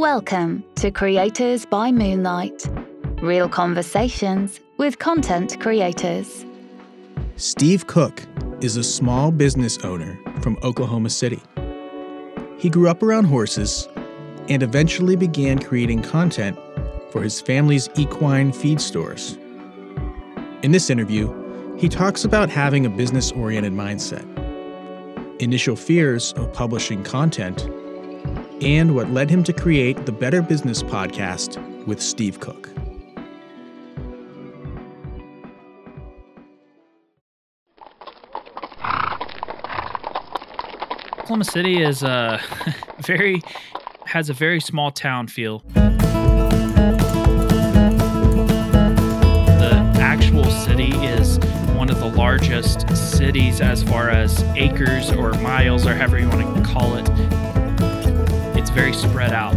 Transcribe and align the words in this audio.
Welcome 0.00 0.64
to 0.76 0.90
Creators 0.90 1.66
by 1.66 1.92
Moonlight, 1.92 2.66
real 3.20 3.50
conversations 3.50 4.58
with 4.78 4.98
content 4.98 5.60
creators. 5.60 6.46
Steve 7.36 7.86
Cook 7.86 8.26
is 8.62 8.78
a 8.78 8.82
small 8.82 9.30
business 9.30 9.76
owner 9.84 10.18
from 10.40 10.56
Oklahoma 10.62 11.10
City. 11.10 11.42
He 12.56 12.70
grew 12.70 12.88
up 12.88 13.02
around 13.02 13.24
horses 13.24 13.90
and 14.48 14.62
eventually 14.62 15.16
began 15.16 15.58
creating 15.58 16.00
content 16.00 16.58
for 17.10 17.20
his 17.20 17.42
family's 17.42 17.90
equine 17.94 18.52
feed 18.52 18.80
stores. 18.80 19.36
In 20.62 20.72
this 20.72 20.88
interview, 20.88 21.76
he 21.76 21.90
talks 21.90 22.24
about 22.24 22.48
having 22.48 22.86
a 22.86 22.90
business 22.90 23.32
oriented 23.32 23.74
mindset, 23.74 24.24
initial 25.42 25.76
fears 25.76 26.32
of 26.38 26.50
publishing 26.54 27.04
content, 27.04 27.68
and 28.62 28.94
what 28.94 29.10
led 29.10 29.30
him 29.30 29.42
to 29.44 29.52
create 29.52 30.06
the 30.06 30.12
Better 30.12 30.42
Business 30.42 30.82
podcast 30.82 31.56
with 31.86 32.00
Steve 32.00 32.40
Cook. 32.40 32.68
Oklahoma 41.18 41.44
City 41.44 41.80
is 41.80 42.02
uh, 42.02 42.40
a 42.98 43.02
very 43.02 43.40
has 44.06 44.28
a 44.28 44.34
very 44.34 44.60
small 44.60 44.90
town 44.90 45.28
feel. 45.28 45.60
The 45.60 45.92
actual 50.00 50.44
city 50.46 50.90
is 51.06 51.38
one 51.76 51.88
of 51.88 52.00
the 52.00 52.08
largest 52.08 52.88
cities 52.96 53.60
as 53.60 53.84
far 53.84 54.10
as 54.10 54.42
acres 54.56 55.12
or 55.12 55.32
miles 55.34 55.86
or 55.86 55.94
however 55.94 56.18
you 56.18 56.28
want 56.28 56.56
to 56.56 56.62
call 56.64 56.96
it. 56.96 57.39
It's 58.70 58.76
very 58.76 58.92
spread 58.92 59.32
out. 59.32 59.56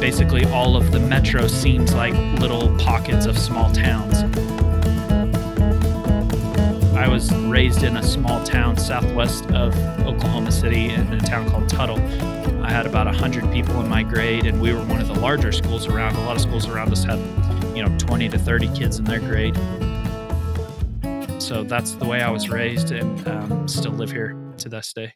Basically, 0.00 0.44
all 0.44 0.76
of 0.76 0.92
the 0.92 1.00
metro 1.00 1.48
seems 1.48 1.92
like 1.92 2.14
little 2.38 2.72
pockets 2.78 3.26
of 3.26 3.36
small 3.36 3.68
towns. 3.72 4.22
I 6.96 7.08
was 7.08 7.34
raised 7.34 7.82
in 7.82 7.96
a 7.96 8.02
small 8.04 8.44
town 8.44 8.76
southwest 8.76 9.46
of 9.50 9.76
Oklahoma 10.06 10.52
City 10.52 10.90
in 10.90 11.12
a 11.14 11.20
town 11.20 11.50
called 11.50 11.68
Tuttle. 11.68 11.98
I 12.62 12.70
had 12.70 12.86
about 12.86 13.06
100 13.06 13.52
people 13.52 13.80
in 13.80 13.88
my 13.88 14.04
grade, 14.04 14.46
and 14.46 14.60
we 14.62 14.72
were 14.72 14.84
one 14.84 15.00
of 15.00 15.08
the 15.08 15.18
larger 15.18 15.50
schools 15.50 15.88
around. 15.88 16.14
A 16.14 16.20
lot 16.20 16.36
of 16.36 16.42
schools 16.42 16.68
around 16.68 16.92
us 16.92 17.02
had, 17.02 17.18
you 17.76 17.84
know, 17.84 17.98
20 17.98 18.28
to 18.28 18.38
30 18.38 18.68
kids 18.72 19.00
in 19.00 19.04
their 19.04 19.18
grade. 19.18 19.56
So 21.42 21.64
that's 21.64 21.94
the 21.94 22.06
way 22.06 22.22
I 22.22 22.30
was 22.30 22.48
raised 22.48 22.92
and 22.92 23.26
um, 23.26 23.66
still 23.66 23.90
live 23.90 24.12
here 24.12 24.36
to 24.58 24.68
this 24.68 24.92
day. 24.92 25.14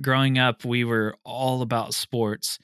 Growing 0.00 0.38
up, 0.38 0.64
we 0.64 0.84
were 0.84 1.16
all 1.24 1.62
about 1.62 1.94
sports 1.94 2.58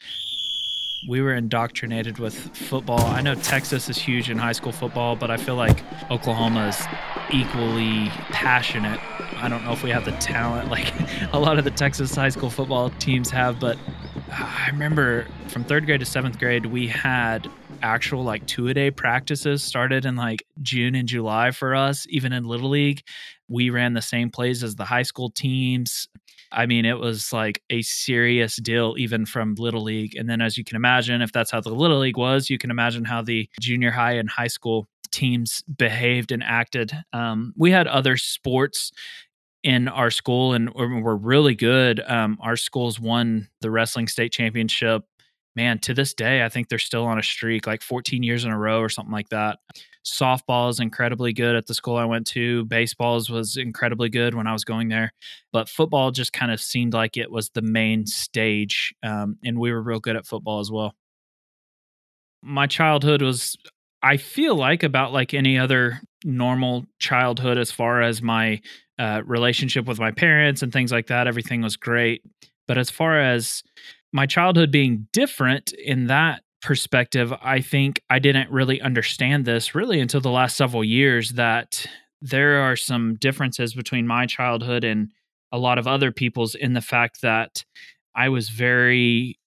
we 1.09 1.21
were 1.21 1.35
indoctrinated 1.35 2.19
with 2.19 2.35
football. 2.57 3.01
I 3.01 3.21
know 3.23 3.35
Texas 3.35 3.89
is 3.89 3.97
huge 3.97 4.29
in 4.29 4.37
high 4.37 4.53
school 4.53 4.73
football, 4.73 5.17
but 5.17 5.31
I 5.31 5.37
feel 5.37 5.57
like 5.57 5.83
Oklahoma 6.11 6.69
is 6.69 6.87
equally 7.33 8.09
passionate. 8.31 9.01
I 9.37 9.49
don't 9.49 9.65
know 9.65 9.73
if 9.73 9.83
we 9.83 9.91
have 9.91 10.05
the 10.05 10.13
talent 10.13 10.71
like 10.71 10.93
a 11.33 11.39
lot 11.39 11.59
of 11.59 11.65
the 11.65 11.71
Texas 11.71 12.15
high 12.15 12.29
school 12.29 12.51
football 12.51 12.91
teams 12.91 13.31
have, 13.31 13.59
but 13.59 13.79
I 14.31 14.69
remember 14.71 15.27
from 15.49 15.65
third 15.65 15.87
grade 15.87 16.01
to 16.01 16.07
seventh 16.07 16.39
grade, 16.39 16.67
we 16.67 16.87
had 16.87 17.49
actual 17.83 18.23
like 18.23 18.47
two 18.47 18.69
a 18.69 18.75
day 18.75 18.91
practices 18.91 19.63
started 19.63 20.05
in 20.05 20.17
like 20.17 20.45
June 20.61 20.95
and 20.95 21.09
July 21.09 21.51
for 21.51 21.75
us, 21.75 22.07
even 22.11 22.33
in 22.33 22.45
Little 22.45 22.69
League. 22.69 23.03
We 23.49 23.71
ran 23.71 23.95
the 23.95 24.03
same 24.03 24.31
plays 24.31 24.63
as 24.63 24.77
the 24.77 24.85
high 24.85 25.03
school 25.03 25.31
teams. 25.31 26.09
I 26.53 26.67
mean, 26.67 26.85
it 26.85 26.99
was 26.99 27.33
like 27.33 27.63
a 27.71 27.83
serious 27.83 28.57
deal, 28.57 28.95
even 28.99 29.27
from 29.27 29.55
Little 29.57 29.83
League. 29.83 30.17
And 30.17 30.29
then, 30.29 30.41
as 30.41 30.59
you 30.59 30.65
can 30.65 30.77
imagine, 30.77 31.23
if 31.23 31.33
that's 31.33 31.51
how 31.51 31.61
the 31.61 31.71
Little 31.71 31.99
League 31.99 32.17
was, 32.17 32.51
you 32.51 32.59
can 32.59 32.71
imagine 32.71 33.05
how 33.05 33.23
the 33.23 33.49
junior 33.61 33.91
high 33.91 34.13
and 34.13 34.29
high 34.29 34.49
school 34.49 34.89
teams 35.11 35.63
behaved 35.63 36.33
and 36.33 36.43
acted. 36.43 36.93
Um, 37.13 37.53
we 37.57 37.71
had 37.71 37.87
other 37.87 38.17
sports 38.17 38.93
in 39.63 39.89
our 39.89 40.11
school 40.11 40.55
and 40.55 40.73
we're 40.75 41.17
really 41.17 41.55
good. 41.55 42.01
Um, 42.01 42.39
our 42.41 42.57
schools 42.57 42.99
won 42.99 43.49
the 43.61 43.71
wrestling 43.71 44.09
state 44.09 44.33
championship 44.33 45.05
man, 45.57 45.79
to 45.81 45.95
this 45.95 46.15
day, 46.15 46.45
I 46.45 46.49
think 46.49 46.69
they're 46.69 46.79
still 46.79 47.05
on 47.05 47.19
a 47.19 47.23
streak, 47.23 47.67
like 47.67 47.83
14 47.83 48.23
years 48.23 48.45
in 48.45 48.51
a 48.51 48.59
row 48.59 48.81
or 48.81 48.89
something 48.89 49.13
like 49.13 49.29
that. 49.31 49.59
Softball 50.05 50.71
is 50.71 50.81
incredibly 50.81 51.33
good 51.33 51.55
at 51.57 51.67
the 51.67 51.75
school 51.75 51.97
I 51.97 52.07
went 52.07 52.27
to. 52.29 52.65
Baseballs 52.65 53.29
was 53.29 53.57
incredibly 53.57 54.09
good 54.09 54.35
when 54.35 54.47
I 54.47 54.53
was 54.53 54.65
going 54.65 54.89
there, 54.89 55.13
but 55.53 55.69
football 55.69 56.11
just 56.11 56.33
kind 56.33 56.51
of 56.51 56.61
seemed 56.61 56.95
like 56.95 57.17
it 57.17 57.31
was 57.31 57.51
the 57.51 57.63
main 57.63 58.07
stage, 58.07 58.95
um, 59.03 59.37
and 59.45 59.59
we 59.59 59.73
were 59.73 59.83
real 59.83 60.01
good 60.01 60.17
at 60.17 60.27
football 60.27 60.61
as 60.61 60.71
well. 60.71 60.95
My 62.43 62.67
childhood 62.67 63.21
was, 63.21 63.57
I 64.03 64.17
feel 64.17 64.55
like, 64.55 64.83
about 64.83 65.13
like 65.13 65.35
any 65.35 65.59
other 65.59 66.01
normal 66.25 66.87
childhood 66.99 67.59
as 67.59 67.71
far 67.71 68.01
as 68.01 68.23
my 68.23 68.61
uh, 68.99 69.23
relationship 69.27 69.87
with 69.87 69.99
my 69.99 70.11
parents 70.11 70.63
and 70.63 70.73
things 70.73 70.93
like 70.93 71.09
that. 71.09 71.27
Everything 71.27 71.61
was 71.61 71.77
great, 71.77 72.23
but 72.67 72.79
as 72.79 72.91
far 72.91 73.21
as 73.21 73.63
my 74.13 74.27
childhood 74.27 74.71
being 74.71 75.07
different 75.13 75.73
in 75.73 76.07
that 76.07 76.43
perspective, 76.63 77.33
I 77.43 77.61
think 77.61 78.03
I 78.11 78.19
didn't 78.19 78.51
really 78.51 78.81
understand 78.81 79.45
this 79.45 79.75
really 79.75 80.01
until 80.01 80.21
the 80.21 80.31
last 80.31 80.57
several 80.57 80.85
years 80.85 81.31
that 81.31 81.87
there 82.21 82.61
are 82.61 82.77
some 82.77 83.17
differences 83.17 83.75
between 83.75 84.07
my 84.07 84.27
childhood 84.27 84.85
and 84.85 85.11
a 85.53 85.59
lot 85.59 85.79
of 85.79 85.87
other 85.87 86.13
people's 86.13 86.55
in 86.55 86.75
the 86.75 86.81
fact 86.81 87.23
that 87.23 87.65
I 88.15 88.29
was 88.29 88.51
very 88.51 89.39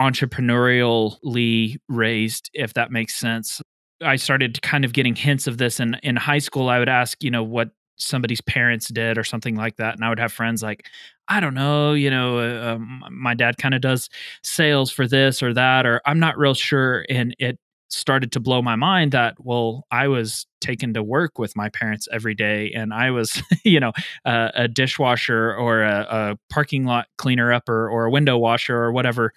entrepreneurially 0.00 1.76
raised, 1.88 2.50
if 2.54 2.74
that 2.74 2.90
makes 2.90 3.14
sense. 3.14 3.60
I 4.02 4.16
started 4.16 4.62
kind 4.62 4.84
of 4.84 4.92
getting 4.92 5.14
hints 5.14 5.46
of 5.46 5.58
this 5.58 5.78
in 5.78 5.96
in 6.02 6.16
high 6.16 6.38
school. 6.38 6.68
I 6.68 6.78
would 6.78 6.88
ask, 6.88 7.22
you 7.22 7.30
know, 7.30 7.44
what 7.44 7.70
somebody's 7.96 8.40
parents 8.40 8.88
did 8.88 9.18
or 9.18 9.24
something 9.24 9.54
like 9.54 9.76
that 9.76 9.94
and 9.94 10.04
i 10.04 10.08
would 10.08 10.18
have 10.18 10.32
friends 10.32 10.62
like 10.62 10.86
i 11.28 11.40
don't 11.40 11.54
know 11.54 11.92
you 11.92 12.10
know 12.10 12.38
uh, 12.38 12.74
um, 12.74 13.04
my 13.10 13.34
dad 13.34 13.56
kind 13.58 13.74
of 13.74 13.80
does 13.80 14.08
sales 14.42 14.90
for 14.90 15.06
this 15.06 15.42
or 15.42 15.52
that 15.54 15.86
or 15.86 16.00
i'm 16.06 16.18
not 16.18 16.38
real 16.38 16.54
sure 16.54 17.04
and 17.08 17.34
it 17.38 17.58
started 17.88 18.32
to 18.32 18.40
blow 18.40 18.62
my 18.62 18.74
mind 18.74 19.12
that 19.12 19.34
well 19.38 19.84
i 19.90 20.08
was 20.08 20.46
taken 20.60 20.94
to 20.94 21.02
work 21.02 21.38
with 21.38 21.54
my 21.54 21.68
parents 21.68 22.08
every 22.10 22.34
day 22.34 22.72
and 22.72 22.94
i 22.94 23.10
was 23.10 23.42
you 23.64 23.78
know 23.78 23.92
uh, 24.24 24.50
a 24.54 24.66
dishwasher 24.66 25.54
or 25.54 25.82
a, 25.82 26.06
a 26.10 26.38
parking 26.48 26.84
lot 26.84 27.06
cleaner 27.18 27.52
upper 27.52 27.88
or 27.90 28.06
a 28.06 28.10
window 28.10 28.38
washer 28.38 28.76
or 28.76 28.92
whatever 28.92 29.32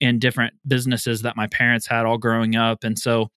in 0.00 0.18
different 0.18 0.52
businesses 0.66 1.22
that 1.22 1.36
my 1.36 1.46
parents 1.46 1.86
had 1.86 2.04
all 2.04 2.18
growing 2.18 2.56
up 2.56 2.82
and 2.82 2.98
so 2.98 3.28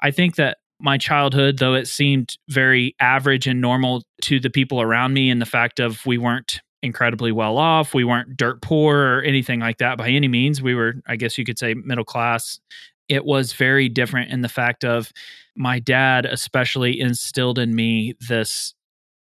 i 0.00 0.10
think 0.10 0.36
that 0.36 0.56
my 0.80 0.98
childhood, 0.98 1.58
though 1.58 1.74
it 1.74 1.86
seemed 1.86 2.36
very 2.48 2.94
average 3.00 3.46
and 3.46 3.60
normal 3.60 4.02
to 4.22 4.40
the 4.40 4.50
people 4.50 4.80
around 4.80 5.14
me, 5.14 5.30
and 5.30 5.40
the 5.40 5.46
fact 5.46 5.80
of 5.80 6.04
we 6.04 6.18
weren't 6.18 6.60
incredibly 6.82 7.32
well 7.32 7.56
off, 7.56 7.94
we 7.94 8.04
weren't 8.04 8.36
dirt 8.36 8.60
poor 8.60 8.96
or 8.96 9.22
anything 9.22 9.60
like 9.60 9.78
that 9.78 9.96
by 9.96 10.08
any 10.10 10.28
means. 10.28 10.60
We 10.60 10.74
were, 10.74 10.94
I 11.06 11.16
guess 11.16 11.38
you 11.38 11.44
could 11.44 11.58
say, 11.58 11.74
middle 11.74 12.04
class. 12.04 12.60
It 13.08 13.24
was 13.24 13.54
very 13.54 13.88
different 13.88 14.30
in 14.30 14.42
the 14.42 14.48
fact 14.48 14.84
of 14.84 15.10
my 15.56 15.78
dad, 15.78 16.26
especially, 16.26 17.00
instilled 17.00 17.58
in 17.58 17.74
me 17.74 18.14
this 18.28 18.74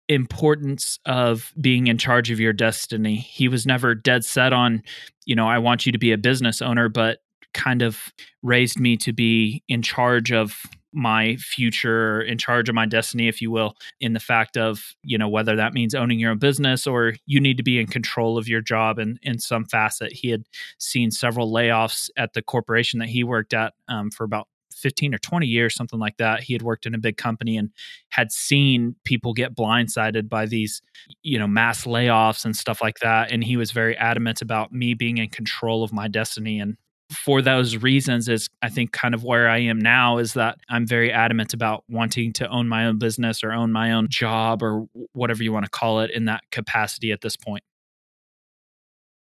importance 0.10 1.00
of 1.06 1.54
being 1.60 1.88
in 1.88 1.98
charge 1.98 2.30
of 2.30 2.40
your 2.40 2.54
destiny. 2.54 3.16
He 3.16 3.48
was 3.48 3.66
never 3.66 3.96
dead 3.96 4.26
set 4.26 4.54
on, 4.54 4.84
you 5.26 5.36
know, 5.36 5.48
I 5.48 5.60
want 5.60 5.86
you 5.86 5.92
to 5.92 5.98
be 5.98 6.12
a 6.12 6.18
business 6.18 6.62
owner, 6.62 6.90
but 6.90 7.20
kind 7.54 7.82
of 7.82 8.12
raised 8.44 8.80
me 8.80 8.98
to 8.98 9.14
be 9.14 9.64
in 9.68 9.82
charge 9.82 10.32
of 10.32 10.62
my 10.96 11.36
future 11.36 12.22
in 12.22 12.38
charge 12.38 12.70
of 12.70 12.76
my 12.76 12.86
destiny 12.86 13.28
if 13.28 13.42
you 13.42 13.52
will 13.52 13.76
in 14.00 14.14
the 14.14 14.20
fact 14.20 14.58
of 14.58 14.96
you 15.04 15.18
know 15.18 15.28
whether 15.28 15.56
that 15.56 15.74
means 15.74 15.94
owning 15.94 16.20
your 16.20 16.32
own 16.32 16.40
business 16.40 16.88
or 16.88 17.14
you 17.26 17.40
need 17.40 17.58
to 17.58 17.64
be 17.64 17.80
in 17.80 17.86
control 17.86 18.38
of 18.38 18.48
your 18.48 18.62
job 18.62 18.98
in 18.98 19.20
in 19.22 19.38
some 19.40 19.66
facet. 19.66 20.14
He 20.14 20.30
had 20.30 20.44
seen 20.78 21.12
several 21.12 21.52
layoffs 21.52 22.10
at 22.18 22.34
the 22.34 22.42
corporation 22.42 23.00
that 23.00 23.10
he 23.10 23.24
worked 23.24 23.54
at 23.54 23.74
um, 23.88 24.10
for 24.10 24.24
about 24.24 24.48
15 24.74 25.16
or 25.16 25.18
20 25.18 25.48
years 25.48 25.74
something 25.76 26.00
like 26.00 26.18
that. 26.18 26.42
He 26.42 26.54
had 26.54 26.62
worked 26.62 26.86
in 26.86 26.94
a 26.94 27.00
big 27.00 27.18
company 27.18 27.58
and 27.58 27.72
had 28.10 28.32
seen 28.32 28.96
people 29.04 29.34
get 29.34 29.56
blindsided 29.56 30.30
by 30.30 30.46
these 30.46 30.82
you 31.24 31.40
know 31.40 31.48
mass 31.48 31.86
layoffs 31.86 32.46
and 32.46 32.56
stuff 32.56 32.82
like 32.82 33.00
that. 33.00 33.32
And 33.32 33.44
he 33.44 33.58
was 33.58 33.72
very 33.72 33.98
adamant 33.98 34.42
about 34.42 34.72
me 34.72 34.94
being 34.94 35.18
in 35.18 35.30
control 35.30 35.84
of 35.84 35.94
my 35.94 36.08
destiny 36.08 36.60
and 36.60 36.78
for 37.12 37.42
those 37.42 37.78
reasons 37.78 38.28
is 38.28 38.50
I 38.62 38.70
think 38.70 38.92
kind 38.92 39.14
of 39.14 39.24
where 39.24 39.48
I 39.48 39.60
am 39.60 39.80
now 39.80 40.18
is 40.18 40.34
that 40.34 40.58
I'm 40.70 40.88
very 40.88 41.12
adamant 41.12 41.54
about 41.54 41.84
wanting 41.88 42.34
to 42.34 42.48
own 42.48 42.68
my 42.68 42.86
own 42.86 42.98
business 42.98 43.44
or 43.44 43.52
own 43.52 43.72
my 43.72 43.92
own 43.92 44.08
job 44.10 44.64
or 44.64 44.88
whatever 45.14 45.44
you 45.44 45.54
want 45.54 45.66
to 45.66 45.72
call 45.72 46.02
it 46.02 46.12
in 46.12 46.26
that 46.26 46.42
capacity 46.52 47.12
at 47.12 47.22
this 47.22 47.36
point. 47.36 47.64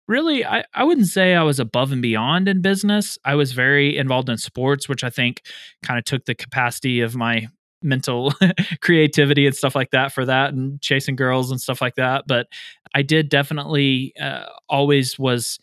Really, 0.08 0.44
I, 0.44 0.64
I 0.72 0.84
wouldn't 0.84 1.08
say 1.08 1.34
I 1.34 1.42
was 1.42 1.58
above 1.58 1.90
and 1.90 2.00
beyond 2.00 2.48
in 2.48 2.62
business. 2.62 3.18
I 3.24 3.34
was 3.34 3.52
very 3.52 3.96
involved 3.96 4.28
in 4.28 4.38
sports, 4.38 4.88
which 4.88 5.02
I 5.02 5.10
think 5.10 5.42
kind 5.82 5.98
of 5.98 6.04
took 6.04 6.24
the 6.26 6.34
capacity 6.34 7.00
of 7.00 7.16
my 7.16 7.48
mental 7.82 8.32
creativity 8.80 9.46
and 9.46 9.54
stuff 9.54 9.74
like 9.74 9.90
that 9.90 10.12
for 10.12 10.24
that 10.24 10.54
and 10.54 10.80
chasing 10.80 11.16
girls 11.16 11.50
and 11.50 11.60
stuff 11.60 11.80
like 11.80 11.96
that. 11.96 12.24
But 12.26 12.46
I 12.94 13.02
did 13.02 13.28
definitely 13.28 14.14
uh, 14.18 14.46
always 14.68 15.18
was 15.18 15.58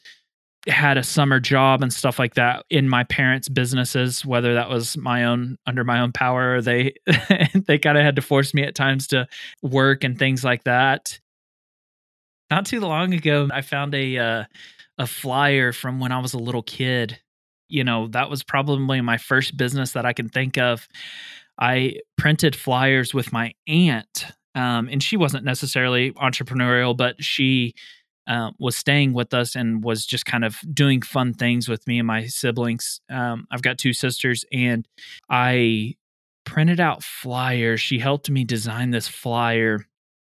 had 0.68 0.98
a 0.98 1.04
summer 1.04 1.40
job 1.40 1.82
and 1.82 1.94
stuff 1.94 2.18
like 2.18 2.36
that 2.36 2.66
in 2.70 2.88
my 2.88 3.04
parents' 3.04 3.50
businesses, 3.50 4.26
whether 4.26 4.54
that 4.54 4.70
was 4.70 4.96
my 4.98 5.26
own 5.26 5.58
under 5.66 5.84
my 5.84 6.00
own 6.00 6.12
power 6.12 6.56
or 6.56 6.62
they 6.62 6.94
they 7.54 7.78
kind 7.78 7.98
of 7.98 8.04
had 8.04 8.16
to 8.16 8.22
force 8.22 8.54
me 8.54 8.64
at 8.64 8.76
times 8.76 9.08
to 9.08 9.28
work 9.62 10.04
and 10.04 10.18
things 10.18 10.44
like 10.44 10.64
that. 10.64 11.20
Not 12.50 12.66
too 12.66 12.80
long 12.80 13.14
ago, 13.14 13.50
I 13.52 13.62
found 13.62 13.94
a 13.94 14.18
uh, 14.18 14.44
a 14.98 15.08
flyer 15.08 15.74
from 15.74 16.00
when 16.00 16.12
I 16.12 16.20
was 16.20 16.34
a 16.34 16.40
little 16.40 16.64
kid. 16.64 17.20
You 17.68 17.84
know, 17.84 18.08
that 18.10 18.30
was 18.30 18.44
probably 18.44 19.02
my 19.02 19.18
first 19.18 19.58
business 19.58 19.94
that 19.94 20.06
I 20.06 20.14
can 20.14 20.30
think 20.30 20.58
of. 20.58 20.88
I 21.60 21.98
printed 22.18 22.56
flyers 22.56 23.14
with 23.14 23.34
my 23.34 23.54
aunt, 23.68 24.26
um, 24.56 24.88
and 24.90 25.02
she 25.04 25.18
wasn't 25.18 25.46
necessarily 25.46 26.12
entrepreneurial, 26.14 26.96
but 26.96 27.24
she 27.24 27.74
uh, 28.28 28.52
was 28.60 28.76
staying 28.76 29.14
with 29.14 29.34
us 29.34 29.56
and 29.56 29.84
was 29.84 30.06
just 30.06 30.26
kind 30.26 30.46
of 30.46 30.58
doing 30.74 31.02
fun 31.02 31.34
things 31.34 31.68
with 31.68 31.86
me 31.88 32.00
and 32.00 32.08
my 32.08 32.26
siblings. 32.26 33.02
Um, 33.10 33.48
I've 33.52 33.62
got 33.62 33.78
two 33.78 33.94
sisters, 33.94 34.46
and 34.52 34.88
I 35.30 35.96
printed 36.46 36.80
out 36.80 37.04
flyers. 37.04 37.82
She 37.82 38.00
helped 38.00 38.30
me 38.30 38.44
design 38.44 38.92
this 38.92 39.08
flyer, 39.08 39.86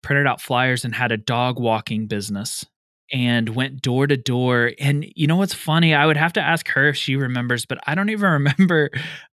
printed 0.02 0.28
out 0.28 0.42
flyers, 0.42 0.86
and 0.86 0.94
had 0.94 1.12
a 1.12 1.18
dog 1.18 1.60
walking 1.60 2.08
business 2.08 2.66
and 3.12 3.50
went 3.50 3.82
door 3.82 4.08
to 4.08 4.18
door. 4.18 4.72
And 4.80 5.06
you 5.16 5.28
know 5.28 5.38
what's 5.38 5.54
funny? 5.54 5.94
I 5.94 6.06
would 6.06 6.18
have 6.18 6.34
to 6.34 6.42
ask 6.42 6.68
her 6.70 6.90
if 6.90 6.96
she 6.96 7.16
remembers, 7.16 7.66
but 7.66 7.80
I 7.88 7.96
don't 7.96 8.10
even 8.12 8.30
remember 8.30 8.92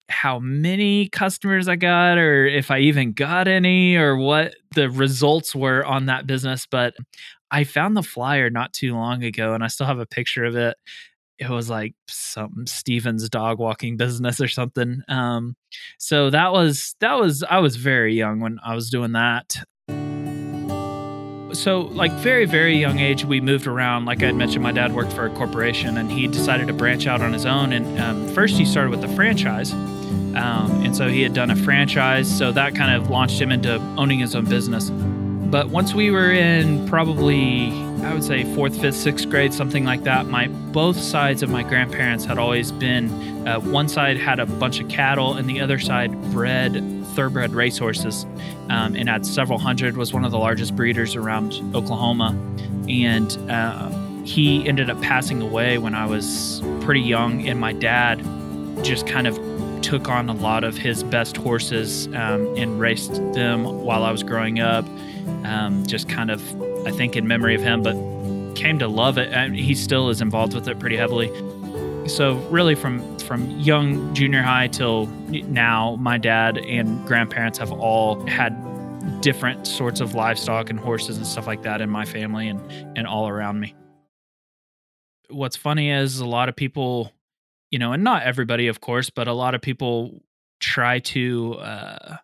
how 0.08 0.40
many 0.40 1.08
customers 1.08 1.68
I 1.68 1.76
got 1.76 2.18
or 2.18 2.44
if 2.44 2.70
I 2.70 2.80
even 2.80 3.12
got 3.12 3.46
any 3.46 3.96
or 3.96 4.16
what 4.16 4.56
the 4.74 4.90
results 4.90 5.54
were 5.54 5.84
on 5.84 6.06
that 6.06 6.26
business. 6.26 6.66
But 6.68 6.94
I 7.50 7.64
found 7.64 7.96
the 7.96 8.02
flyer 8.02 8.50
not 8.50 8.72
too 8.72 8.94
long 8.94 9.24
ago 9.24 9.54
and 9.54 9.64
I 9.64 9.68
still 9.68 9.86
have 9.86 9.98
a 9.98 10.06
picture 10.06 10.44
of 10.44 10.56
it. 10.56 10.76
It 11.38 11.48
was 11.48 11.70
like 11.70 11.94
some 12.06 12.66
Steven's 12.66 13.28
dog 13.28 13.58
walking 13.58 13.96
business 13.96 14.40
or 14.40 14.48
something. 14.48 15.02
Um, 15.08 15.56
so 15.98 16.30
that 16.30 16.52
was 16.52 16.94
that 17.00 17.18
was 17.18 17.42
I 17.42 17.58
was 17.58 17.76
very 17.76 18.14
young 18.14 18.40
when 18.40 18.58
I 18.62 18.74
was 18.74 18.90
doing 18.90 19.12
that. 19.12 19.56
So, 21.52 21.80
like 21.80 22.12
very 22.12 22.44
very 22.44 22.76
young 22.76 22.98
age, 23.00 23.24
we 23.24 23.40
moved 23.40 23.66
around. 23.66 24.04
Like 24.04 24.22
I 24.22 24.26
had 24.26 24.36
mentioned, 24.36 24.62
my 24.62 24.70
dad 24.70 24.94
worked 24.94 25.12
for 25.12 25.26
a 25.26 25.30
corporation, 25.30 25.96
and 25.96 26.12
he 26.12 26.28
decided 26.28 26.68
to 26.68 26.72
branch 26.72 27.06
out 27.06 27.22
on 27.22 27.32
his 27.32 27.44
own. 27.44 27.72
And 27.72 27.98
um, 27.98 28.28
first, 28.28 28.56
he 28.56 28.64
started 28.64 28.90
with 28.90 29.02
a 29.02 29.08
franchise, 29.16 29.72
um, 29.72 30.82
and 30.84 30.94
so 30.94 31.08
he 31.08 31.22
had 31.22 31.34
done 31.34 31.50
a 31.50 31.56
franchise. 31.56 32.30
So 32.38 32.52
that 32.52 32.76
kind 32.76 32.94
of 32.94 33.10
launched 33.10 33.40
him 33.40 33.50
into 33.50 33.76
owning 33.96 34.20
his 34.20 34.36
own 34.36 34.44
business. 34.44 34.90
But 35.50 35.68
once 35.68 35.94
we 35.94 36.12
were 36.12 36.30
in 36.30 36.88
probably, 36.88 37.72
I 38.04 38.14
would 38.14 38.22
say 38.22 38.44
fourth, 38.54 38.80
fifth, 38.80 38.94
sixth 38.94 39.28
grade, 39.28 39.52
something 39.52 39.84
like 39.84 40.04
that, 40.04 40.26
my 40.26 40.46
both 40.46 40.96
sides 40.96 41.42
of 41.42 41.50
my 41.50 41.64
grandparents 41.64 42.24
had 42.24 42.38
always 42.38 42.70
been. 42.70 43.48
Uh, 43.48 43.58
one 43.58 43.88
side 43.88 44.16
had 44.16 44.38
a 44.38 44.46
bunch 44.46 44.78
of 44.78 44.88
cattle, 44.88 45.34
and 45.34 45.50
the 45.50 45.60
other 45.60 45.80
side 45.80 46.12
bred 46.30 46.74
thoroughbred 47.16 47.52
racehorses, 47.52 48.26
um, 48.68 48.94
and 48.94 49.08
had 49.08 49.26
several 49.26 49.58
hundred. 49.58 49.96
Was 49.96 50.12
one 50.12 50.24
of 50.24 50.30
the 50.30 50.38
largest 50.38 50.76
breeders 50.76 51.16
around 51.16 51.54
Oklahoma, 51.74 52.28
and 52.88 53.36
uh, 53.50 53.90
he 54.22 54.68
ended 54.68 54.88
up 54.88 55.02
passing 55.02 55.42
away 55.42 55.78
when 55.78 55.96
I 55.96 56.06
was 56.06 56.62
pretty 56.80 57.00
young, 57.00 57.48
and 57.48 57.58
my 57.58 57.72
dad 57.72 58.22
just 58.84 59.04
kind 59.04 59.26
of 59.26 59.36
took 59.82 60.08
on 60.08 60.28
a 60.28 60.34
lot 60.34 60.62
of 60.62 60.76
his 60.76 61.02
best 61.02 61.36
horses 61.36 62.06
um, 62.08 62.54
and 62.56 62.78
raced 62.78 63.14
them 63.32 63.64
while 63.64 64.04
I 64.04 64.12
was 64.12 64.22
growing 64.22 64.60
up. 64.60 64.84
Um, 65.44 65.86
just 65.86 66.08
kind 66.08 66.30
of, 66.30 66.40
I 66.86 66.90
think, 66.90 67.16
in 67.16 67.26
memory 67.26 67.54
of 67.54 67.62
him, 67.62 67.82
but 67.82 67.94
came 68.54 68.78
to 68.78 68.88
love 68.88 69.18
it. 69.18 69.32
And 69.32 69.56
he 69.56 69.74
still 69.74 70.08
is 70.10 70.20
involved 70.20 70.54
with 70.54 70.68
it 70.68 70.78
pretty 70.78 70.96
heavily. 70.96 71.28
So 72.08 72.34
really, 72.50 72.74
from 72.74 73.18
from 73.20 73.48
young 73.60 74.12
junior 74.14 74.42
high 74.42 74.68
till 74.68 75.06
now, 75.06 75.96
my 76.00 76.18
dad 76.18 76.58
and 76.58 77.06
grandparents 77.06 77.58
have 77.58 77.70
all 77.72 78.26
had 78.26 78.52
different 79.20 79.66
sorts 79.66 80.00
of 80.00 80.14
livestock 80.14 80.70
and 80.70 80.78
horses 80.78 81.16
and 81.16 81.26
stuff 81.26 81.46
like 81.46 81.62
that 81.62 81.80
in 81.80 81.90
my 81.90 82.04
family 82.04 82.48
and 82.48 82.60
and 82.98 83.06
all 83.06 83.28
around 83.28 83.60
me. 83.60 83.74
What's 85.28 85.56
funny 85.56 85.90
is 85.90 86.18
a 86.18 86.26
lot 86.26 86.48
of 86.48 86.56
people 86.56 87.12
you 87.70 87.78
know, 87.78 87.92
and 87.92 88.02
not 88.02 88.24
everybody, 88.24 88.66
of 88.66 88.80
course, 88.80 89.10
but 89.10 89.28
a 89.28 89.32
lot 89.32 89.54
of 89.54 89.62
people 89.62 90.22
try 90.58 90.98
to, 90.98 91.54
uh, 91.54 92.16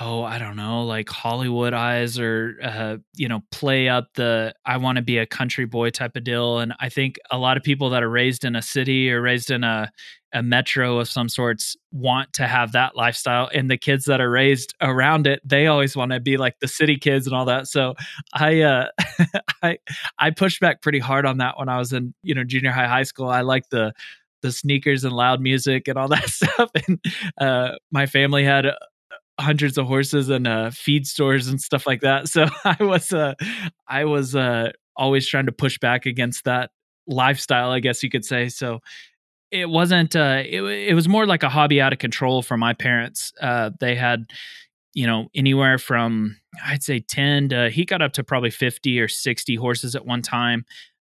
oh, 0.00 0.22
I 0.22 0.38
don't 0.38 0.56
know, 0.56 0.82
like 0.84 1.08
Hollywood 1.08 1.72
eyes 1.72 2.18
or, 2.18 2.58
uh, 2.62 2.96
you 3.14 3.28
know, 3.28 3.42
play 3.50 3.88
up 3.88 4.08
the 4.14 4.54
I 4.64 4.76
want 4.76 4.96
to 4.96 5.02
be 5.02 5.18
a 5.18 5.26
country 5.26 5.64
boy 5.64 5.90
type 5.90 6.16
of 6.16 6.24
deal. 6.24 6.58
And 6.58 6.74
I 6.80 6.88
think 6.88 7.18
a 7.30 7.38
lot 7.38 7.56
of 7.56 7.62
people 7.62 7.90
that 7.90 8.02
are 8.02 8.10
raised 8.10 8.44
in 8.44 8.56
a 8.56 8.62
city 8.62 9.10
or 9.10 9.22
raised 9.22 9.50
in 9.50 9.64
a, 9.64 9.90
a 10.34 10.42
metro 10.42 10.98
of 10.98 11.08
some 11.08 11.28
sorts 11.28 11.76
want 11.92 12.32
to 12.34 12.46
have 12.46 12.72
that 12.72 12.94
lifestyle. 12.94 13.48
And 13.54 13.70
the 13.70 13.78
kids 13.78 14.04
that 14.04 14.20
are 14.20 14.30
raised 14.30 14.74
around 14.82 15.26
it, 15.26 15.40
they 15.44 15.66
always 15.66 15.96
want 15.96 16.12
to 16.12 16.20
be 16.20 16.36
like 16.36 16.58
the 16.60 16.68
city 16.68 16.96
kids 16.96 17.26
and 17.26 17.34
all 17.34 17.46
that. 17.46 17.66
So 17.66 17.94
I, 18.34 18.60
uh, 18.60 18.88
I, 19.62 19.78
I 20.18 20.30
pushed 20.30 20.60
back 20.60 20.82
pretty 20.82 20.98
hard 20.98 21.24
on 21.24 21.38
that 21.38 21.58
when 21.58 21.68
I 21.68 21.78
was 21.78 21.92
in, 21.92 22.12
you 22.22 22.34
know, 22.34 22.44
junior 22.44 22.70
high, 22.70 22.88
high 22.88 23.04
school. 23.04 23.28
I 23.28 23.40
like 23.40 23.70
the, 23.70 23.94
the 24.42 24.52
sneakers 24.52 25.04
and 25.04 25.14
loud 25.14 25.40
music 25.40 25.88
and 25.88 25.96
all 25.96 26.08
that 26.08 26.28
stuff. 26.28 26.70
And 26.86 27.02
uh, 27.40 27.72
my 27.90 28.04
family 28.04 28.44
had 28.44 28.66
hundreds 29.38 29.76
of 29.78 29.86
horses 29.86 30.28
and 30.28 30.46
uh, 30.46 30.70
feed 30.70 31.06
stores 31.06 31.48
and 31.48 31.60
stuff 31.60 31.86
like 31.86 32.00
that. 32.00 32.28
So 32.28 32.46
I 32.64 32.76
was 32.82 33.12
uh, 33.12 33.34
I 33.88 34.04
was 34.04 34.34
uh, 34.34 34.72
always 34.96 35.26
trying 35.26 35.46
to 35.46 35.52
push 35.52 35.78
back 35.78 36.06
against 36.06 36.44
that 36.44 36.70
lifestyle, 37.06 37.70
I 37.70 37.80
guess 37.80 38.02
you 38.02 38.10
could 38.10 38.24
say. 38.24 38.48
So 38.48 38.80
it 39.50 39.68
wasn't 39.68 40.16
uh, 40.16 40.42
it, 40.44 40.62
it 40.62 40.94
was 40.94 41.08
more 41.08 41.26
like 41.26 41.42
a 41.42 41.48
hobby 41.48 41.80
out 41.80 41.92
of 41.92 41.98
control 41.98 42.42
for 42.42 42.56
my 42.56 42.72
parents. 42.72 43.32
Uh, 43.40 43.70
they 43.80 43.94
had 43.94 44.26
you 44.94 45.06
know 45.06 45.28
anywhere 45.34 45.78
from 45.78 46.36
I'd 46.64 46.82
say 46.82 47.00
10 47.00 47.50
to 47.50 47.70
he 47.70 47.84
got 47.84 48.00
up 48.00 48.14
to 48.14 48.24
probably 48.24 48.50
50 48.50 48.98
or 48.98 49.08
60 49.08 49.54
horses 49.56 49.94
at 49.94 50.06
one 50.06 50.22
time 50.22 50.64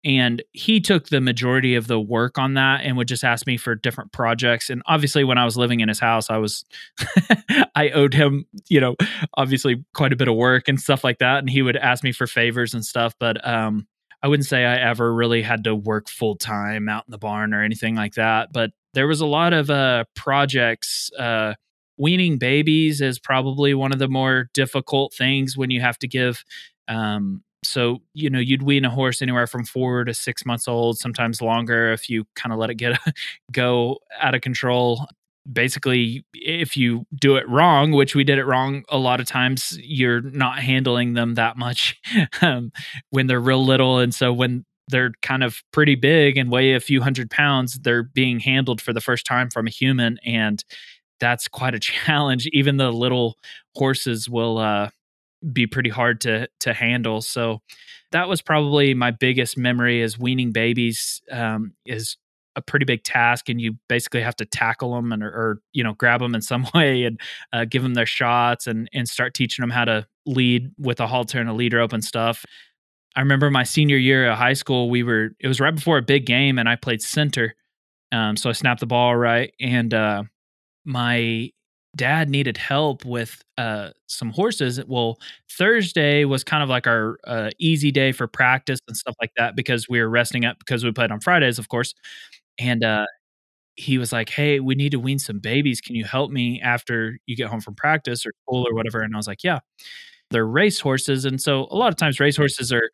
and 0.05 0.43
he 0.53 0.81
took 0.81 1.09
the 1.09 1.21
majority 1.21 1.75
of 1.75 1.87
the 1.87 2.01
work 2.01 2.39
on 2.39 2.55
that 2.55 2.83
and 2.83 2.97
would 2.97 3.09
just 3.09 3.25
ask 3.25 3.47
me 3.47 3.57
for 3.57 3.75
different 3.75 4.13
projects. 4.13 4.71
And 4.71 4.83
obviously 4.87 5.25
when 5.25 5.39
i 5.39 5.45
was 5.45 5.57
living 5.57 5.81
in 5.81 5.89
his 5.89 5.99
house 6.01 6.31
i 6.31 6.37
was 6.37 6.65
i 7.75 7.91
owed 7.91 8.15
him 8.15 8.47
you 8.69 8.81
know 8.81 8.97
obviously 9.35 9.85
quite 9.95 10.13
a 10.13 10.17
bit 10.17 10.29
of 10.29 10.35
work 10.35 10.69
and 10.69 10.81
stuff 10.81 11.05
like 11.05 11.19
that. 11.19 11.39
And 11.39 11.51
he 11.51 11.63
would 11.63 11.77
ask 11.77 12.05
me 12.05 12.13
for 12.13 12.27
favors 12.27 12.75
and 12.75 12.85
stuff. 12.85 13.15
But 13.19 13.47
um 13.47 13.87
i 14.23 14.29
wouldn't 14.29 14.47
say 14.47 14.65
i 14.65 14.77
ever 14.77 15.13
really 15.15 15.43
had 15.43 15.65
to 15.65 15.75
work 15.75 16.09
full 16.09 16.37
time 16.37 16.89
out 16.89 17.05
in 17.07 17.13
the 17.13 17.19
barn 17.19 17.53
or 17.55 17.63
anything 17.63 17.95
like 17.95 18.15
that. 18.15 18.53
But 18.53 18.71
there 18.95 19.07
was 19.07 19.21
a 19.21 19.27
lot 19.27 19.53
of 19.53 19.71
uh 19.71 20.05
projects 20.15 21.11
uh 21.19 21.55
weaning 21.99 22.39
babies 22.39 23.01
is 23.01 23.19
probably 23.19 23.75
one 23.75 23.93
of 23.93 23.99
the 23.99 24.09
more 24.09 24.49
difficult 24.55 25.13
things 25.13 25.57
when 25.57 25.71
you 25.71 25.81
have 25.81 25.99
to 25.99 26.09
give 26.09 26.45
um, 26.87 27.43
so 27.69 27.99
you 28.15 28.31
know 28.31 28.39
you'd 28.39 28.63
wean 28.63 28.85
a 28.85 28.91
horse 28.91 29.23
anywhere 29.23 29.47
from 29.47 29.65
four 29.65 30.05
to 30.05 30.15
six 30.15 30.45
months 30.45 30.67
old 30.67 30.99
sometimes 30.99 31.41
longer 31.43 31.93
if 31.93 32.09
you 32.09 32.25
kind 32.35 32.53
of 32.53 32.59
let 32.59 32.71
it 32.71 32.75
get 32.75 32.99
go 33.53 33.99
out 34.21 34.35
of 34.35 34.41
control. 34.41 35.07
Basically 35.51 36.27
if 36.35 36.77
you 36.77 37.07
do 37.15 37.37
it 37.37 37.49
wrong 37.49 37.93
which 37.93 38.15
we 38.15 38.23
did 38.23 38.39
it 38.39 38.45
wrong 38.45 38.85
a 38.91 38.99
lot 38.99 39.19
of 39.19 39.27
times 39.27 39.79
you're 39.83 40.21
not 40.21 40.59
handling 40.59 41.15
them 41.15 41.37
that 41.37 41.57
much 41.57 41.99
um, 42.43 42.71
when 43.11 43.29
they're 43.29 43.41
real 43.41 43.65
little 43.65 43.99
and 43.99 44.15
so 44.15 44.31
when 44.31 44.67
they're 44.89 45.13
kind 45.23 45.43
of 45.43 45.63
pretty 45.73 45.95
big 45.95 46.37
and 46.37 46.51
weigh 46.51 46.75
a 46.75 46.81
few 46.81 47.01
hundred 47.01 47.31
pounds 47.31 47.79
they're 47.83 48.03
being 48.03 48.41
handled 48.41 48.83
for 48.83 48.93
the 48.93 49.01
first 49.01 49.25
time 49.25 49.49
from 49.49 49.67
a 49.67 49.71
human 49.71 50.19
and 50.23 50.65
that's 51.21 51.49
quite 51.49 51.75
a 51.75 51.79
challenge. 51.81 52.47
Even 52.53 52.77
the 52.77 52.93
little 52.93 53.39
horses 53.75 54.29
will 54.29 54.59
uh 54.59 54.91
be 55.53 55.67
pretty 55.67 55.91
hard 55.91 56.21
to 56.23 56.49
to 56.61 56.73
handle. 56.73 57.21
So 57.21 57.61
that 58.13 58.29
was 58.29 58.43
probably 58.43 58.95
my 58.95 59.11
biggest 59.11 59.57
memory 59.57 60.01
is 60.01 60.19
weaning 60.19 60.53
babies 60.53 61.23
um, 61.31 61.73
is 61.85 62.17
a 62.57 62.63
pretty 62.63 62.85
big 62.85 63.05
task 63.05 63.49
and 63.49 63.61
you 63.61 63.75
basically 63.89 64.21
have 64.21 64.35
to 64.35 64.45
tackle 64.45 64.95
them 64.95 65.13
and 65.13 65.23
or, 65.23 65.29
or 65.29 65.61
you 65.73 65.85
know 65.85 65.95
grab 65.95 66.21
them 66.21 66.35
in 66.35 66.43
some 66.43 66.67
way 66.75 67.05
and 67.05 67.21
uh, 67.53 67.65
give 67.65 67.83
them 67.83 67.95
their 67.95 68.07
shots 68.07 68.67
and 68.67 68.89
and 68.93 69.09
start 69.09 69.33
teaching 69.33 69.63
them 69.63 69.71
how 69.71 69.85
to 69.85 70.07
lead 70.27 70.71
with 70.77 71.01
a 71.01 71.07
halter 71.07 71.41
and 71.41 71.49
a 71.49 71.53
leader 71.53 71.81
open 71.81 72.03
stuff 72.03 72.45
i 73.15 73.21
remember 73.21 73.51
my 73.51 73.63
senior 73.63 73.97
year 73.97 74.29
of 74.29 74.37
high 74.37 74.53
school 74.53 74.91
we 74.91 75.03
were 75.03 75.31
it 75.39 75.47
was 75.47 75.61
right 75.61 75.75
before 75.75 75.99
a 75.99 76.03
big 76.03 76.27
game 76.27 76.59
and 76.59 76.69
i 76.69 76.75
played 76.75 77.01
center 77.01 77.55
um, 78.11 78.37
so 78.37 78.51
i 78.51 78.53
snapped 78.53 78.81
the 78.81 78.87
ball 78.87 79.17
right 79.17 79.55
and 79.61 79.95
uh, 79.95 80.23
my 80.85 81.51
dad 81.99 82.31
needed 82.31 82.57
help 82.59 83.05
with 83.05 83.45
uh, 83.59 83.91
some 84.09 84.31
horses. 84.33 84.81
Well, 84.87 85.19
Thursday 85.51 86.25
was 86.25 86.45
kind 86.45 86.63
of 86.65 86.71
like 86.71 86.87
our 86.89 87.19
uh, 87.27 87.51
easy 87.61 87.93
day 87.93 88.13
for 88.13 88.29
practice 88.29 88.81
and 88.89 88.97
stuff 88.97 89.17
like 89.21 89.33
that 89.39 89.57
because 89.57 89.89
we 89.91 90.01
were 90.01 90.11
resting 90.11 90.47
up 90.47 90.59
because 90.61 90.85
we 90.85 90.93
played 90.93 91.13
on 91.13 91.21
Fridays, 91.21 91.59
of 91.59 91.69
course. 91.71 91.95
And 92.59 92.85
uh, 92.85 93.07
he 93.77 93.99
was 93.99 94.13
like, 94.13 94.31
"Hey, 94.31 94.61
we 94.61 94.75
need 94.77 94.93
to 94.93 95.01
wean 95.01 95.19
some 95.21 95.41
babies. 95.41 95.81
Can 95.81 95.97
you 95.97 96.05
help 96.05 96.31
me 96.33 96.61
after 96.63 97.19
you 97.27 97.37
get 97.37 97.49
home 97.49 97.61
from 97.63 97.75
practice 97.77 98.27
or 98.27 98.33
school 98.45 98.67
or 98.69 98.75
whatever?" 98.75 99.01
And 99.03 99.15
I 99.15 99.19
was 99.19 99.29
like, 99.29 99.45
"Yeah." 99.45 99.61
They're 100.31 100.47
race 100.47 100.81
horses, 100.81 101.25
and 101.25 101.41
so 101.41 101.67
a 101.71 101.77
lot 101.77 101.89
of 101.89 101.97
times 101.97 102.21
race 102.21 102.37
horses 102.37 102.73
are 102.73 102.91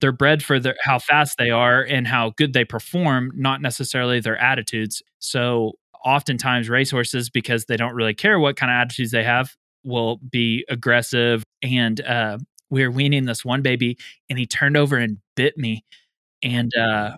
they're 0.00 0.12
bred 0.12 0.42
for 0.44 0.60
their, 0.60 0.76
how 0.82 0.98
fast 0.98 1.38
they 1.38 1.50
are 1.50 1.82
and 1.84 2.06
how 2.08 2.32
good 2.36 2.52
they 2.54 2.64
perform, 2.64 3.32
not 3.36 3.62
necessarily 3.62 4.20
their 4.20 4.36
attitudes. 4.38 5.02
So 5.20 5.72
oftentimes 6.04 6.68
racehorses, 6.68 7.30
because 7.30 7.66
they 7.66 7.76
don't 7.76 7.94
really 7.94 8.14
care 8.14 8.38
what 8.38 8.56
kind 8.56 8.70
of 8.70 8.76
attitudes 8.76 9.10
they 9.12 9.24
have, 9.24 9.54
will 9.84 10.18
be 10.30 10.64
aggressive. 10.68 11.42
And 11.62 12.00
uh, 12.00 12.38
we 12.70 12.82
were 12.84 12.90
weaning 12.90 13.24
this 13.26 13.44
one 13.44 13.62
baby, 13.62 13.98
and 14.30 14.38
he 14.38 14.46
turned 14.46 14.76
over 14.76 14.96
and 14.96 15.18
bit 15.36 15.56
me, 15.58 15.84
and 16.42 16.74
uh, 16.76 17.16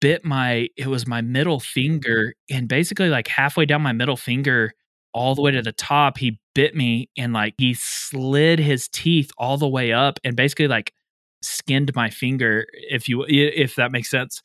bit 0.00 0.24
my 0.24 0.68
it 0.76 0.88
was 0.88 1.06
my 1.06 1.20
middle 1.22 1.60
finger, 1.60 2.34
and 2.50 2.68
basically 2.68 3.08
like 3.10 3.28
halfway 3.28 3.66
down 3.66 3.82
my 3.82 3.92
middle 3.92 4.16
finger, 4.16 4.72
all 5.14 5.34
the 5.34 5.42
way 5.42 5.50
to 5.52 5.62
the 5.62 5.72
top, 5.72 6.18
he 6.18 6.38
bit 6.54 6.74
me, 6.74 7.08
and 7.16 7.32
like 7.32 7.54
he 7.58 7.74
slid 7.74 8.58
his 8.58 8.88
teeth 8.88 9.30
all 9.38 9.56
the 9.58 9.68
way 9.68 9.92
up, 9.92 10.18
and 10.24 10.36
basically 10.36 10.68
like 10.68 10.92
skinned 11.42 11.94
my 11.94 12.10
finger 12.10 12.66
if 12.72 13.08
you 13.08 13.24
if 13.28 13.76
that 13.76 13.92
makes 13.92 14.10
sense 14.10 14.42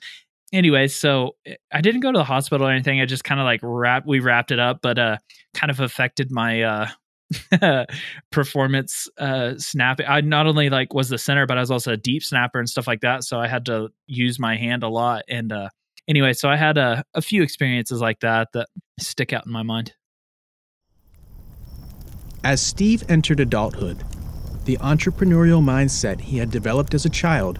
anyway 0.53 0.87
so 0.87 1.35
eh, 1.45 1.55
i 1.73 1.81
didn't 1.81 2.01
go 2.01 2.11
to 2.11 2.17
the 2.17 2.23
hospital 2.23 2.67
or 2.67 2.71
anything. 2.71 3.01
I 3.01 3.05
just 3.05 3.23
kind 3.23 3.41
of 3.41 3.45
like 3.45 3.59
wrap 3.63 4.05
we 4.05 4.19
wrapped 4.19 4.51
it 4.51 4.59
up 4.59 4.79
but 4.81 4.97
uh 4.97 5.17
kind 5.53 5.71
of 5.71 5.79
affected 5.79 6.31
my 6.31 6.61
uh 6.61 6.87
performance 8.31 9.09
uh 9.17 9.53
snapping 9.57 10.05
i 10.07 10.21
not 10.21 10.45
only 10.45 10.69
like 10.69 10.93
was 10.93 11.09
the 11.09 11.17
center 11.17 11.47
but 11.47 11.57
i 11.57 11.59
was 11.59 11.71
also 11.71 11.93
a 11.93 11.97
deep 11.97 12.23
snapper 12.23 12.59
and 12.59 12.69
stuff 12.69 12.85
like 12.85 13.01
that 13.01 13.23
so 13.23 13.39
i 13.39 13.47
had 13.47 13.65
to 13.65 13.89
use 14.05 14.39
my 14.39 14.55
hand 14.55 14.83
a 14.83 14.87
lot 14.87 15.23
and 15.27 15.51
uh 15.51 15.67
anyway 16.07 16.31
so 16.31 16.47
i 16.47 16.55
had 16.55 16.77
a, 16.77 17.03
a 17.15 17.21
few 17.21 17.41
experiences 17.41 18.01
like 18.01 18.19
that 18.19 18.49
that 18.53 18.67
stick 18.99 19.33
out 19.33 19.45
in 19.45 19.51
my 19.51 19.63
mind. 19.63 19.93
As 22.43 22.61
steve 22.61 23.03
entered 23.09 23.39
adulthood 23.39 24.03
the 24.65 24.77
entrepreneurial 24.77 25.63
mindset 25.63 26.21
he 26.21 26.37
had 26.37 26.51
developed 26.51 26.93
as 26.93 27.05
a 27.05 27.09
child 27.09 27.59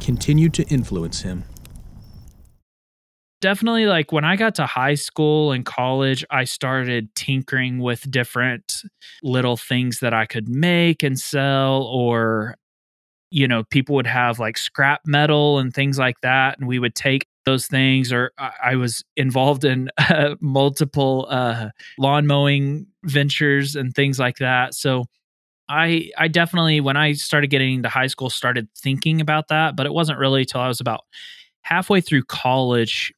continued 0.00 0.54
to 0.54 0.64
influence 0.68 1.22
him 1.22 1.44
definitely 3.40 3.86
like 3.86 4.12
when 4.12 4.24
I 4.24 4.36
got 4.36 4.54
to 4.56 4.66
high 4.66 4.94
school 4.94 5.52
and 5.52 5.64
college, 5.64 6.24
I 6.30 6.44
started 6.44 7.14
tinkering 7.14 7.78
with 7.78 8.10
different 8.10 8.82
little 9.22 9.56
things 9.56 10.00
that 10.00 10.14
I 10.14 10.26
could 10.26 10.48
make 10.48 11.02
and 11.02 11.18
sell, 11.18 11.82
or, 11.84 12.56
you 13.30 13.48
know, 13.48 13.64
people 13.64 13.94
would 13.96 14.06
have 14.06 14.38
like 14.38 14.58
scrap 14.58 15.02
metal 15.06 15.58
and 15.58 15.72
things 15.72 15.98
like 15.98 16.20
that. 16.22 16.58
And 16.58 16.68
we 16.68 16.78
would 16.78 16.94
take 16.94 17.26
those 17.44 17.66
things, 17.66 18.12
or 18.12 18.32
I 18.38 18.76
was 18.76 19.04
involved 19.16 19.64
in 19.64 19.90
uh, 19.98 20.34
multiple 20.40 21.26
uh, 21.30 21.70
lawn 21.98 22.26
mowing 22.26 22.86
ventures 23.04 23.76
and 23.76 23.94
things 23.94 24.18
like 24.18 24.36
that. 24.38 24.74
So, 24.74 25.06
I 25.68 26.10
I 26.18 26.28
definitely 26.28 26.80
when 26.80 26.96
I 26.96 27.12
started 27.12 27.48
getting 27.48 27.74
into 27.74 27.88
high 27.90 28.06
school 28.06 28.30
started 28.30 28.68
thinking 28.76 29.20
about 29.20 29.48
that, 29.48 29.76
but 29.76 29.86
it 29.86 29.92
wasn't 29.92 30.18
really 30.18 30.44
till 30.44 30.60
I 30.62 30.68
was 30.68 30.80
about 30.80 31.04
halfway 31.62 32.00
through 32.00 32.24
college 32.24 33.12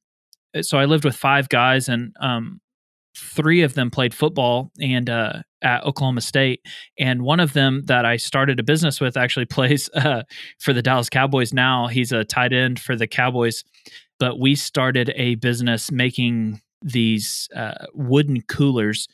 so 0.62 0.78
I 0.78 0.84
lived 0.84 1.04
with 1.04 1.16
five 1.16 1.48
guys, 1.48 1.88
and 1.88 2.14
um, 2.20 2.60
three 3.16 3.62
of 3.62 3.74
them 3.74 3.90
played 3.90 4.14
football 4.14 4.70
and 4.80 5.08
uh, 5.08 5.42
at 5.62 5.84
Oklahoma 5.84 6.20
State, 6.20 6.60
and 6.98 7.22
one 7.22 7.40
of 7.40 7.52
them 7.52 7.82
that 7.86 8.04
I 8.04 8.16
started 8.16 8.58
a 8.60 8.62
business 8.62 9.00
with 9.00 9.16
actually 9.16 9.44
plays 9.46 9.90
uh, 9.94 10.22
for 10.58 10.72
the 10.72 10.82
Dallas 10.82 11.10
Cowboys 11.10 11.52
now. 11.52 11.86
He's 11.86 12.12
a 12.12 12.24
tight 12.24 12.52
end 12.52 12.78
for 12.80 12.96
the 12.96 13.06
Cowboys, 13.06 13.64
but 14.18 14.38
we 14.38 14.54
started 14.54 15.12
a 15.16 15.36
business 15.36 15.90
making 15.90 16.60
these 16.82 17.48
uh, 17.54 17.86
wooden 17.94 18.42
coolers. 18.42 19.08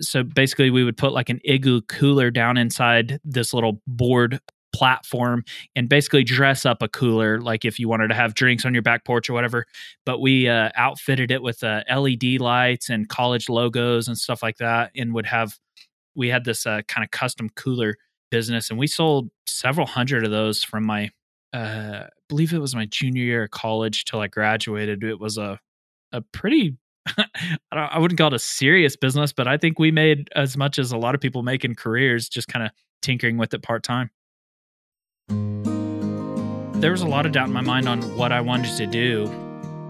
So 0.00 0.22
basically, 0.22 0.70
we 0.70 0.84
would 0.84 0.96
put 0.96 1.12
like 1.12 1.28
an 1.28 1.40
igloo 1.44 1.82
cooler 1.82 2.30
down 2.30 2.56
inside 2.56 3.20
this 3.24 3.52
little 3.52 3.80
board 3.86 4.40
platform 4.72 5.44
and 5.76 5.88
basically 5.88 6.24
dress 6.24 6.64
up 6.64 6.82
a 6.82 6.88
cooler 6.88 7.40
like 7.40 7.64
if 7.64 7.78
you 7.78 7.88
wanted 7.88 8.08
to 8.08 8.14
have 8.14 8.34
drinks 8.34 8.64
on 8.64 8.72
your 8.72 8.82
back 8.82 9.04
porch 9.04 9.28
or 9.28 9.32
whatever 9.32 9.66
but 10.06 10.20
we 10.20 10.48
uh, 10.48 10.70
outfitted 10.74 11.30
it 11.30 11.42
with 11.42 11.62
uh, 11.62 11.82
led 11.94 12.40
lights 12.40 12.88
and 12.88 13.08
college 13.08 13.48
logos 13.48 14.08
and 14.08 14.16
stuff 14.16 14.42
like 14.42 14.56
that 14.56 14.90
and 14.96 15.12
would 15.12 15.26
have 15.26 15.58
we 16.14 16.28
had 16.28 16.44
this 16.44 16.66
uh, 16.66 16.80
kind 16.88 17.04
of 17.04 17.10
custom 17.10 17.48
cooler 17.50 17.96
business 18.30 18.70
and 18.70 18.78
we 18.78 18.86
sold 18.86 19.30
several 19.46 19.86
hundred 19.86 20.24
of 20.24 20.30
those 20.30 20.64
from 20.64 20.84
my 20.84 21.10
uh, 21.52 22.04
I 22.06 22.08
believe 22.28 22.52
it 22.52 22.58
was 22.58 22.74
my 22.74 22.86
junior 22.86 23.22
year 23.22 23.44
of 23.44 23.50
college 23.50 24.06
till 24.06 24.20
I 24.20 24.26
graduated. 24.26 25.04
It 25.04 25.20
was 25.20 25.36
a 25.36 25.60
a 26.12 26.22
pretty 26.32 26.76
I, 27.18 27.26
I 27.72 27.98
wouldn't 27.98 28.18
call 28.18 28.28
it 28.28 28.34
a 28.34 28.38
serious 28.38 28.96
business, 28.96 29.32
but 29.32 29.48
I 29.48 29.56
think 29.56 29.78
we 29.78 29.90
made 29.90 30.30
as 30.34 30.56
much 30.56 30.78
as 30.78 30.92
a 30.92 30.96
lot 30.96 31.14
of 31.14 31.20
people 31.20 31.42
make 31.42 31.64
in 31.64 31.74
careers, 31.74 32.28
just 32.28 32.48
kind 32.48 32.64
of 32.64 32.70
tinkering 33.02 33.36
with 33.36 33.52
it 33.52 33.62
part 33.62 33.82
time 33.82 34.10
there 36.82 36.90
was 36.90 37.02
a 37.02 37.06
lot 37.06 37.24
of 37.26 37.32
doubt 37.32 37.46
in 37.46 37.52
my 37.52 37.60
mind 37.60 37.88
on 37.88 38.02
what 38.16 38.32
I 38.32 38.40
wanted 38.40 38.76
to 38.76 38.86
do. 38.86 39.30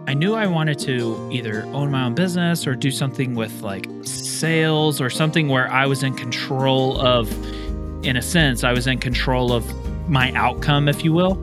I 0.06 0.12
knew 0.12 0.34
I 0.34 0.46
wanted 0.46 0.78
to 0.80 1.28
either 1.32 1.64
own 1.72 1.90
my 1.90 2.04
own 2.04 2.14
business 2.14 2.66
or 2.66 2.74
do 2.74 2.90
something 2.90 3.34
with 3.34 3.62
like 3.62 3.88
sales 4.02 5.00
or 5.00 5.08
something 5.08 5.48
where 5.48 5.70
I 5.70 5.86
was 5.86 6.02
in 6.02 6.14
control 6.14 7.00
of, 7.00 7.32
in 8.04 8.16
a 8.18 8.22
sense, 8.22 8.62
I 8.62 8.72
was 8.72 8.86
in 8.86 8.98
control 8.98 9.52
of 9.52 9.64
my 10.06 10.32
outcome, 10.32 10.86
if 10.86 11.02
you 11.02 11.14
will. 11.14 11.36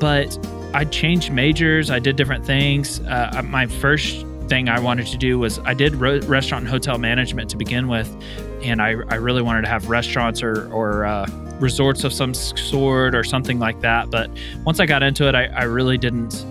But 0.00 0.36
I 0.74 0.84
changed 0.84 1.32
majors, 1.32 1.90
I 1.90 2.00
did 2.00 2.16
different 2.16 2.44
things. 2.44 2.98
Uh, 3.00 3.42
my 3.44 3.66
first 3.66 4.26
thing 4.48 4.68
I 4.68 4.80
wanted 4.80 5.06
to 5.08 5.16
do 5.16 5.38
was 5.38 5.60
I 5.60 5.74
did 5.74 5.94
ro- 5.94 6.20
restaurant 6.20 6.62
and 6.62 6.70
hotel 6.70 6.98
management 6.98 7.50
to 7.50 7.56
begin 7.56 7.86
with, 7.86 8.10
and 8.62 8.82
I, 8.82 8.96
I 9.10 9.14
really 9.14 9.42
wanted 9.42 9.62
to 9.62 9.68
have 9.68 9.88
restaurants 9.88 10.42
or, 10.42 10.72
or 10.72 11.04
uh, 11.04 11.26
resorts 11.60 12.04
of 12.04 12.12
some 12.12 12.34
sort 12.34 13.14
or 13.14 13.24
something 13.24 13.58
like 13.58 13.80
that. 13.80 14.10
But 14.10 14.30
once 14.64 14.80
I 14.80 14.86
got 14.86 15.02
into 15.02 15.28
it, 15.28 15.34
I, 15.34 15.46
I 15.46 15.64
really 15.64 15.98
didn't 15.98 16.44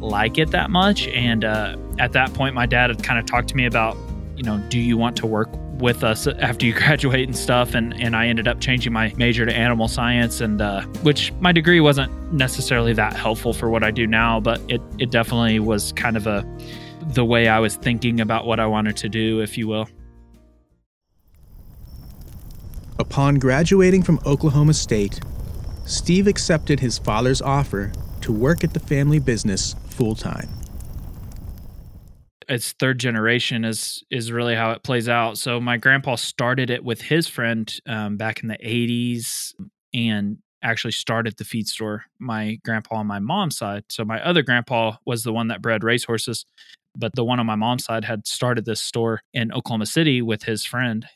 like 0.00 0.38
it 0.38 0.50
that 0.50 0.70
much. 0.70 1.06
And 1.08 1.44
uh, 1.44 1.76
at 1.98 2.12
that 2.12 2.32
point, 2.34 2.54
my 2.54 2.66
dad 2.66 2.90
had 2.90 3.02
kind 3.02 3.18
of 3.18 3.26
talked 3.26 3.48
to 3.48 3.56
me 3.56 3.66
about, 3.66 3.96
you 4.36 4.42
know, 4.42 4.58
do 4.68 4.78
you 4.78 4.96
want 4.96 5.16
to 5.18 5.26
work 5.26 5.48
with 5.78 6.04
us 6.04 6.26
after 6.40 6.66
you 6.66 6.72
graduate 6.82 7.26
and 7.26 7.36
stuff? 7.36 7.74
And 7.74 7.94
and 8.00 8.16
I 8.16 8.26
ended 8.26 8.48
up 8.48 8.60
changing 8.60 8.92
my 8.92 9.12
major 9.16 9.46
to 9.46 9.54
animal 9.54 9.88
science, 9.88 10.40
and 10.40 10.60
uh, 10.60 10.82
which 11.02 11.32
my 11.40 11.52
degree 11.52 11.80
wasn't 11.80 12.10
necessarily 12.32 12.92
that 12.94 13.14
helpful 13.14 13.52
for 13.52 13.70
what 13.70 13.82
I 13.82 13.90
do 13.90 14.06
now, 14.06 14.40
but 14.40 14.60
it 14.68 14.80
it 14.98 15.10
definitely 15.10 15.60
was 15.60 15.92
kind 15.92 16.16
of 16.16 16.26
a 16.26 16.44
the 17.08 17.24
way 17.24 17.48
I 17.48 17.58
was 17.58 17.76
thinking 17.76 18.20
about 18.20 18.46
what 18.46 18.60
I 18.60 18.66
wanted 18.66 18.96
to 18.98 19.08
do, 19.08 19.40
if 19.40 19.58
you 19.58 19.68
will. 19.68 19.88
Upon 22.98 23.36
graduating 23.36 24.02
from 24.02 24.20
Oklahoma 24.26 24.74
State, 24.74 25.20
Steve 25.86 26.26
accepted 26.26 26.80
his 26.80 26.98
father's 26.98 27.42
offer 27.42 27.92
to 28.20 28.32
work 28.32 28.62
at 28.64 28.74
the 28.74 28.80
family 28.80 29.18
business 29.18 29.74
full 29.88 30.14
time. 30.14 30.48
It's 32.48 32.72
third 32.72 32.98
generation 32.98 33.64
is 33.64 34.02
is 34.10 34.30
really 34.30 34.54
how 34.54 34.72
it 34.72 34.82
plays 34.82 35.08
out. 35.08 35.38
So 35.38 35.60
my 35.60 35.76
grandpa 35.76 36.16
started 36.16 36.70
it 36.70 36.84
with 36.84 37.00
his 37.00 37.28
friend 37.28 37.72
um, 37.86 38.16
back 38.16 38.42
in 38.42 38.48
the 38.48 38.58
'80s, 38.58 39.54
and 39.94 40.38
actually 40.62 40.92
started 40.92 41.36
the 41.36 41.44
feed 41.44 41.68
store. 41.68 42.04
My 42.18 42.58
grandpa 42.64 42.96
on 42.96 43.06
my 43.06 43.18
mom's 43.18 43.56
side. 43.56 43.84
So 43.88 44.04
my 44.04 44.22
other 44.24 44.42
grandpa 44.42 44.96
was 45.04 45.24
the 45.24 45.32
one 45.32 45.48
that 45.48 45.62
bred 45.62 45.82
racehorses, 45.82 46.44
but 46.96 47.14
the 47.14 47.24
one 47.24 47.40
on 47.40 47.46
my 47.46 47.56
mom's 47.56 47.84
side 47.84 48.04
had 48.04 48.26
started 48.26 48.64
this 48.64 48.80
store 48.80 49.22
in 49.32 49.52
Oklahoma 49.52 49.86
City 49.86 50.22
with 50.22 50.44
his 50.44 50.64
friend, 50.64 51.06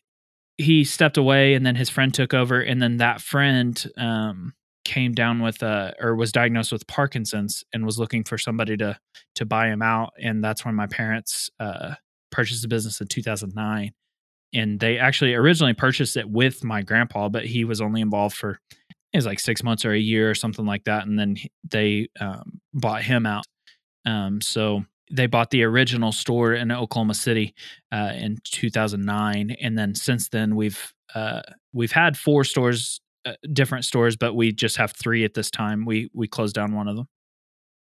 he 0.58 0.84
stepped 0.84 1.16
away 1.16 1.54
and 1.54 1.64
then 1.66 1.76
his 1.76 1.90
friend 1.90 2.12
took 2.12 2.32
over 2.34 2.60
and 2.60 2.80
then 2.80 2.98
that 2.98 3.20
friend 3.20 3.90
um, 3.96 4.54
came 4.84 5.12
down 5.12 5.40
with 5.40 5.62
uh 5.62 5.90
or 6.00 6.14
was 6.14 6.30
diagnosed 6.30 6.70
with 6.70 6.86
parkinson's 6.86 7.64
and 7.72 7.84
was 7.84 7.98
looking 7.98 8.22
for 8.22 8.38
somebody 8.38 8.76
to 8.76 8.96
to 9.34 9.44
buy 9.44 9.66
him 9.68 9.82
out. 9.82 10.12
And 10.22 10.42
that's 10.42 10.64
when 10.64 10.74
my 10.74 10.86
parents 10.86 11.50
uh 11.58 11.94
purchased 12.30 12.62
the 12.62 12.68
business 12.68 13.00
in 13.00 13.08
2009 13.08 13.92
and 14.52 14.80
they 14.80 14.98
actually 14.98 15.34
originally 15.34 15.74
purchased 15.74 16.16
it 16.16 16.28
with 16.28 16.62
my 16.62 16.82
grandpa 16.82 17.28
but 17.28 17.44
he 17.44 17.64
was 17.64 17.80
only 17.80 18.00
involved 18.00 18.36
for 18.36 18.60
it 19.16 19.18
was 19.18 19.26
like 19.26 19.40
six 19.40 19.62
months 19.62 19.86
or 19.86 19.92
a 19.92 19.98
year 19.98 20.30
or 20.30 20.34
something 20.34 20.66
like 20.66 20.84
that. 20.84 21.06
And 21.06 21.18
then 21.18 21.36
they 21.64 22.08
um, 22.20 22.60
bought 22.74 23.02
him 23.02 23.24
out. 23.24 23.44
Um, 24.04 24.42
so 24.42 24.84
they 25.10 25.26
bought 25.26 25.50
the 25.50 25.62
original 25.62 26.12
store 26.12 26.54
in 26.54 26.72
Oklahoma 26.72 27.14
City 27.14 27.54
uh, 27.92 28.12
in 28.14 28.38
2009, 28.44 29.56
and 29.60 29.78
then 29.78 29.94
since 29.94 30.28
then 30.28 30.56
we've 30.56 30.92
uh, 31.14 31.42
we've 31.72 31.92
had 31.92 32.16
four 32.16 32.44
stores, 32.44 33.00
uh, 33.24 33.32
different 33.52 33.84
stores, 33.84 34.16
but 34.16 34.34
we 34.34 34.52
just 34.52 34.76
have 34.76 34.92
three 34.92 35.24
at 35.24 35.34
this 35.34 35.50
time. 35.50 35.84
We 35.84 36.10
we 36.12 36.26
closed 36.28 36.54
down 36.54 36.74
one 36.74 36.88
of 36.88 36.96
them. 36.96 37.08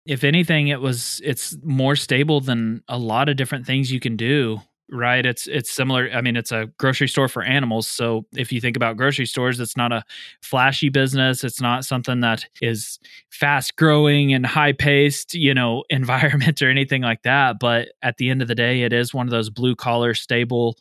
If 0.06 0.24
anything, 0.24 0.68
it 0.68 0.80
was 0.80 1.20
it's 1.24 1.56
more 1.62 1.96
stable 1.96 2.40
than 2.40 2.82
a 2.88 2.98
lot 2.98 3.28
of 3.28 3.36
different 3.36 3.66
things 3.66 3.92
you 3.92 4.00
can 4.00 4.16
do 4.16 4.60
right? 4.90 5.24
It's 5.24 5.46
it's 5.46 5.70
similar 5.70 6.08
i 6.14 6.20
mean 6.20 6.36
it's 6.36 6.52
a 6.52 6.66
grocery 6.78 7.08
store 7.08 7.28
for 7.28 7.42
animals. 7.42 7.88
So 7.88 8.26
if 8.36 8.52
you 8.52 8.60
think 8.60 8.76
about 8.76 8.96
grocery 8.96 9.26
stores 9.26 9.60
it's 9.60 9.76
not 9.76 9.92
a 9.92 10.02
flashy 10.42 10.88
business. 10.88 11.44
It's 11.44 11.60
not 11.60 11.84
something 11.84 12.20
that 12.20 12.46
is 12.62 12.98
fast 13.30 13.76
growing 13.76 14.32
and 14.32 14.46
high 14.46 14.72
paced 14.72 15.34
you 15.34 15.54
know 15.54 15.84
environment 15.90 16.62
or 16.62 16.70
anything 16.70 17.02
like 17.02 17.22
that. 17.22 17.58
But 17.60 17.88
at 18.02 18.16
the 18.16 18.30
end 18.30 18.42
of 18.42 18.48
the 18.48 18.54
day 18.54 18.82
it 18.82 18.92
is 18.92 19.14
one 19.14 19.26
of 19.26 19.30
those 19.30 19.50
blue 19.50 19.76
collar 19.76 20.14
stable 20.14 20.76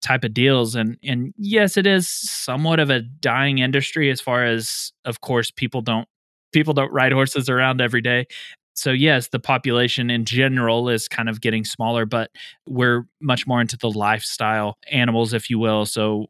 type 0.00 0.24
of 0.24 0.34
deals. 0.34 0.74
And 0.74 0.96
and 1.02 1.34
yes 1.36 1.76
it 1.76 1.86
is 1.86 2.08
somewhat 2.08 2.80
of 2.80 2.90
a 2.90 3.00
dying 3.00 3.58
industry 3.58 4.10
as 4.10 4.20
far 4.20 4.44
as 4.44 4.92
of 5.04 5.20
course 5.20 5.50
people 5.50 5.82
don't 5.82 6.08
people 6.52 6.74
don't 6.74 6.92
ride 6.92 7.12
horses 7.12 7.48
around 7.48 7.80
every 7.80 8.00
day. 8.02 8.26
So, 8.74 8.90
yes, 8.90 9.28
the 9.28 9.38
population 9.38 10.10
in 10.10 10.24
general 10.24 10.88
is 10.88 11.08
kind 11.08 11.28
of 11.28 11.40
getting 11.40 11.64
smaller, 11.64 12.06
but 12.06 12.30
we're 12.66 13.04
much 13.20 13.46
more 13.46 13.60
into 13.60 13.76
the 13.76 13.90
lifestyle 13.90 14.78
animals, 14.90 15.34
if 15.34 15.50
you 15.50 15.58
will. 15.58 15.84
So, 15.86 16.26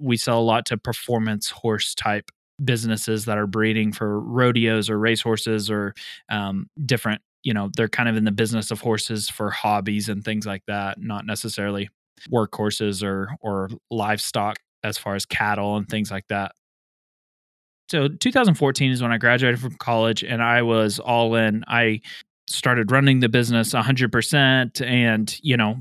we 0.00 0.16
sell 0.16 0.40
a 0.40 0.42
lot 0.42 0.66
to 0.66 0.76
performance 0.78 1.50
horse 1.50 1.94
type 1.94 2.30
businesses 2.64 3.24
that 3.24 3.38
are 3.38 3.46
breeding 3.46 3.92
for 3.92 4.20
rodeos 4.20 4.88
or 4.90 4.98
racehorses 4.98 5.70
or 5.70 5.94
um, 6.28 6.68
different 6.86 7.20
you 7.42 7.52
know 7.52 7.70
they're 7.76 7.88
kind 7.88 8.08
of 8.08 8.16
in 8.16 8.24
the 8.24 8.30
business 8.30 8.70
of 8.70 8.80
horses 8.80 9.28
for 9.28 9.50
hobbies 9.50 10.08
and 10.08 10.24
things 10.24 10.46
like 10.46 10.62
that 10.68 11.00
not 11.00 11.26
necessarily 11.26 11.88
workhorses 12.32 13.02
or 13.02 13.30
or 13.40 13.68
livestock 13.90 14.56
as 14.84 14.96
far 14.96 15.14
as 15.16 15.26
cattle 15.26 15.76
and 15.76 15.88
things 15.88 16.10
like 16.10 16.26
that 16.28 16.52
so 17.92 18.08
2014 18.08 18.90
is 18.90 19.02
when 19.02 19.12
i 19.12 19.18
graduated 19.18 19.60
from 19.60 19.74
college 19.76 20.24
and 20.24 20.42
i 20.42 20.62
was 20.62 20.98
all 20.98 21.34
in 21.34 21.64
i 21.68 22.00
started 22.48 22.90
running 22.90 23.20
the 23.20 23.28
business 23.28 23.72
100% 23.72 24.84
and 24.84 25.38
you 25.42 25.56
know 25.56 25.76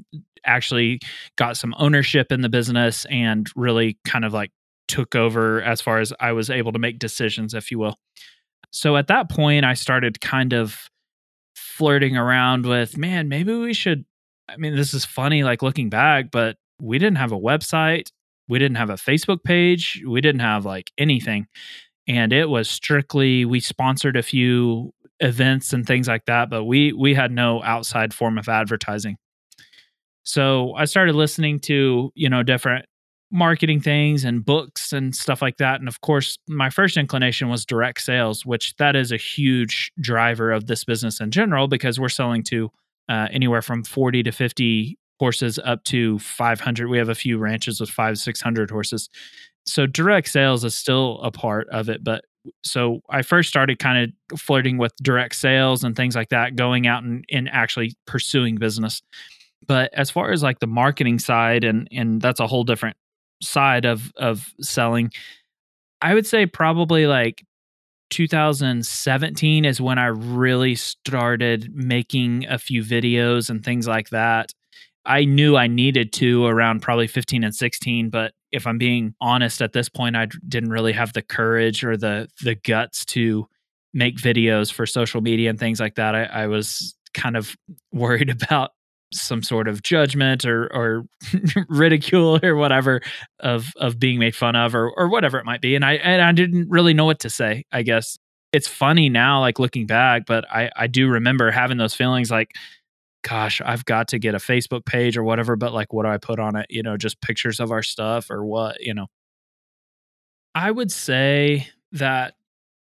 actually 0.45 0.99
got 1.37 1.57
some 1.57 1.73
ownership 1.77 2.31
in 2.31 2.41
the 2.41 2.49
business 2.49 3.05
and 3.05 3.49
really 3.55 3.97
kind 4.05 4.25
of 4.25 4.33
like 4.33 4.51
took 4.87 5.15
over 5.15 5.61
as 5.61 5.81
far 5.81 5.99
as 5.99 6.11
I 6.19 6.33
was 6.33 6.49
able 6.49 6.73
to 6.73 6.79
make 6.79 6.99
decisions, 6.99 7.53
if 7.53 7.71
you 7.71 7.79
will. 7.79 7.95
So 8.71 8.97
at 8.97 9.07
that 9.07 9.29
point, 9.29 9.65
I 9.65 9.73
started 9.73 10.21
kind 10.21 10.53
of 10.53 10.89
flirting 11.55 12.17
around 12.17 12.65
with, 12.65 12.97
man, 12.97 13.29
maybe 13.29 13.53
we 13.55 13.73
should. 13.73 14.05
I 14.49 14.57
mean, 14.57 14.75
this 14.75 14.93
is 14.93 15.05
funny, 15.05 15.43
like 15.43 15.61
looking 15.61 15.89
back, 15.89 16.29
but 16.29 16.57
we 16.81 16.99
didn't 16.99 17.17
have 17.17 17.31
a 17.31 17.39
website. 17.39 18.09
We 18.49 18.59
didn't 18.59 18.77
have 18.77 18.89
a 18.89 18.95
Facebook 18.95 19.43
page. 19.43 20.03
We 20.05 20.19
didn't 20.19 20.41
have 20.41 20.65
like 20.65 20.91
anything. 20.97 21.47
And 22.11 22.33
it 22.33 22.49
was 22.49 22.69
strictly, 22.69 23.45
we 23.45 23.59
sponsored 23.59 24.17
a 24.17 24.23
few 24.23 24.93
events 25.21 25.71
and 25.71 25.85
things 25.85 26.07
like 26.07 26.25
that, 26.25 26.49
but 26.49 26.65
we 26.65 26.93
we 26.93 27.13
had 27.13 27.31
no 27.31 27.63
outside 27.63 28.13
form 28.13 28.37
of 28.37 28.49
advertising. 28.49 29.17
So 30.23 30.73
I 30.75 30.85
started 30.85 31.15
listening 31.15 31.59
to, 31.61 32.11
you 32.15 32.29
know, 32.29 32.43
different 32.43 32.85
marketing 33.31 33.79
things 33.79 34.25
and 34.25 34.43
books 34.43 34.91
and 34.91 35.15
stuff 35.15 35.41
like 35.41 35.57
that. 35.57 35.79
And 35.79 35.87
of 35.87 36.01
course, 36.01 36.37
my 36.47 36.69
first 36.69 36.97
inclination 36.97 37.49
was 37.49 37.65
direct 37.65 38.01
sales, 38.01 38.45
which 38.45 38.75
that 38.75 38.95
is 38.95 39.11
a 39.11 39.17
huge 39.17 39.91
driver 40.01 40.51
of 40.51 40.67
this 40.67 40.83
business 40.83 41.21
in 41.21 41.31
general 41.31 41.67
because 41.67 41.99
we're 41.99 42.09
selling 42.09 42.43
to 42.43 42.69
uh, 43.07 43.27
anywhere 43.31 43.61
from 43.61 43.83
40 43.83 44.23
to 44.23 44.31
50 44.31 44.97
horses 45.19 45.59
up 45.63 45.83
to 45.85 46.19
500. 46.19 46.89
We 46.89 46.97
have 46.97 47.09
a 47.09 47.15
few 47.15 47.37
ranches 47.37 47.79
with 47.79 47.89
five, 47.89 48.17
600 48.17 48.69
horses. 48.69 49.09
So 49.65 49.85
direct 49.85 50.29
sales 50.29 50.63
is 50.63 50.75
still 50.75 51.19
a 51.21 51.31
part 51.31 51.67
of 51.69 51.89
it. 51.89 52.03
But 52.03 52.23
so 52.63 53.01
I 53.09 53.21
first 53.21 53.49
started 53.49 53.79
kind 53.79 54.13
of 54.31 54.39
flirting 54.39 54.77
with 54.77 54.93
direct 55.01 55.35
sales 55.35 55.83
and 55.83 55.95
things 55.95 56.15
like 56.15 56.29
that, 56.29 56.55
going 56.55 56.87
out 56.87 57.03
and, 57.03 57.23
and 57.31 57.47
actually 57.49 57.93
pursuing 58.07 58.55
business. 58.55 59.01
But 59.67 59.93
as 59.93 60.09
far 60.09 60.31
as 60.31 60.41
like 60.41 60.59
the 60.59 60.67
marketing 60.67 61.19
side, 61.19 61.63
and 61.63 61.87
and 61.91 62.19
that's 62.19 62.39
a 62.39 62.47
whole 62.47 62.63
different 62.63 62.97
side 63.41 63.85
of 63.85 64.11
of 64.17 64.53
selling 64.61 65.11
i 66.01 66.13
would 66.13 66.25
say 66.25 66.45
probably 66.45 67.07
like 67.07 67.43
2017 68.11 69.65
is 69.65 69.81
when 69.81 69.97
i 69.97 70.05
really 70.05 70.75
started 70.75 71.69
making 71.73 72.45
a 72.47 72.57
few 72.57 72.83
videos 72.83 73.49
and 73.49 73.63
things 73.63 73.87
like 73.87 74.09
that 74.09 74.51
i 75.05 75.25
knew 75.25 75.55
i 75.55 75.67
needed 75.67 76.13
to 76.13 76.45
around 76.45 76.81
probably 76.81 77.07
15 77.07 77.43
and 77.43 77.55
16 77.55 78.09
but 78.09 78.33
if 78.51 78.67
i'm 78.67 78.77
being 78.77 79.13
honest 79.21 79.61
at 79.61 79.73
this 79.73 79.89
point 79.89 80.15
i 80.15 80.27
didn't 80.47 80.69
really 80.69 80.93
have 80.93 81.13
the 81.13 81.21
courage 81.21 81.83
or 81.83 81.97
the 81.97 82.27
the 82.41 82.55
guts 82.55 83.05
to 83.05 83.47
make 83.93 84.17
videos 84.17 84.71
for 84.71 84.85
social 84.85 85.21
media 85.21 85.49
and 85.49 85.59
things 85.59 85.79
like 85.79 85.95
that. 85.95 86.15
I, 86.15 86.23
I 86.23 86.47
was 86.47 86.95
kind 87.13 87.35
of 87.35 87.55
worried 87.91 88.29
about 88.43 88.71
some 89.13 89.43
sort 89.43 89.67
of 89.67 89.83
judgment 89.83 90.45
or 90.45 90.73
or 90.73 91.03
ridicule 91.69 92.39
or 92.43 92.55
whatever 92.55 93.01
of 93.41 93.67
of 93.75 93.99
being 93.99 94.19
made 94.19 94.33
fun 94.33 94.55
of 94.55 94.73
or 94.73 94.89
or 94.91 95.09
whatever 95.09 95.37
it 95.37 95.45
might 95.45 95.59
be. 95.59 95.75
And 95.75 95.83
i 95.83 95.93
and 95.95 96.21
i 96.21 96.31
didn't 96.31 96.69
really 96.69 96.93
know 96.93 97.05
what 97.05 97.19
to 97.19 97.29
say 97.29 97.65
i 97.71 97.81
guess. 97.81 98.17
It's 98.53 98.67
funny 98.67 99.07
now 99.07 99.39
like 99.39 99.59
looking 99.59 99.85
back 99.85 100.25
but 100.25 100.45
i 100.49 100.69
i 100.75 100.87
do 100.87 101.09
remember 101.09 101.51
having 101.51 101.77
those 101.77 101.93
feelings 101.93 102.31
like 102.31 102.51
gosh 103.23 103.61
i've 103.65 103.85
got 103.85 104.07
to 104.07 104.19
get 104.19 104.33
a 104.33 104.39
facebook 104.39 104.85
page 104.85 105.17
or 105.17 105.23
whatever 105.23 105.55
but 105.55 105.73
like 105.73 105.93
what 105.93 106.03
do 106.03 106.09
i 106.09 106.17
put 106.17 106.39
on 106.39 106.55
it? 106.55 106.65
You 106.69 106.83
know 106.83 106.97
just 106.97 107.21
pictures 107.21 107.59
of 107.59 107.71
our 107.71 107.83
stuff 107.83 108.29
or 108.29 108.45
what 108.45 108.81
you 108.81 108.93
know? 108.93 109.07
I 110.53 110.69
would 110.69 110.91
say 110.91 111.67
that 111.93 112.35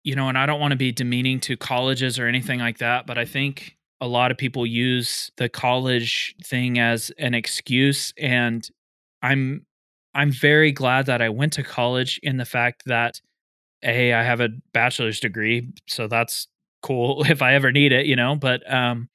you 0.07 0.15
know 0.15 0.29
and 0.29 0.39
i 0.39 0.47
don't 0.47 0.61
want 0.61 0.71
to 0.71 0.77
be 0.77 0.93
demeaning 0.93 1.41
to 1.41 1.57
colleges 1.57 2.19
or 2.19 2.27
anything 2.27 2.61
like 2.61 2.79
that 2.79 3.07
but 3.07 3.19
i 3.19 3.25
think 3.25 3.77
a 4.01 4.07
lot 4.07 4.31
of 4.31 4.39
people 4.39 4.65
use 4.65 5.31
the 5.37 5.49
college 5.49 6.35
thing 6.45 6.79
as 6.79 7.11
an 7.19 7.35
excuse 7.35 8.15
and 8.17 8.71
i'm 9.23 9.67
i'm 10.15 10.31
very 10.31 10.71
glad 10.73 11.07
that 11.07 11.21
i 11.21 11.29
went 11.29 11.53
to 11.53 11.63
college 11.63 12.21
in 12.23 12.37
the 12.37 12.45
fact 12.45 12.85
that 12.87 13.21
a 13.83 14.13
i 14.13 14.23
have 14.23 14.41
a 14.41 14.49
bachelor's 14.73 15.21
degree 15.21 15.69
so 15.89 16.07
that's 16.07 16.47
cool 16.83 17.25
if 17.29 17.43
i 17.43 17.55
ever 17.55 17.73
need 17.73 17.93
it 17.93 18.07
you 18.07 18.17
know? 18.17 18.37
But 18.37 18.63
um 18.73 19.09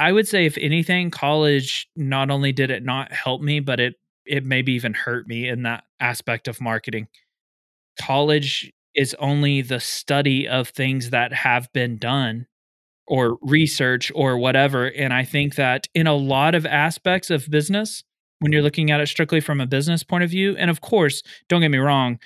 i 0.00 0.10
would 0.10 0.26
say 0.26 0.46
if 0.46 0.58
anything 0.58 1.10
college 1.10 1.88
not 1.96 2.30
only 2.30 2.52
did 2.52 2.70
it 2.70 2.84
not 2.84 3.12
help 3.12 3.40
me 3.40 3.60
but 3.60 3.78
it 3.78 3.94
it 4.26 4.44
maybe 4.44 4.72
even 4.72 4.94
hurt 4.94 5.26
me 5.28 5.48
in 5.48 5.62
that 5.62 5.84
aspect 6.00 6.48
of 6.48 6.60
marketing 6.60 7.06
college 8.00 8.72
is 8.94 9.14
only 9.18 9.62
the 9.62 9.80
study 9.80 10.48
of 10.48 10.68
things 10.68 11.10
that 11.10 11.32
have 11.32 11.72
been 11.72 11.96
done 11.98 12.46
or 13.06 13.38
research 13.42 14.10
or 14.14 14.38
whatever. 14.38 14.86
And 14.86 15.12
I 15.12 15.24
think 15.24 15.56
that 15.56 15.88
in 15.94 16.06
a 16.06 16.14
lot 16.14 16.54
of 16.54 16.64
aspects 16.66 17.30
of 17.30 17.50
business, 17.50 18.02
when 18.38 18.52
you're 18.52 18.62
looking 18.62 18.90
at 18.90 19.00
it 19.00 19.08
strictly 19.08 19.40
from 19.40 19.60
a 19.60 19.66
business 19.66 20.02
point 20.02 20.24
of 20.24 20.30
view, 20.30 20.56
and 20.56 20.70
of 20.70 20.80
course, 20.80 21.22
don't 21.48 21.60
get 21.60 21.70
me 21.70 21.78
wrong, 21.78 22.18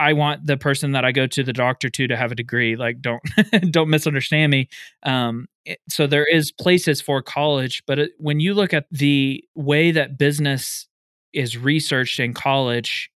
I 0.00 0.14
want 0.14 0.46
the 0.46 0.56
person 0.56 0.92
that 0.92 1.04
I 1.04 1.12
go 1.12 1.26
to 1.26 1.42
the 1.44 1.52
doctor 1.52 1.90
to 1.90 2.08
to 2.08 2.16
have 2.16 2.32
a 2.32 2.34
degree. 2.34 2.74
Like, 2.74 3.02
don't 3.02 3.22
don't 3.70 3.90
misunderstand 3.90 4.50
me. 4.50 4.68
Um, 5.02 5.46
so 5.90 6.06
there 6.06 6.24
is 6.24 6.50
places 6.50 7.02
for 7.02 7.22
college, 7.22 7.82
but 7.86 7.98
it, 7.98 8.12
when 8.18 8.40
you 8.40 8.54
look 8.54 8.72
at 8.72 8.86
the 8.90 9.44
way 9.54 9.90
that 9.90 10.18
business 10.18 10.88
is 11.34 11.58
researched 11.58 12.18
in 12.18 12.32
college, 12.32 13.10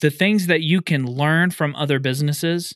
the 0.00 0.10
things 0.10 0.48
that 0.48 0.62
you 0.62 0.82
can 0.82 1.06
learn 1.06 1.52
from 1.52 1.74
other 1.76 2.00
businesses, 2.00 2.74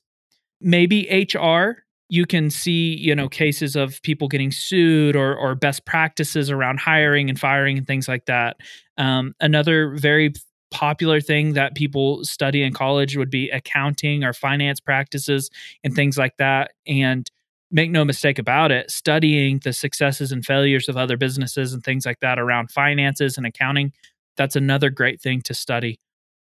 maybe 0.60 1.28
HR 1.34 1.82
you 2.08 2.24
can 2.24 2.50
see 2.50 2.96
you 2.96 3.16
know 3.16 3.28
cases 3.28 3.74
of 3.74 4.00
people 4.02 4.28
getting 4.28 4.52
sued 4.52 5.16
or 5.16 5.34
or 5.34 5.56
best 5.56 5.84
practices 5.84 6.50
around 6.50 6.78
hiring 6.78 7.28
and 7.28 7.40
firing 7.40 7.76
and 7.78 7.86
things 7.88 8.06
like 8.06 8.26
that 8.26 8.56
um, 8.96 9.34
another 9.40 9.96
very 9.96 10.32
popular 10.76 11.22
thing 11.22 11.54
that 11.54 11.74
people 11.74 12.22
study 12.22 12.62
in 12.62 12.72
college 12.74 13.16
would 13.16 13.30
be 13.30 13.48
accounting 13.48 14.22
or 14.22 14.34
finance 14.34 14.78
practices 14.78 15.48
and 15.82 15.94
things 15.94 16.18
like 16.18 16.36
that. 16.36 16.72
And 16.86 17.30
make 17.70 17.90
no 17.90 18.04
mistake 18.04 18.38
about 18.38 18.70
it 18.70 18.90
studying 18.90 19.58
the 19.64 19.72
successes 19.72 20.30
and 20.30 20.44
failures 20.44 20.88
of 20.88 20.96
other 20.96 21.16
businesses 21.16 21.72
and 21.72 21.82
things 21.82 22.06
like 22.06 22.20
that 22.20 22.38
around 22.38 22.70
finances 22.70 23.36
and 23.36 23.44
accounting 23.44 23.92
that's 24.36 24.54
another 24.54 24.90
great 24.90 25.20
thing 25.20 25.40
to 25.42 25.54
study. 25.54 25.98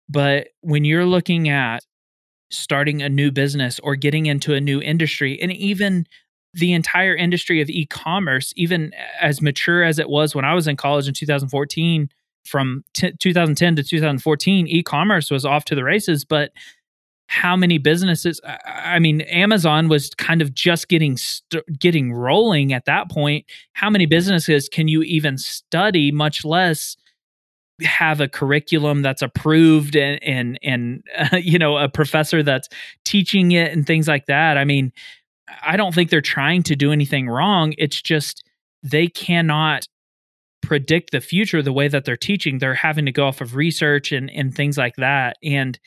But 0.08 0.50
when 0.62 0.86
you're 0.86 1.06
looking 1.06 1.50
at 1.50 1.84
starting 2.52 3.02
a 3.02 3.10
new 3.10 3.32
business 3.32 3.80
or 3.80 3.96
getting 3.96 4.26
into 4.28 4.54
a 4.54 4.62
new 4.62 4.82
industry 4.82 5.42
and 5.42 5.52
even 5.52 6.06
the 6.54 6.74
entire 6.74 7.16
industry 7.16 7.62
of 7.62 7.70
e-commerce 7.70 8.54
even 8.58 8.92
as 9.22 9.42
mature 9.42 9.84
as 9.84 10.00
it 10.00 10.10
was 10.10 10.36
when 10.36 10.44
i 10.44 10.54
was 10.54 10.68
in 10.68 10.76
college 10.76 11.08
in 11.08 11.14
2014 11.14 12.10
from 12.46 12.84
t- 12.94 13.14
2010 13.20 13.76
to 13.76 13.84
2014 13.84 14.68
e-commerce 14.68 15.30
was 15.30 15.46
off 15.46 15.66
to 15.66 15.76
the 15.76 15.84
races 15.84 16.26
but 16.26 16.52
how 17.28 17.56
many 17.56 17.78
businesses 17.78 18.42
i 18.66 19.00
mean 19.00 19.22
amazon 19.22 19.88
was 19.88 20.10
kind 20.16 20.42
of 20.42 20.54
just 20.54 20.88
getting 20.88 21.18
st- 21.18 21.80
getting 21.80 22.14
rolling 22.14 22.74
at 22.74 22.86
that 22.86 23.10
point. 23.10 23.46
How 23.74 23.90
many 23.90 24.06
businesses 24.06 24.70
can 24.70 24.88
you 24.88 25.02
even 25.04 25.38
study 25.38 26.12
much 26.12 26.46
less 26.46 26.96
have 27.82 28.22
a 28.22 28.28
curriculum 28.28 29.02
that's 29.02 29.22
approved 29.22 29.96
and 29.96 30.22
and 30.24 30.60
and 30.62 31.04
uh, 31.18 31.38
you 31.42 31.58
know 31.60 31.78
a 31.78 31.90
professor 31.90 32.44
that's 32.44 32.70
teaching 33.04 33.52
it 33.52 33.72
and 33.72 33.86
things 33.86 34.08
like 34.08 34.28
that? 34.28 34.58
I 34.58 34.66
mean 34.66 34.92
i 35.64 35.76
don't 35.76 35.94
think 35.94 36.10
they're 36.10 36.22
trying 36.22 36.64
to 36.64 36.76
do 36.76 36.92
anything 36.92 37.28
wrong. 37.28 37.74
It's 37.78 38.02
just 38.02 38.44
they 38.84 39.08
cannot 39.08 39.88
predict 40.62 41.12
the 41.12 41.22
future 41.22 41.62
the 41.62 41.74
way 41.74 41.88
that 41.88 42.06
they're 42.06 42.18
teaching. 42.18 42.58
They're 42.58 42.74
having 42.74 43.06
to 43.06 43.12
go 43.12 43.28
off 43.28 43.42
of 43.42 43.56
research 43.56 44.12
and 44.12 44.30
and 44.32 44.54
things 44.56 44.78
like 44.78 44.96
that. 44.98 45.38
And 45.44 45.80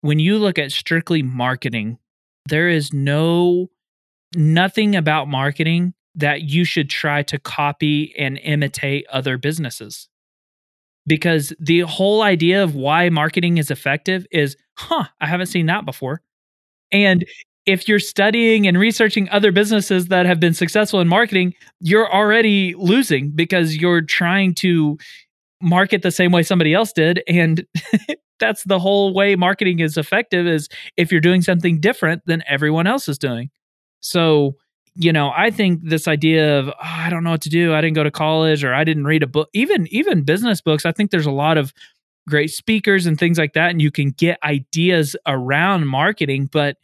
when 0.00 0.18
you 0.18 0.38
look 0.38 0.58
at 0.58 0.72
strictly 0.72 1.22
marketing 1.22 1.98
there 2.48 2.68
is 2.68 2.92
no 2.92 3.68
nothing 4.34 4.96
about 4.96 5.28
marketing 5.28 5.94
that 6.14 6.42
you 6.42 6.64
should 6.64 6.88
try 6.88 7.22
to 7.24 7.38
copy 7.38 8.14
and 8.16 8.38
imitate 8.38 9.06
other 9.10 9.36
businesses. 9.36 10.08
Because 11.06 11.52
the 11.60 11.80
whole 11.80 12.22
idea 12.22 12.64
of 12.64 12.74
why 12.74 13.10
marketing 13.10 13.58
is 13.58 13.70
effective 13.70 14.26
is, 14.32 14.56
huh, 14.76 15.04
I 15.20 15.26
haven't 15.26 15.46
seen 15.46 15.66
that 15.66 15.84
before. 15.84 16.22
And 16.90 17.24
if 17.66 17.88
you're 17.88 17.98
studying 17.98 18.66
and 18.66 18.78
researching 18.78 19.28
other 19.30 19.50
businesses 19.50 20.06
that 20.06 20.24
have 20.24 20.38
been 20.38 20.54
successful 20.54 21.00
in 21.00 21.08
marketing, 21.08 21.52
you're 21.80 22.10
already 22.10 22.74
losing 22.78 23.32
because 23.32 23.76
you're 23.76 24.00
trying 24.00 24.54
to 24.54 24.96
market 25.60 26.02
the 26.02 26.12
same 26.12 26.30
way 26.30 26.42
somebody 26.42 26.72
else 26.72 26.92
did. 26.92 27.22
And 27.26 27.66
that's 28.38 28.62
the 28.64 28.78
whole 28.78 29.12
way 29.12 29.34
marketing 29.34 29.80
is 29.80 29.96
effective 29.96 30.46
is 30.46 30.68
if 30.96 31.10
you're 31.10 31.20
doing 31.20 31.42
something 31.42 31.80
different 31.80 32.22
than 32.26 32.44
everyone 32.46 32.86
else 32.86 33.08
is 33.08 33.18
doing. 33.18 33.50
So, 34.00 34.56
you 34.94 35.12
know, 35.12 35.32
I 35.36 35.50
think 35.50 35.80
this 35.82 36.06
idea 36.06 36.58
of 36.60 36.68
oh, 36.68 36.72
I 36.80 37.10
don't 37.10 37.24
know 37.24 37.32
what 37.32 37.42
to 37.42 37.50
do, 37.50 37.74
I 37.74 37.80
didn't 37.80 37.96
go 37.96 38.04
to 38.04 38.10
college 38.10 38.62
or 38.62 38.74
I 38.74 38.84
didn't 38.84 39.04
read 39.04 39.24
a 39.24 39.26
book, 39.26 39.48
even 39.52 39.86
even 39.90 40.22
business 40.22 40.60
books, 40.60 40.86
I 40.86 40.92
think 40.92 41.10
there's 41.10 41.26
a 41.26 41.32
lot 41.32 41.58
of 41.58 41.72
great 42.28 42.50
speakers 42.50 43.06
and 43.06 43.18
things 43.18 43.38
like 43.38 43.52
that 43.54 43.70
and 43.70 43.80
you 43.80 43.90
can 43.90 44.10
get 44.10 44.38
ideas 44.44 45.16
around 45.26 45.86
marketing, 45.86 46.48
but 46.52 46.76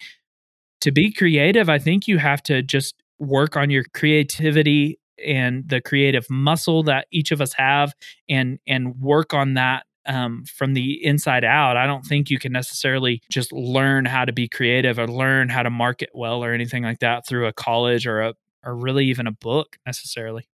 to 0.83 0.91
be 0.91 1.13
creative, 1.13 1.69
I 1.69 1.79
think 1.79 2.09
you 2.09 2.19
have 2.19 2.43
to 2.45 2.61
just 2.61 2.97
work 3.19 3.57
on 3.57 3.71
your 3.71 3.85
creativity 3.95 4.99
and 5.25 5.69
the 5.69 5.81
creative 5.81 6.29
muscle 6.29 6.83
that 6.83 7.07
each 7.13 7.31
of 7.31 7.41
us 7.41 7.53
have 7.53 7.95
and 8.29 8.59
and 8.67 8.97
work 9.01 9.33
on 9.33 9.55
that 9.55 9.87
um, 10.07 10.45
from 10.45 10.75
the 10.75 11.05
inside 11.05 11.45
out. 11.45 11.77
I 11.77 11.87
don't 11.87 12.05
think 12.05 12.31
you 12.31 12.39
can 12.41 12.51
necessarily 12.51 13.23
just 13.31 13.53
learn 13.53 14.05
how 14.07 14.25
to 14.25 14.33
be 14.33 14.49
creative 14.49 14.99
or 14.99 15.07
learn 15.07 15.49
how 15.49 15.63
to 15.63 15.71
market 15.71 16.11
well 16.15 16.43
or 16.43 16.53
anything 16.53 16.83
like 16.83 16.99
that 16.99 17.29
through 17.29 17.47
a 17.47 17.53
college 17.53 18.07
or 18.07 18.21
a 18.21 18.35
or 18.65 18.75
really 18.75 19.07
even 19.07 19.29
a 19.29 19.33
book 19.33 19.77
necessarily. 19.87 20.49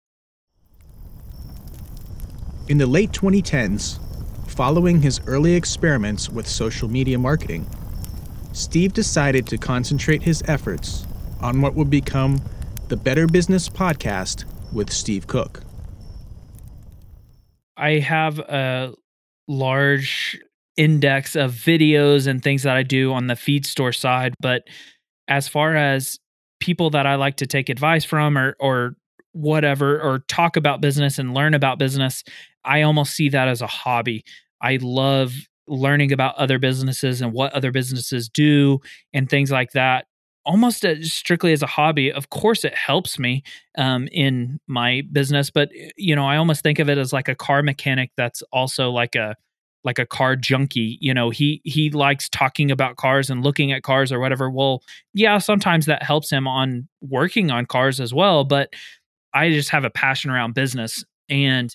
In 2.67 2.79
the 2.79 2.87
late 2.87 3.11
2010s, 3.11 3.99
following 4.47 5.01
his 5.03 5.21
early 5.27 5.53
experiments 5.53 6.29
with 6.29 6.47
social 6.47 6.87
media 6.87 7.19
marketing, 7.19 7.67
Steve 8.55 8.93
decided 8.93 9.45
to 9.45 9.57
concentrate 9.57 10.23
his 10.23 10.41
efforts 10.47 11.05
on 11.41 11.59
what 11.59 11.75
would 11.75 11.89
become 11.89 12.41
the 12.87 12.95
Better 12.95 13.27
Business 13.27 13.67
Podcast 13.67 14.45
with 14.71 14.93
Steve 14.93 15.27
Cook. 15.27 15.61
I 17.75 17.99
have 17.99 18.39
a 18.39 18.93
large 19.49 20.39
index 20.77 21.35
of 21.35 21.51
videos 21.51 22.27
and 22.27 22.41
things 22.41 22.63
that 22.63 22.77
I 22.77 22.83
do 22.83 23.11
on 23.11 23.27
the 23.27 23.35
feed 23.35 23.65
store 23.65 23.91
side, 23.91 24.33
but 24.39 24.63
as 25.27 25.49
far 25.49 25.75
as 25.75 26.17
people 26.61 26.89
that 26.91 27.05
I 27.05 27.15
like 27.15 27.35
to 27.37 27.45
take 27.45 27.67
advice 27.67 28.05
from 28.05 28.37
or 28.37 28.55
or 28.61 28.95
whatever 29.33 30.01
or 30.01 30.19
talk 30.29 30.55
about 30.55 30.79
business 30.79 31.19
and 31.19 31.33
learn 31.33 31.53
about 31.55 31.77
business, 31.77 32.23
I 32.63 32.83
almost 32.83 33.15
see 33.15 33.27
that 33.29 33.49
as 33.49 33.61
a 33.61 33.67
hobby. 33.67 34.23
I 34.61 34.79
love 34.81 35.33
learning 35.67 36.11
about 36.11 36.35
other 36.35 36.59
businesses 36.59 37.21
and 37.21 37.33
what 37.33 37.53
other 37.53 37.71
businesses 37.71 38.29
do 38.29 38.79
and 39.13 39.29
things 39.29 39.51
like 39.51 39.71
that 39.71 40.05
almost 40.45 40.85
as 40.85 41.11
strictly 41.11 41.51
as 41.53 41.63
a 41.63 41.67
hobby 41.67 42.11
of 42.11 42.29
course 42.29 42.63
it 42.63 42.75
helps 42.75 43.17
me 43.17 43.43
um, 43.77 44.07
in 44.11 44.59
my 44.67 45.01
business 45.11 45.49
but 45.49 45.69
you 45.97 46.15
know 46.15 46.25
i 46.25 46.37
almost 46.37 46.61
think 46.61 46.79
of 46.79 46.89
it 46.89 46.97
as 46.97 47.11
like 47.11 47.27
a 47.27 47.35
car 47.35 47.63
mechanic 47.63 48.11
that's 48.15 48.43
also 48.51 48.91
like 48.91 49.15
a 49.15 49.35
like 49.85 49.99
a 49.99 50.05
car 50.05 50.35
junkie 50.35 50.97
you 50.99 51.13
know 51.13 51.29
he 51.29 51.61
he 51.63 51.89
likes 51.91 52.27
talking 52.27 52.71
about 52.71 52.97
cars 52.97 53.29
and 53.29 53.43
looking 53.43 53.71
at 53.71 53.83
cars 53.83 54.11
or 54.11 54.19
whatever. 54.19 54.49
Well 54.49 54.81
yeah 55.13 55.37
sometimes 55.37 55.85
that 55.85 56.03
helps 56.03 56.29
him 56.29 56.47
on 56.47 56.89
working 57.01 57.51
on 57.51 57.67
cars 57.67 58.01
as 58.01 58.13
well 58.13 58.43
but 58.43 58.73
i 59.33 59.49
just 59.51 59.69
have 59.69 59.85
a 59.85 59.89
passion 59.89 60.31
around 60.31 60.55
business. 60.55 61.05
And 61.29 61.73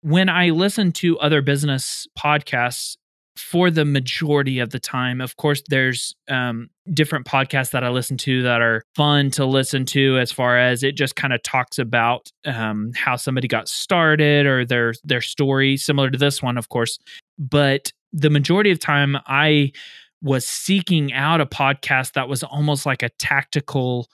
when 0.00 0.28
i 0.28 0.48
listen 0.48 0.90
to 0.92 1.18
other 1.20 1.42
business 1.42 2.06
podcasts 2.18 2.96
for 3.36 3.70
the 3.70 3.84
majority 3.84 4.58
of 4.58 4.70
the 4.70 4.78
time. 4.78 5.20
Of 5.20 5.36
course, 5.36 5.62
there's 5.68 6.14
um, 6.28 6.68
different 6.92 7.26
podcasts 7.26 7.70
that 7.70 7.84
I 7.84 7.88
listen 7.88 8.16
to 8.18 8.42
that 8.42 8.60
are 8.60 8.82
fun 8.94 9.30
to 9.32 9.46
listen 9.46 9.84
to, 9.86 10.18
as 10.18 10.32
far 10.32 10.58
as 10.58 10.82
it 10.82 10.96
just 10.96 11.16
kind 11.16 11.32
of 11.32 11.42
talks 11.42 11.78
about 11.78 12.30
um, 12.44 12.92
how 12.94 13.16
somebody 13.16 13.48
got 13.48 13.68
started 13.68 14.46
or 14.46 14.64
their 14.64 14.94
their 15.04 15.20
story, 15.20 15.76
similar 15.76 16.10
to 16.10 16.18
this 16.18 16.42
one, 16.42 16.58
of 16.58 16.68
course. 16.68 16.98
But 17.38 17.92
the 18.12 18.30
majority 18.30 18.70
of 18.70 18.80
time, 18.80 19.16
I 19.26 19.72
was 20.22 20.46
seeking 20.46 21.12
out 21.12 21.40
a 21.40 21.46
podcast 21.46 22.12
that 22.12 22.28
was 22.28 22.42
almost 22.42 22.84
like 22.84 23.02
a 23.02 23.08
tactical 23.10 24.08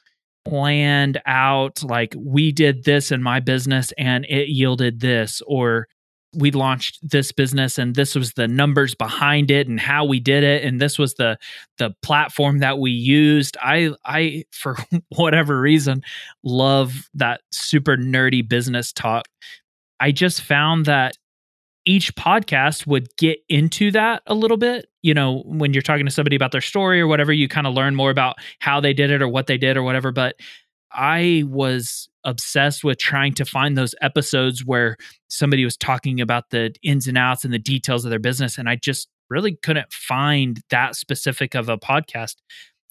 planned 0.44 1.20
out 1.26 1.82
like 1.82 2.14
we 2.16 2.52
did 2.52 2.84
this 2.84 3.10
in 3.10 3.20
my 3.20 3.40
business 3.40 3.92
and 3.98 4.24
it 4.26 4.48
yielded 4.48 5.00
this 5.00 5.42
or 5.46 5.88
we 6.36 6.50
launched 6.50 6.98
this 7.02 7.32
business 7.32 7.78
and 7.78 7.94
this 7.94 8.14
was 8.14 8.34
the 8.34 8.46
numbers 8.46 8.94
behind 8.94 9.50
it 9.50 9.68
and 9.68 9.80
how 9.80 10.04
we 10.04 10.20
did 10.20 10.44
it. 10.44 10.64
And 10.64 10.80
this 10.80 10.98
was 10.98 11.14
the 11.14 11.38
the 11.78 11.94
platform 12.02 12.58
that 12.58 12.78
we 12.78 12.90
used. 12.90 13.56
I 13.60 13.92
i 14.04 14.44
for 14.52 14.76
whatever 15.16 15.60
reason 15.60 16.02
love 16.44 17.08
that 17.14 17.40
super 17.50 17.96
nerdy 17.96 18.46
business 18.46 18.92
talk. 18.92 19.26
I 19.98 20.12
just 20.12 20.42
found 20.42 20.84
that 20.86 21.16
each 21.86 22.14
podcast 22.16 22.86
would 22.86 23.08
get 23.16 23.38
into 23.48 23.90
that 23.92 24.22
a 24.26 24.34
little 24.34 24.56
bit. 24.56 24.86
You 25.02 25.14
know 25.14 25.42
when 25.46 25.72
you're 25.72 25.82
talking 25.82 26.06
to 26.06 26.12
somebody 26.12 26.36
about 26.36 26.52
their 26.52 26.60
story 26.60 27.00
or 27.00 27.06
whatever 27.06 27.32
you 27.32 27.48
kind 27.48 27.66
of 27.66 27.74
learn 27.74 27.94
more 27.94 28.10
about 28.10 28.36
how 28.58 28.80
they 28.80 28.92
did 28.92 29.10
it 29.10 29.22
or 29.22 29.28
what 29.28 29.46
they 29.46 29.58
did 29.58 29.76
or 29.76 29.82
whatever. 29.82 30.12
But 30.12 30.36
i 30.92 31.42
was 31.46 32.08
obsessed 32.26 32.84
with 32.84 32.98
trying 32.98 33.32
to 33.32 33.46
find 33.46 33.78
those 33.78 33.94
episodes 34.02 34.66
where 34.66 34.98
somebody 35.30 35.64
was 35.64 35.76
talking 35.76 36.20
about 36.20 36.50
the 36.50 36.74
ins 36.82 37.06
and 37.06 37.16
outs 37.16 37.44
and 37.44 37.54
the 37.54 37.58
details 37.58 38.04
of 38.04 38.10
their 38.10 38.18
business. 38.18 38.58
And 38.58 38.68
I 38.68 38.76
just 38.76 39.08
really 39.30 39.56
couldn't 39.62 39.90
find 39.90 40.60
that 40.68 40.96
specific 40.96 41.54
of 41.54 41.70
a 41.70 41.78
podcast. 41.78 42.34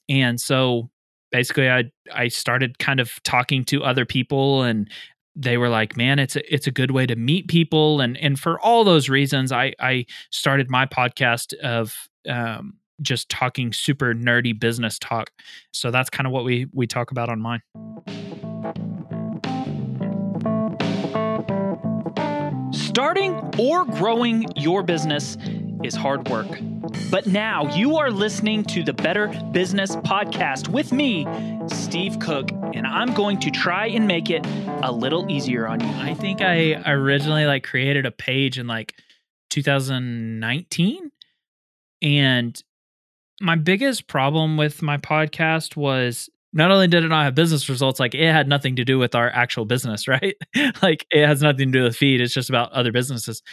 And 0.09 0.41
so 0.41 0.89
basically 1.31 1.69
I 1.69 1.91
I 2.11 2.29
started 2.29 2.79
kind 2.79 2.99
of 2.99 3.21
talking 3.23 3.63
to 3.65 3.83
other 3.83 4.05
people 4.05 4.63
and 4.63 4.89
they 5.35 5.57
were 5.57 5.69
like, 5.69 5.97
man, 5.97 6.17
it's 6.17 6.37
a, 6.37 6.53
it's 6.53 6.65
a 6.65 6.71
good 6.71 6.91
way 6.91 7.05
to 7.05 7.15
meet 7.15 7.49
people. 7.49 7.99
And, 7.99 8.17
and 8.17 8.39
for 8.39 8.57
all 8.61 8.85
those 8.85 9.09
reasons, 9.09 9.51
I, 9.51 9.73
I 9.81 10.05
started 10.31 10.69
my 10.69 10.85
podcast 10.85 11.53
of, 11.55 12.07
um, 12.29 12.75
just 13.01 13.27
talking 13.27 13.73
super 13.73 14.13
nerdy 14.13 14.57
business 14.57 14.97
talk. 14.97 15.31
So 15.73 15.91
that's 15.91 16.09
kind 16.09 16.25
of 16.25 16.31
what 16.31 16.45
we, 16.45 16.67
we 16.71 16.87
talk 16.87 17.11
about 17.11 17.27
on 17.27 17.41
mine. 17.41 17.61
Starting 22.95 23.33
or 23.59 23.83
growing 23.83 24.45
your 24.55 24.81
business 24.81 25.35
is 25.83 25.93
hard 25.93 26.29
work. 26.29 26.47
But 27.11 27.27
now 27.27 27.75
you 27.75 27.97
are 27.97 28.09
listening 28.09 28.63
to 28.67 28.83
the 28.85 28.93
Better 28.93 29.27
Business 29.51 29.97
Podcast 29.97 30.69
with 30.69 30.93
me, 30.93 31.27
Steve 31.67 32.17
Cook, 32.19 32.51
and 32.73 32.87
I'm 32.87 33.13
going 33.13 33.41
to 33.41 33.51
try 33.51 33.87
and 33.87 34.07
make 34.07 34.29
it 34.29 34.45
a 34.81 34.93
little 34.93 35.29
easier 35.29 35.67
on 35.67 35.81
you. 35.81 35.93
I 35.97 36.13
think 36.13 36.39
I 36.39 36.81
originally 36.89 37.45
like 37.45 37.65
created 37.65 38.05
a 38.05 38.11
page 38.11 38.57
in 38.57 38.65
like 38.65 38.95
2019 39.49 41.11
and 42.01 42.63
my 43.41 43.57
biggest 43.57 44.07
problem 44.07 44.55
with 44.55 44.81
my 44.81 44.95
podcast 44.95 45.75
was 45.75 46.29
not 46.55 46.71
only 46.71 46.87
did 46.87 47.03
it 47.03 47.09
not 47.09 47.25
have 47.25 47.35
business 47.35 47.69
results, 47.69 47.99
like 47.99 48.15
it 48.15 48.31
had 48.31 48.47
nothing 48.47 48.77
to 48.77 48.85
do 48.85 48.97
with 48.97 49.13
our 49.13 49.29
actual 49.29 49.65
business, 49.65 50.07
right? 50.07 50.35
like 50.81 51.05
it 51.11 51.27
has 51.27 51.41
nothing 51.41 51.71
to 51.71 51.79
do 51.79 51.83
with 51.83 51.95
feed. 51.95 52.21
It's 52.21 52.33
just 52.33 52.49
about 52.49 52.71
other 52.71 52.91
businesses. 52.91 53.43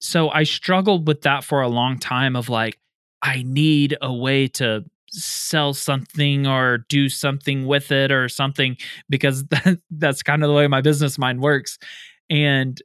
So 0.00 0.28
I 0.30 0.42
struggled 0.42 1.06
with 1.06 1.22
that 1.22 1.44
for 1.44 1.62
a 1.62 1.68
long 1.68 1.98
time 1.98 2.36
of 2.36 2.48
like, 2.48 2.78
I 3.22 3.42
need 3.46 3.96
a 4.02 4.12
way 4.12 4.48
to 4.48 4.84
sell 5.10 5.72
something 5.72 6.46
or 6.46 6.78
do 6.88 7.08
something 7.08 7.66
with 7.66 7.90
it 7.90 8.12
or 8.12 8.28
something 8.28 8.76
because 9.08 9.44
that, 9.46 9.78
that's 9.90 10.22
kind 10.22 10.42
of 10.42 10.48
the 10.48 10.54
way 10.54 10.66
my 10.66 10.80
business 10.80 11.16
mind 11.16 11.40
works. 11.40 11.78
And 12.28 12.80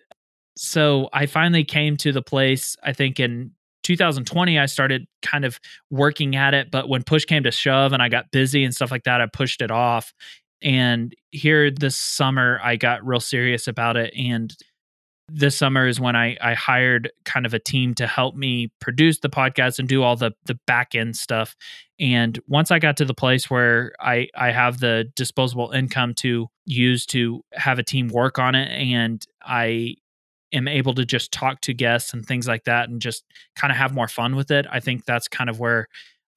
so 0.56 1.10
I 1.12 1.26
finally 1.26 1.64
came 1.64 1.98
to 1.98 2.12
the 2.12 2.22
place, 2.22 2.78
I 2.84 2.94
think 2.94 3.20
in 3.20 3.52
2020 3.84 4.60
i 4.60 4.66
started 4.66 5.06
kind 5.22 5.46
of 5.46 5.60
working 5.90 6.36
at 6.36 6.54
it 6.54 6.72
but 6.72 6.90
when 6.90 7.04
push 7.04 7.26
came 7.26 7.44
to 7.44 7.52
shove 7.52 7.94
and 7.94 8.02
i 8.02 8.10
got 8.10 8.32
busy 8.32 8.64
and 8.64 8.74
stuff 8.74 8.92
like 8.92 9.04
that 9.04 9.22
i 9.22 9.26
pushed 9.26 9.62
it 9.62 9.72
off 9.72 10.14
and 10.62 11.16
here 11.32 11.70
this 11.70 11.96
summer 11.96 12.60
i 12.64 12.76
got 12.76 13.06
real 13.06 13.20
serious 13.20 13.68
about 13.68 13.98
it 13.98 14.14
and 14.18 14.56
this 15.30 15.58
summer 15.58 15.88
is 15.88 16.00
when 16.00 16.16
I, 16.16 16.38
I 16.42 16.54
hired 16.54 17.12
kind 17.24 17.46
of 17.46 17.54
a 17.54 17.60
team 17.60 17.94
to 17.96 18.08
help 18.08 18.36
me 18.36 18.72
produce 18.80 19.20
the 19.20 19.30
podcast 19.30 19.80
and 19.80 19.88
do 19.88 20.04
all 20.04 20.16
the 20.16 20.32
the 20.46 20.60
back 20.68 20.96
end 20.96 21.16
stuff. 21.16 21.56
And 22.00 22.40
once 22.48 22.72
I 22.72 22.80
got 22.80 22.98
to 22.98 23.06
the 23.06 23.14
place 23.14 23.50
where 23.50 23.94
I 24.00 24.28
I 24.36 24.52
have 24.52 24.80
the 24.80 25.12
disposable 25.16 25.72
income 25.72 26.14
to 26.16 26.50
use 26.66 27.06
to 27.08 27.44
have 27.54 27.80
a 27.80 27.84
team 27.84 28.10
work 28.10 28.38
on 28.38 28.56
it, 28.56 28.70
and 28.70 29.26
I 29.42 29.96
am 30.54 30.68
able 30.68 30.94
to 30.96 31.06
just 31.06 31.32
talk 31.32 31.62
to 31.62 31.74
guests 31.74 32.14
and 32.14 32.26
things 32.26 32.48
like 32.48 32.64
that 32.66 32.90
and 32.90 33.02
just 33.02 33.24
kind 33.56 33.72
of 33.72 33.78
have 33.78 33.94
more 33.94 34.08
fun 34.08 34.36
with 34.36 34.52
it. 34.52 34.66
I 34.72 34.80
think 34.80 35.06
that's 35.06 35.28
kind 35.28 35.50
of 35.50 35.60
where 35.60 35.88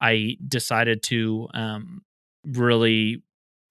I 0.01 0.37
decided 0.47 1.03
to 1.03 1.47
um, 1.53 2.01
really 2.45 3.23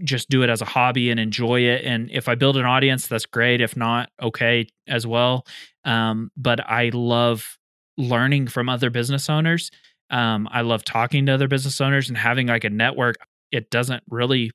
just 0.03 0.29
do 0.29 0.43
it 0.43 0.51
as 0.51 0.61
a 0.61 0.67
hobby 0.67 1.11
and 1.11 1.19
enjoy 1.19 1.61
it. 1.61 1.85
And 1.85 2.11
if 2.11 2.29
I 2.29 2.35
build 2.35 2.57
an 2.57 2.67
audience, 2.67 3.07
that's 3.07 3.27
great. 3.27 3.61
If 3.61 3.77
not, 3.77 4.11
okay 4.21 4.69
as 4.87 5.07
well. 5.07 5.47
Um, 5.85 6.31
but 6.37 6.61
I 6.69 6.91
love 6.93 7.59
learning 7.97 8.49
from 8.49 8.69
other 8.69 8.91
business 8.91 9.31
owners. 9.31 9.71
Um, 10.11 10.49
I 10.51 10.61
love 10.61 10.85
talking 10.85 11.27
to 11.27 11.33
other 11.33 11.49
business 11.49 11.81
owners 11.81 12.09
and 12.09 12.19
having 12.19 12.49
like 12.49 12.65
a 12.65 12.71
network. 12.71 13.17
it 13.53 13.71
doesn't 13.71 14.03
really 14.11 14.51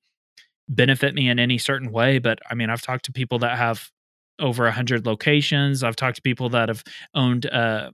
benefit 0.70 1.14
me 1.16 1.30
in 1.30 1.40
any 1.40 1.58
certain 1.58 1.92
way. 1.92 2.20
But 2.20 2.40
I 2.50 2.56
mean, 2.56 2.70
I've 2.70 2.82
talked 2.82 3.06
to 3.06 3.12
people 3.12 3.40
that 3.40 3.58
have 3.58 3.90
over 4.42 4.66
a 4.66 4.72
hundred 4.72 5.06
locations. 5.06 5.84
I've 5.84 5.96
talked 5.96 6.18
to 6.18 6.22
people 6.22 6.50
that 6.50 6.68
have 6.68 6.84
owned 7.14 7.46
uh, 7.46 7.92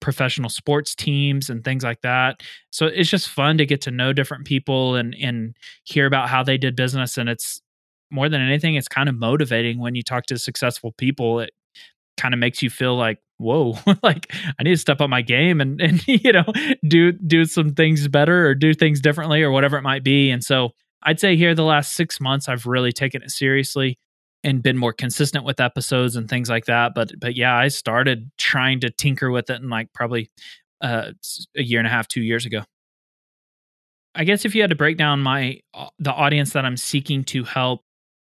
professional 0.00 0.50
sports 0.50 0.94
teams 0.94 1.48
and 1.48 1.64
things 1.64 1.82
like 1.82 2.02
that. 2.02 2.42
So 2.70 2.86
it's 2.86 3.08
just 3.08 3.28
fun 3.28 3.56
to 3.58 3.64
get 3.66 3.80
to 3.82 3.90
know 3.90 4.12
different 4.12 4.44
people 4.44 4.96
and 4.96 5.14
and 5.14 5.56
hear 5.84 6.06
about 6.06 6.28
how 6.28 6.42
they 6.42 6.58
did 6.58 6.76
business. 6.76 7.16
And 7.16 7.28
it's 7.28 7.62
more 8.10 8.28
than 8.28 8.42
anything, 8.42 8.74
it's 8.74 8.88
kind 8.88 9.08
of 9.08 9.14
motivating 9.14 9.80
when 9.80 9.94
you 9.94 10.02
talk 10.02 10.26
to 10.26 10.38
successful 10.38 10.92
people. 10.92 11.40
It 11.40 11.50
kind 12.16 12.34
of 12.34 12.38
makes 12.38 12.62
you 12.62 12.70
feel 12.70 12.96
like, 12.96 13.18
whoa, 13.38 13.78
like 14.02 14.32
I 14.58 14.62
need 14.62 14.74
to 14.74 14.76
step 14.76 15.00
up 15.00 15.10
my 15.10 15.22
game 15.22 15.60
and 15.60 15.80
and 15.80 16.06
you 16.08 16.32
know 16.32 16.44
do 16.86 17.12
do 17.12 17.44
some 17.46 17.70
things 17.70 18.06
better 18.08 18.46
or 18.46 18.54
do 18.54 18.74
things 18.74 19.00
differently 19.00 19.42
or 19.42 19.50
whatever 19.50 19.78
it 19.78 19.82
might 19.82 20.04
be. 20.04 20.30
And 20.30 20.44
so 20.44 20.70
I'd 21.02 21.20
say 21.20 21.36
here 21.36 21.54
the 21.54 21.64
last 21.64 21.94
six 21.94 22.20
months 22.20 22.48
I've 22.48 22.66
really 22.66 22.92
taken 22.92 23.22
it 23.22 23.30
seriously 23.30 23.98
and 24.44 24.62
been 24.62 24.76
more 24.76 24.92
consistent 24.92 25.44
with 25.44 25.58
episodes 25.60 26.14
and 26.14 26.28
things 26.28 26.48
like 26.48 26.66
that. 26.66 26.92
But 26.94 27.12
but 27.18 27.34
yeah, 27.34 27.56
I 27.56 27.68
started 27.68 28.30
trying 28.38 28.80
to 28.80 28.90
tinker 28.90 29.30
with 29.30 29.50
it 29.50 29.60
in 29.60 29.68
like 29.68 29.92
probably 29.92 30.30
uh, 30.80 31.12
a 31.56 31.62
year 31.62 31.80
and 31.80 31.86
a 31.86 31.90
half, 31.90 32.06
two 32.06 32.22
years 32.22 32.46
ago. 32.46 32.62
I 34.14 34.24
guess 34.24 34.44
if 34.44 34.54
you 34.54 34.60
had 34.60 34.70
to 34.70 34.76
break 34.76 34.96
down 34.96 35.20
my 35.22 35.60
uh, 35.72 35.88
the 35.98 36.12
audience 36.12 36.52
that 36.52 36.64
I'm 36.64 36.76
seeking 36.76 37.24
to 37.24 37.44
help, 37.44 37.80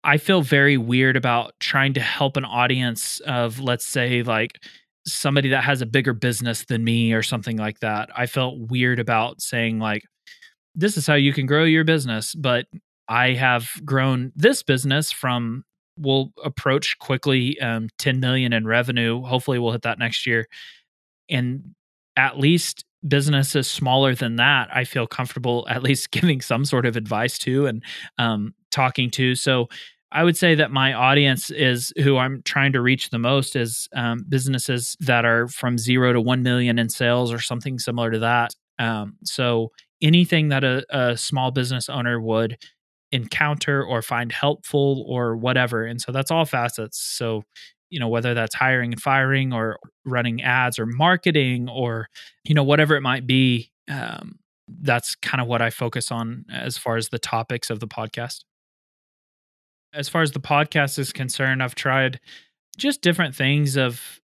I 0.05 0.19
feel 0.19 0.43
very 0.43 0.77
weird 0.77 1.17
about 1.17 1.55
trying 1.61 1.95
to 1.95 2.01
help 2.01 2.37
an 2.37 2.45
audience 2.45 3.21
of 3.21 3.61
let's 3.61 3.87
say 3.87 4.23
like 4.23 4.59
somebody 5.07 5.49
that 5.51 5.65
has 5.65 5.81
a 5.81 5.87
bigger 5.87 6.13
business 6.13 6.65
than 6.65 6.85
me 6.85 7.13
or 7.13 7.23
something 7.23 7.57
like 7.57 7.81
that. 7.81 8.11
I 8.15 8.27
felt 8.27 8.59
weird 8.59 8.99
about 8.99 9.41
saying 9.41 9.79
like 9.79 10.03
this 10.75 10.97
is 10.97 11.07
how 11.07 11.15
you 11.15 11.33
can 11.33 11.47
grow 11.47 11.65
your 11.65 11.85
business, 11.85 12.35
but 12.35 12.67
I 13.09 13.33
have 13.33 13.71
grown 13.85 14.33
this 14.37 14.63
business 14.63 15.11
from 15.11 15.65
we'll 15.99 16.33
approach 16.45 16.99
quickly 16.99 17.59
um, 17.61 17.89
10 17.99 18.21
million 18.21 18.53
in 18.53 18.67
revenue. 18.67 19.23
Hopefully, 19.23 19.59
we'll 19.59 19.73
hit 19.73 19.83
that 19.83 19.99
next 19.99 20.27
year. 20.27 20.47
And 21.29 21.75
at 22.17 22.39
least 22.39 22.85
businesses 23.07 23.71
smaller 23.71 24.15
than 24.15 24.37
that, 24.37 24.69
I 24.75 24.85
feel 24.85 25.07
comfortable 25.07 25.67
at 25.69 25.83
least 25.83 26.11
giving 26.13 26.41
some 26.41 26.65
sort 26.65 26.87
of 26.87 26.97
advice 26.97 27.39
to 27.39 27.67
and 27.67 27.83
um, 28.19 28.55
talking 28.71 29.11
to. 29.13 29.35
So 29.35 29.69
I 30.11 30.25
would 30.25 30.37
say 30.37 30.55
that 30.55 30.71
my 30.71 30.95
audience 30.95 31.51
is 31.51 31.93
who 32.03 32.17
I'm 32.17 32.43
trying 32.43 32.73
to 32.73 32.81
reach 32.81 33.11
the 33.11 33.19
most 33.19 33.55
is 33.57 33.89
um, 33.95 34.25
businesses 34.29 34.97
that 35.01 35.25
are 35.25 35.49
from 35.49 35.77
zero 35.77 36.13
to 36.15 36.21
1 36.21 36.43
million 36.43 36.79
in 36.79 36.89
sales 36.89 37.31
or 37.33 37.41
something 37.41 37.79
similar 37.79 38.11
to 38.11 38.19
that. 38.21 38.55
Um, 38.79 39.17
so 39.25 39.71
anything 40.01 40.49
that 40.49 40.65
a, 40.65 40.85
a 40.91 41.17
small 41.17 41.51
business 41.51 41.89
owner 41.89 42.21
would 42.21 42.57
encounter 43.13 43.83
or 43.83 44.03
find 44.03 44.33
helpful 44.33 45.05
or 45.07 45.37
whatever. 45.37 45.85
And 45.85 46.01
so 46.01 46.13
that's 46.13 46.31
all 46.31 46.45
facets. 46.45 47.01
So, 47.01 47.43
you 47.91 47.99
know, 47.99 48.09
whether 48.09 48.35
that's 48.35 48.55
hiring 48.55 48.93
and 48.93 49.01
firing 49.01 49.53
or 49.53 49.79
running 50.05 50.43
ads 50.43 50.79
or 50.79 50.87
marketing 50.87 51.69
or, 51.69 52.09
you 52.45 52.55
know, 52.55 52.65
whatever 52.65 52.97
it 52.97 53.01
might 53.01 53.27
be, 53.27 53.71
um, 53.91 54.39
that's 54.83 55.15
kind 55.17 55.41
of 55.41 55.49
what 55.49 55.63
I 55.63 55.71
focus 55.71 56.13
on 56.13 56.45
as 56.53 56.77
far 56.77 56.97
as 56.97 57.09
the 57.09 57.19
topics 57.19 57.71
of 57.71 57.81
the 57.81 57.89
podcast. 57.89 58.45
As 59.95 60.09
far 60.09 60.21
as 60.21 60.33
the 60.33 60.41
podcast 60.41 60.99
is 60.99 61.13
concerned, 61.13 61.63
I've 61.63 61.75
tried 61.75 62.21
just 62.77 63.01
different 63.01 63.35
things 63.35 63.77
of 63.77 64.21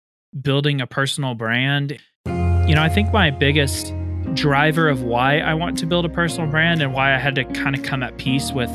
building 0.41 0.81
a 0.81 0.87
personal 0.87 1.35
brand. 1.35 1.99
You 2.27 2.75
know, 2.75 2.83
I 2.83 2.88
think 2.88 3.12
my 3.12 3.31
biggest 3.31 3.93
driver 4.35 4.88
of 4.88 5.03
why 5.03 5.38
I 5.38 5.55
want 5.55 5.79
to 5.79 5.87
build 5.87 6.05
a 6.05 6.09
personal 6.09 6.51
brand 6.51 6.83
and 6.83 6.93
why 6.93 7.14
I 7.14 7.19
had 7.19 7.35
to 7.37 7.45
kind 7.45 7.75
of 7.75 7.83
come 7.83 8.03
at 8.03 8.17
peace 8.19 8.53
with 8.53 8.71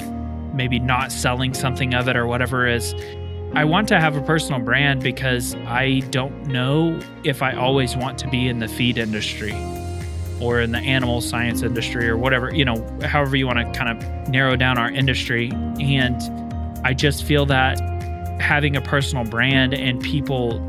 maybe 0.53 0.79
not 0.79 1.11
selling 1.11 1.53
something 1.53 1.93
of 1.93 2.07
it 2.07 2.15
or 2.15 2.27
whatever 2.27 2.67
is 2.67 2.93
I 3.55 3.65
want 3.65 3.87
to 3.89 3.99
have 3.99 4.15
a 4.15 4.21
personal 4.21 4.59
brand 4.59 5.03
because 5.03 5.53
I 5.67 5.99
don't 6.09 6.47
know 6.47 6.99
if 7.23 7.43
I 7.43 7.53
always 7.53 7.95
want 7.95 8.17
to 8.19 8.27
be 8.27 8.47
in 8.47 8.57
the 8.57 8.67
feed 8.67 8.97
industry 8.97 9.53
or 10.41 10.59
in 10.59 10.71
the 10.71 10.79
animal 10.79 11.21
science 11.21 11.61
industry 11.61 12.09
or 12.09 12.17
whatever, 12.17 12.53
you 12.53 12.65
know, 12.65 12.83
however 13.03 13.35
you 13.35 13.45
want 13.45 13.59
to 13.59 13.77
kind 13.77 13.95
of 13.95 14.27
narrow 14.27 14.55
down 14.55 14.79
our 14.79 14.89
industry. 14.89 15.51
And 15.79 16.19
I 16.83 16.93
just 16.95 17.23
feel 17.23 17.45
that 17.45 17.79
having 18.41 18.75
a 18.75 18.81
personal 18.81 19.23
brand 19.23 19.75
and 19.75 20.01
people 20.01 20.59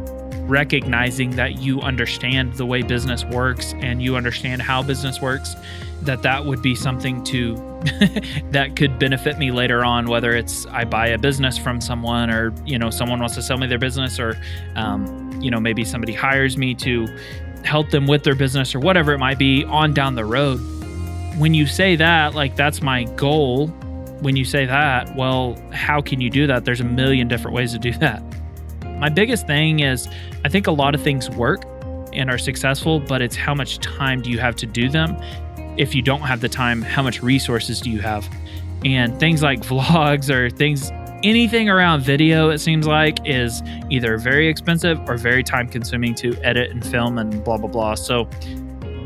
recognizing 0.47 1.31
that 1.33 1.59
you 1.59 1.81
understand 1.81 2.53
the 2.55 2.67
way 2.67 2.83
business 2.83 3.25
works 3.25 3.75
and 3.79 4.03
you 4.03 4.17
understand 4.17 4.61
how 4.63 4.83
business 4.83 5.21
works 5.21 5.57
that 6.03 6.23
that 6.23 6.45
would 6.45 6.61
be 6.61 6.75
something 6.75 7.23
to 7.25 7.55
that 8.51 8.77
could 8.77 8.99
benefit 8.99 9.39
me 9.39 9.51
later 9.51 9.85
on 9.85 10.07
whether 10.07 10.33
it's 10.33 10.67
i 10.67 10.85
buy 10.85 11.07
a 11.09 11.19
business 11.19 11.57
from 11.57 11.81
someone 11.81 12.31
or 12.31 12.53
you 12.67 12.79
know 12.79 12.91
someone 12.91 13.21
wants 13.21 13.35
to 13.35 13.43
sell 13.43 13.57
me 13.57 13.67
their 13.67 13.79
business 13.79 14.21
or 14.21 14.39
um, 14.77 15.25
you 15.41 15.51
know 15.51 15.61
maybe 15.61 15.85
somebody 15.85 16.13
hires 16.13 16.57
me 16.57 16.75
to 16.75 17.07
help 17.65 17.91
them 17.91 18.07
with 18.07 18.23
their 18.23 18.35
business 18.35 18.75
or 18.75 18.81
whatever 18.81 19.13
it 19.13 19.19
might 19.19 19.39
be 19.39 19.65
on 19.65 19.95
down 19.95 20.15
the 20.15 20.25
road. 20.25 20.59
When 21.39 21.55
you 21.55 21.67
say 21.67 21.97
that 21.97 22.35
like 22.35 22.57
that's 22.57 22.83
my 22.83 23.05
goal. 23.05 23.69
When 24.21 24.37
you 24.37 24.45
say 24.45 24.65
that 24.67 25.15
well 25.17 25.61
how 25.73 26.01
can 26.01 26.21
you 26.21 26.31
do 26.31 26.47
that? 26.47 26.65
There's 26.65 26.81
a 26.81 26.85
million 26.85 27.29
different 27.29 27.57
ways 27.57 27.73
to 27.73 27.79
do 27.79 27.93
that 27.99 28.23
my 28.99 29.09
biggest 29.09 29.47
thing 29.47 29.81
is 29.81 30.09
I 30.45 30.49
think 30.49 30.67
a 30.67 30.73
lot 30.73 30.95
of 30.95 31.03
things 31.03 31.31
work 31.31 31.65
and 32.13 32.31
are 32.31 32.39
successful, 32.39 33.01
but 33.01 33.21
it's 33.23 33.37
how 33.37 33.55
much 33.55 33.79
time 33.79 34.23
do 34.23 34.31
you 34.31 34.39
have 34.39 34.57
to 34.57 34.67
do 34.67 34.89
them? 34.89 35.17
If 35.77 35.95
you 35.95 36.03
don't 36.03 36.21
have 36.21 36.41
the 36.41 36.49
time, 36.49 36.83
how 36.83 37.03
much 37.03 37.23
resources 37.23 37.81
do 37.81 37.91
you 37.91 38.01
have? 38.01 38.29
And 38.85 39.19
things 39.19 39.43
like 39.43 39.61
vlogs 39.67 40.31
or 40.31 40.51
things, 40.51 40.91
anything 41.25 41.69
around 41.69 42.03
video, 42.03 42.51
it 42.51 42.59
seems 42.59 42.87
like, 42.87 43.19
is 43.25 43.63
either 43.91 44.17
very 44.19 44.49
expensive 44.49 45.01
or 45.09 45.17
very 45.17 45.43
time 45.43 45.69
consuming 45.69 46.15
to 46.17 46.37
edit 46.45 46.71
and 46.71 46.87
film 46.87 47.19
and 47.19 47.43
blah, 47.43 47.57
blah, 47.57 47.69
blah. 47.69 47.95
So, 47.95 48.29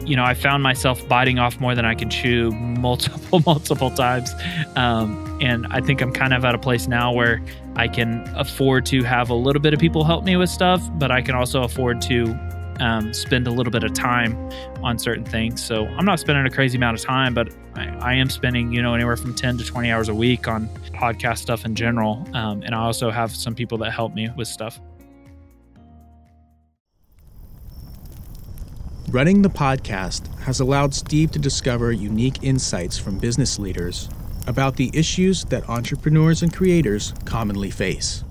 you 0.09 0.17
know, 0.17 0.25
I 0.25 0.35
found 0.35 0.63
myself 0.63 1.07
biting 1.07 1.39
off 1.39 1.61
more 1.61 1.75
than 1.75 1.85
I 1.85 1.95
can 1.95 2.09
chew 2.09 2.51
multiple, 2.53 3.41
multiple 3.45 3.91
times. 3.91 4.33
Um, 4.75 5.39
and 5.43 5.67
I 5.71 5.81
think 5.81 6.01
I'm 6.01 6.13
kind 6.13 6.33
of 6.33 6.45
at 6.45 6.55
a 6.55 6.59
place 6.59 6.89
now 6.89 7.13
where 7.13 7.43
I 7.77 7.89
can 7.89 8.29
afford 8.35 8.87
to 8.87 9.03
have 9.05 9.31
a 9.31 9.35
little 9.35 9.61
bit 9.61 9.75
of 9.75 9.81
people 9.81 10.05
help 10.05 10.25
me 10.25 10.37
with 10.37 10.51
stuff, 10.51 10.83
but 10.95 11.11
I 11.11 11.21
can 11.23 11.35
also 11.35 11.63
afford 11.63 12.01
to 12.03 12.37
um, 12.81 13.13
spend 13.13 13.47
a 13.47 13.51
little 13.51 13.71
bit 13.71 13.85
of 13.85 13.93
time 13.93 14.37
on 14.83 14.99
certain 14.99 15.25
things. 15.25 15.63
So 15.63 15.87
I'm 15.87 16.05
not 16.05 16.21
spending 16.21 16.47
a 16.47 16.51
crazy 16.51 16.77
amount 16.77 16.99
of 16.99 17.05
time, 17.05 17.35
but 17.35 17.53
I, 17.75 17.89
I 17.99 18.15
am 18.15 18.31
spending, 18.31 18.73
you 18.73 18.81
know, 18.81 18.95
anywhere 18.95 19.17
from 19.17 19.35
10 19.35 19.59
to 19.59 19.65
20 19.65 19.91
hours 19.91 20.09
a 20.09 20.15
week 20.15 20.49
on 20.49 20.69
podcast 20.93 21.39
stuff 21.39 21.65
in 21.65 21.75
general. 21.75 22.27
Um, 22.35 22.63
and 22.63 22.75
I 22.75 22.79
also 22.79 23.11
have 23.11 23.35
some 23.35 23.55
people 23.55 23.79
that 23.79 23.93
help 23.93 24.15
me 24.15 24.31
with 24.37 24.49
stuff. 24.49 24.81
Running 29.11 29.41
the 29.41 29.49
podcast 29.49 30.27
has 30.41 30.61
allowed 30.61 30.93
Steve 30.93 31.31
to 31.31 31.39
discover 31.39 31.93
unique 31.93 32.43
insights 32.43 32.99
from 32.99 33.19
business 33.19 33.59
leaders 33.59 34.11
about 34.47 34.77
the 34.77 34.91
issues 34.93 35.47
that 35.47 35.67
entrepreneurs 35.67 36.43
and 36.43 36.55
creators 36.55 37.15
commonly 37.25 37.71
face. 37.71 38.23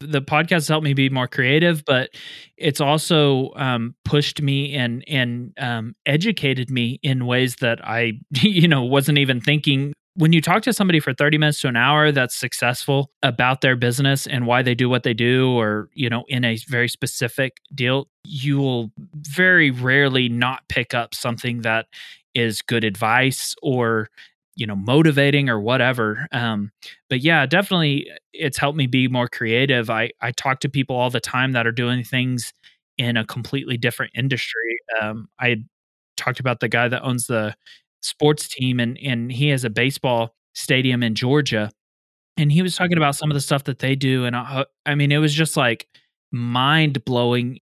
The 0.00 0.20
podcast 0.20 0.68
helped 0.68 0.84
me 0.84 0.92
be 0.92 1.08
more 1.08 1.26
creative, 1.26 1.82
but 1.86 2.10
it's 2.58 2.82
also 2.82 3.54
um, 3.56 3.94
pushed 4.04 4.42
me 4.42 4.74
and 4.74 5.02
and 5.08 5.54
um, 5.58 5.94
educated 6.04 6.70
me 6.70 7.00
in 7.02 7.24
ways 7.24 7.56
that 7.56 7.82
I, 7.82 8.20
you 8.34 8.68
know, 8.68 8.84
wasn't 8.84 9.16
even 9.16 9.40
thinking 9.40 9.94
when 10.18 10.32
you 10.32 10.40
talk 10.40 10.62
to 10.62 10.72
somebody 10.72 10.98
for 10.98 11.14
30 11.14 11.38
minutes 11.38 11.60
to 11.60 11.68
an 11.68 11.76
hour 11.76 12.10
that's 12.10 12.34
successful 12.34 13.12
about 13.22 13.60
their 13.60 13.76
business 13.76 14.26
and 14.26 14.46
why 14.46 14.62
they 14.62 14.74
do 14.74 14.88
what 14.88 15.04
they 15.04 15.14
do 15.14 15.56
or 15.56 15.88
you 15.94 16.10
know 16.10 16.24
in 16.28 16.44
a 16.44 16.56
very 16.68 16.88
specific 16.88 17.58
deal 17.74 18.08
you 18.24 18.58
will 18.58 18.90
very 19.14 19.70
rarely 19.70 20.28
not 20.28 20.68
pick 20.68 20.92
up 20.92 21.14
something 21.14 21.62
that 21.62 21.86
is 22.34 22.62
good 22.62 22.84
advice 22.84 23.54
or 23.62 24.08
you 24.56 24.66
know 24.66 24.74
motivating 24.74 25.48
or 25.48 25.60
whatever 25.60 26.26
um 26.32 26.72
but 27.08 27.20
yeah 27.20 27.46
definitely 27.46 28.10
it's 28.32 28.58
helped 28.58 28.76
me 28.76 28.86
be 28.86 29.08
more 29.08 29.28
creative. 29.28 29.88
I 29.88 30.10
i 30.20 30.32
talk 30.32 30.60
to 30.60 30.68
people 30.68 30.96
all 30.96 31.10
the 31.10 31.20
time 31.20 31.52
that 31.52 31.66
are 31.66 31.72
doing 31.72 32.02
things 32.02 32.52
in 32.98 33.16
a 33.16 33.24
completely 33.24 33.76
different 33.76 34.12
industry. 34.16 34.78
Um 35.00 35.28
i 35.38 35.58
talked 36.16 36.40
about 36.40 36.58
the 36.58 36.68
guy 36.68 36.88
that 36.88 37.02
owns 37.04 37.28
the 37.28 37.54
sports 38.02 38.48
team 38.48 38.80
and 38.80 38.98
and 38.98 39.32
he 39.32 39.48
has 39.48 39.64
a 39.64 39.70
baseball 39.70 40.34
stadium 40.54 41.02
in 41.02 41.14
Georgia 41.14 41.70
and 42.36 42.52
he 42.52 42.62
was 42.62 42.76
talking 42.76 42.92
mm-hmm. 42.92 43.02
about 43.02 43.16
some 43.16 43.30
of 43.30 43.34
the 43.34 43.40
stuff 43.40 43.64
that 43.64 43.78
they 43.78 43.94
do 43.94 44.24
and 44.24 44.36
I, 44.36 44.60
uh, 44.60 44.64
I 44.86 44.94
mean 44.94 45.12
it 45.12 45.18
was 45.18 45.34
just 45.34 45.56
like 45.56 45.88
mind 46.32 47.04
blowing 47.04 47.58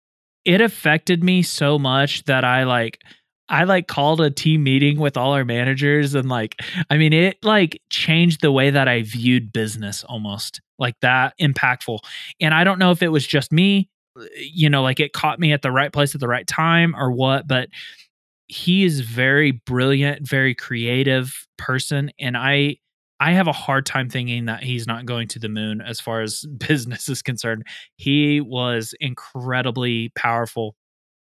it 0.45 0.61
affected 0.61 1.23
me 1.23 1.43
so 1.43 1.79
much 1.79 2.25
that 2.25 2.45
I 2.45 2.65
like 2.65 2.99
I 3.49 3.65
like 3.65 3.87
called 3.87 4.21
a 4.21 4.31
team 4.31 4.63
meeting 4.63 4.99
with 4.99 5.17
all 5.17 5.33
our 5.33 5.45
managers 5.45 6.15
and 6.15 6.29
like 6.29 6.61
I 6.91 6.97
mean 6.97 7.13
it 7.13 7.39
like 7.43 7.81
changed 7.91 8.41
the 8.41 8.53
way 8.53 8.71
that 8.71 8.89
I 8.89 9.03
viewed 9.03 9.53
business 9.53 10.05
almost 10.05 10.61
like 10.79 10.99
that 11.01 11.35
impactful. 11.41 12.01
And 12.41 12.53
I 12.53 12.65
don't 12.65 12.79
know 12.79 12.91
if 12.91 13.03
it 13.03 13.09
was 13.09 13.27
just 13.27 13.53
me, 13.53 13.89
uh, 14.19 14.25
you 14.37 14.69
know, 14.69 14.83
like 14.83 15.01
it 15.01 15.13
caught 15.13 15.39
me 15.39 15.53
at 15.53 15.63
the 15.63 15.71
right 15.71 15.93
place 15.93 16.15
at 16.15 16.21
the 16.21 16.29
right 16.29 16.47
time 16.47 16.95
or 16.97 17.11
what, 17.11 17.47
but 17.47 17.69
he 18.53 18.85
is 18.85 19.01
very 19.01 19.53
brilliant, 19.53 20.29
very 20.29 20.55
creative 20.55 21.47
person 21.57 22.11
and 22.19 22.37
I 22.37 22.77
I 23.19 23.33
have 23.33 23.47
a 23.47 23.53
hard 23.53 23.87
time 23.87 24.11
thinking 24.11 24.47
that 24.47 24.65
he's 24.65 24.87
not 24.87 25.07
going 25.07 25.29
to 25.29 25.39
the 25.39 25.49
moon 25.49 25.81
as 25.81 26.01
far 26.01 26.23
as 26.23 26.45
business 26.69 27.09
is 27.09 27.23
concerned. 27.23 27.65
He 27.97 28.41
was 28.41 28.95
incredibly 29.01 30.11
powerful. 30.17 30.75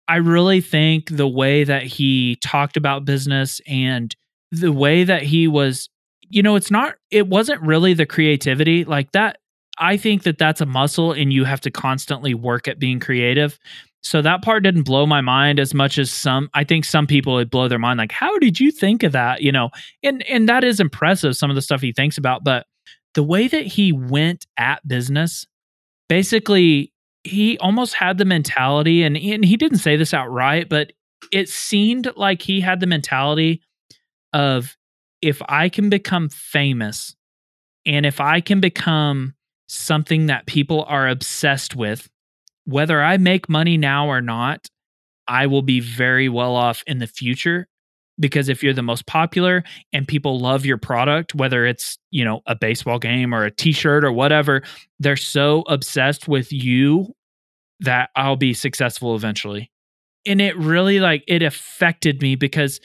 I 0.07 0.17
really 0.17 0.61
think 0.61 1.09
the 1.11 1.27
way 1.27 1.65
that 1.65 1.83
he 1.83 2.37
talked 2.37 2.77
about 2.77 3.05
business 3.05 3.61
and 3.67 4.15
the 4.53 4.71
way 4.71 5.03
that 5.03 5.23
he 5.23 5.49
was, 5.49 5.89
you 6.29 6.43
know, 6.43 6.57
it's 6.57 6.71
not, 6.71 6.95
it 7.11 7.27
wasn't 7.27 7.63
really 7.63 7.95
the 7.95 8.07
creativity 8.07 8.85
like 8.85 9.11
that. 9.13 9.39
I 9.79 9.97
think 9.97 10.25
that 10.25 10.39
that's 10.39 10.61
a 10.61 10.67
muscle 10.67 11.13
and 11.13 11.33
you 11.33 11.45
have 11.45 11.61
to 11.63 11.71
constantly 11.71 12.35
work 12.35 12.69
at 12.69 12.79
being 12.79 13.01
creative. 13.01 13.59
So 14.03 14.23
that 14.23 14.43
part 14.43 14.63
didn't 14.63 14.85
blow 14.85 15.07
my 15.07 15.21
mind 15.21 15.59
as 15.59 15.75
much 15.75 15.99
as 15.99 16.11
some 16.11 16.49
I 16.55 16.65
think 16.65 16.85
some 16.85 17.07
people 17.07 17.35
would 17.35 17.51
blow 17.51 17.69
their 17.69 17.79
mind 17.79 17.99
like 17.99 18.13
how 18.13 18.39
did 18.39 18.61
you 18.61 18.71
think 18.71 19.03
of 19.03 19.13
that, 19.13 19.43
you 19.43 19.53
know? 19.53 19.71
And 20.03 20.23
and 20.29 20.49
that 20.49 20.65
is 20.65 20.81
impressive 20.81 21.37
some 21.37 21.51
of 21.51 21.57
the 21.57 21.63
stuff 21.63 21.81
he 21.81 21.93
thinks 21.93 22.17
about, 22.17 22.45
but 22.45 22.67
the 23.15 23.23
way 23.23 23.49
that 23.49 23.67
he 23.67 23.93
went 23.93 24.47
at 24.57 24.87
business 24.87 25.47
basically 26.09 26.93
he 27.25 27.59
almost 27.59 27.95
had 27.95 28.19
the 28.19 28.25
mentality 28.25 29.03
and, 29.03 29.17
and 29.17 29.45
he 29.45 29.57
didn't 29.57 29.79
say 29.79 29.97
this 29.97 30.15
outright, 30.15 30.69
but 30.69 30.93
it 31.33 31.49
seemed 31.49 32.11
like 32.17 32.43
he 32.43 32.61
had 32.61 32.81
the 32.81 32.87
mentality 32.87 33.61
of 34.33 34.77
if 35.21 35.43
I 35.49 35.69
can 35.69 35.91
become 35.91 36.29
famous 36.29 37.17
and 37.85 38.07
if 38.07 38.21
I 38.21 38.41
can 38.41 38.61
become 38.61 39.35
something 39.67 40.27
that 40.27 40.47
people 40.47 40.85
are 40.89 41.09
obsessed 41.09 41.75
with 41.75 42.09
whether 42.69 43.03
I 43.03 43.17
make 43.17 43.49
money 43.49 43.79
now 43.79 44.09
or 44.09 44.21
not, 44.21 44.69
I 45.27 45.47
will 45.47 45.63
be 45.63 45.81
very 45.81 46.29
well 46.29 46.55
off 46.55 46.83
in 46.87 46.99
the 46.99 47.07
future 47.07 47.67
because 48.21 48.51
if 48.51 48.63
you're 48.63 48.75
the 48.75 48.83
most 48.83 49.07
popular 49.07 49.65
and 49.93 50.07
people 50.07 50.41
love 50.41 50.67
your 50.67 50.77
product 50.77 51.35
whether 51.35 51.65
it's 51.65 51.99
you 52.11 52.25
know 52.25 52.41
a 52.47 52.57
baseball 52.57 52.99
game 52.99 53.33
or 53.33 53.45
a 53.45 53.51
t-shirt 53.51 54.05
or 54.05 54.11
whatever 54.11 54.61
they're 54.99 55.17
so 55.17 55.63
obsessed 55.69 56.27
with 56.27 56.53
you 56.53 57.15
that 57.81 58.11
I'll 58.17 58.35
be 58.35 58.55
successful 58.55 59.15
eventually. 59.15 59.71
And 60.27 60.41
it 60.41 60.57
really 60.59 60.99
like 60.99 61.23
it 61.29 61.43
affected 61.43 62.21
me 62.21 62.35
because 62.35 62.81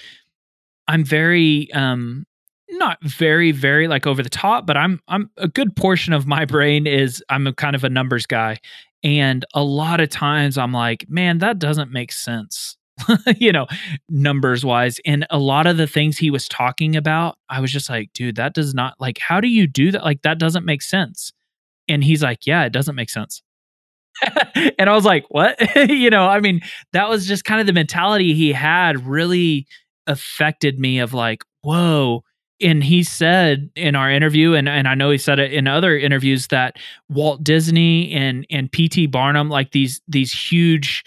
I'm 0.88 1.04
very 1.04 1.72
um 1.74 2.26
not 2.70 3.04
very 3.04 3.52
very 3.52 3.88
like 3.88 4.08
over 4.08 4.24
the 4.24 4.30
top 4.30 4.66
but 4.66 4.78
I'm 4.78 5.02
I'm 5.08 5.30
a 5.38 5.48
good 5.48 5.76
portion 5.76 6.14
of 6.14 6.26
my 6.26 6.46
brain 6.46 6.88
is 6.88 7.24
I'm 7.30 7.48
a 7.48 7.54
kind 7.54 7.76
of 7.76 7.84
a 7.84 7.90
numbers 7.90 8.26
guy 8.26 8.60
and 9.04 9.46
a 9.54 9.64
lot 9.64 10.00
of 10.00 10.10
times 10.10 10.58
I'm 10.58 10.72
like, 10.72 11.06
man, 11.10 11.40
that 11.40 11.60
doesn't 11.60 11.92
make 11.92 12.12
sense. 12.12 12.78
you 13.38 13.52
know, 13.52 13.68
numbers 14.10 14.64
wise. 14.64 15.00
And 15.06 15.26
a 15.30 15.40
lot 15.40 15.68
of 15.68 15.78
the 15.78 15.88
things 15.88 16.18
he 16.18 16.32
was 16.32 16.48
talking 16.48 16.96
about, 16.96 17.38
I 17.50 17.60
was 17.60 17.72
just 17.72 17.90
like, 17.90 18.14
dude, 18.14 18.36
that 18.36 18.54
does 18.54 18.74
not 18.74 18.96
like, 19.00 19.18
how 19.18 19.42
do 19.42 19.48
you 19.48 19.68
do 19.68 19.92
that? 19.92 20.04
Like, 20.04 20.22
that 20.22 20.40
doesn't 20.40 20.66
make 20.66 20.82
sense. 20.82 21.34
And 21.88 22.04
he's 22.04 22.24
like, 22.24 22.46
yeah, 22.46 22.64
it 22.64 22.72
doesn't 22.72 22.96
make 22.96 23.10
sense. 23.10 23.42
and 24.78 24.90
I 24.90 24.94
was 24.94 25.06
like, 25.06 25.26
what? 25.30 25.58
you 25.90 26.10
know, 26.10 26.28
I 26.28 26.40
mean, 26.40 26.62
that 26.94 27.10
was 27.10 27.28
just 27.28 27.46
kind 27.46 27.60
of 27.60 27.68
the 27.68 27.74
mentality 27.74 28.34
he 28.34 28.54
had 28.54 29.06
really 29.06 29.68
affected 30.08 30.80
me 30.80 31.00
of 31.00 31.14
like, 31.14 31.44
whoa, 31.62 32.24
and 32.64 32.84
he 32.84 33.04
said 33.04 33.70
in 33.76 33.96
our 33.96 34.10
interview 34.10 34.54
and, 34.54 34.68
and 34.70 34.88
I 34.88 34.96
know 34.96 35.10
he 35.10 35.18
said 35.18 35.40
it 35.40 35.54
in 35.54 35.68
other 35.68 35.98
interviews 35.98 36.48
that 36.48 36.78
Walt 37.10 37.44
Disney 37.44 38.12
and 38.14 38.46
and 38.50 38.72
PT 38.72 39.12
Barnum 39.12 39.50
like 39.50 39.72
these 39.72 40.02
these 40.08 40.32
huge 40.32 41.04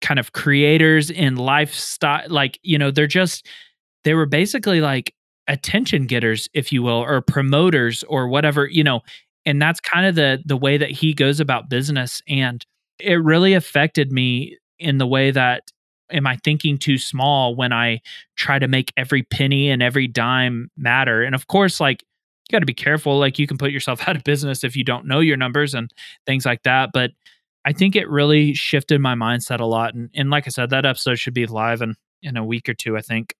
kind 0.00 0.20
of 0.20 0.32
creators 0.32 1.10
in 1.10 1.36
lifestyle 1.36 2.28
like 2.28 2.58
you 2.62 2.78
know 2.78 2.90
they're 2.90 3.06
just 3.06 3.46
they 4.04 4.14
were 4.14 4.26
basically 4.26 4.80
like 4.80 5.14
attention 5.48 6.06
getters 6.06 6.48
if 6.54 6.72
you 6.72 6.82
will 6.82 7.02
or 7.02 7.20
promoters 7.20 8.02
or 8.04 8.28
whatever 8.28 8.66
you 8.66 8.84
know 8.84 9.00
and 9.46 9.60
that's 9.60 9.80
kind 9.80 10.06
of 10.06 10.14
the 10.14 10.42
the 10.44 10.56
way 10.56 10.76
that 10.76 10.90
he 10.90 11.12
goes 11.12 11.40
about 11.40 11.68
business. 11.68 12.22
And 12.28 12.64
it 12.98 13.22
really 13.22 13.54
affected 13.54 14.12
me 14.12 14.58
in 14.78 14.98
the 14.98 15.06
way 15.06 15.30
that 15.30 15.70
am 16.10 16.26
I 16.26 16.36
thinking 16.36 16.78
too 16.78 16.98
small 16.98 17.54
when 17.54 17.72
I 17.72 18.00
try 18.36 18.58
to 18.58 18.68
make 18.68 18.92
every 18.96 19.22
penny 19.22 19.70
and 19.70 19.82
every 19.82 20.06
dime 20.06 20.70
matter? 20.76 21.22
And 21.22 21.34
of 21.34 21.46
course, 21.46 21.80
like 21.80 22.04
you 22.48 22.52
got 22.52 22.60
to 22.60 22.66
be 22.66 22.74
careful. 22.74 23.18
Like 23.18 23.38
you 23.38 23.46
can 23.46 23.58
put 23.58 23.70
yourself 23.70 24.00
out 24.08 24.16
of 24.16 24.24
business 24.24 24.64
if 24.64 24.76
you 24.76 24.84
don't 24.84 25.06
know 25.06 25.20
your 25.20 25.36
numbers 25.36 25.74
and 25.74 25.90
things 26.26 26.44
like 26.44 26.62
that. 26.64 26.90
But 26.92 27.12
I 27.64 27.72
think 27.72 27.96
it 27.96 28.08
really 28.08 28.54
shifted 28.54 29.00
my 29.00 29.14
mindset 29.14 29.60
a 29.60 29.64
lot. 29.64 29.94
And, 29.94 30.10
and 30.14 30.30
like 30.30 30.46
I 30.46 30.50
said, 30.50 30.70
that 30.70 30.84
episode 30.84 31.18
should 31.18 31.34
be 31.34 31.46
live 31.46 31.80
in, 31.80 31.94
in 32.22 32.36
a 32.36 32.44
week 32.44 32.68
or 32.68 32.74
two, 32.74 32.96
I 32.96 33.00
think. 33.00 33.34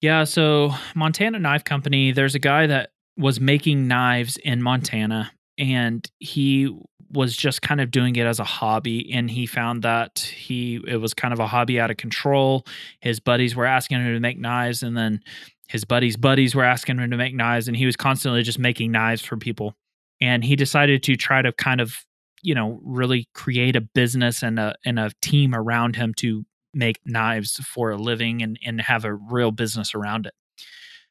Yeah. 0.00 0.24
So 0.24 0.74
Montana 0.94 1.38
Knife 1.38 1.64
Company, 1.64 2.12
there's 2.12 2.34
a 2.34 2.40
guy 2.40 2.66
that 2.66 2.90
was 3.16 3.38
making 3.38 3.86
knives 3.86 4.36
in 4.38 4.62
Montana 4.62 5.30
and 5.58 6.10
he 6.18 6.74
was 7.12 7.36
just 7.36 7.60
kind 7.60 7.80
of 7.80 7.90
doing 7.90 8.16
it 8.16 8.26
as 8.26 8.40
a 8.40 8.44
hobby 8.44 9.12
and 9.12 9.30
he 9.30 9.46
found 9.46 9.82
that 9.82 10.18
he 10.20 10.80
it 10.86 10.96
was 10.96 11.12
kind 11.12 11.34
of 11.34 11.40
a 11.40 11.46
hobby 11.46 11.78
out 11.78 11.90
of 11.90 11.96
control. 11.96 12.64
His 13.00 13.20
buddies 13.20 13.54
were 13.54 13.66
asking 13.66 14.00
him 14.00 14.14
to 14.14 14.20
make 14.20 14.38
knives 14.38 14.82
and 14.82 14.96
then 14.96 15.20
his 15.68 15.84
buddies 15.84 16.16
buddies 16.16 16.54
were 16.54 16.64
asking 16.64 16.98
him 16.98 17.10
to 17.10 17.16
make 17.16 17.34
knives 17.34 17.68
and 17.68 17.76
he 17.76 17.86
was 17.86 17.96
constantly 17.96 18.42
just 18.42 18.58
making 18.58 18.92
knives 18.92 19.22
for 19.22 19.36
people. 19.36 19.74
And 20.20 20.44
he 20.44 20.56
decided 20.56 21.02
to 21.04 21.16
try 21.16 21.42
to 21.42 21.52
kind 21.52 21.80
of 21.80 21.96
you 22.42 22.54
know 22.54 22.80
really 22.82 23.28
create 23.34 23.76
a 23.76 23.80
business 23.80 24.42
and 24.42 24.58
a 24.58 24.74
and 24.84 24.98
a 24.98 25.10
team 25.20 25.54
around 25.54 25.96
him 25.96 26.14
to 26.14 26.44
make 26.74 26.98
knives 27.04 27.56
for 27.56 27.90
a 27.90 27.96
living 27.96 28.42
and 28.42 28.58
and 28.64 28.80
have 28.80 29.04
a 29.04 29.14
real 29.14 29.50
business 29.50 29.94
around 29.94 30.26
it 30.26 30.34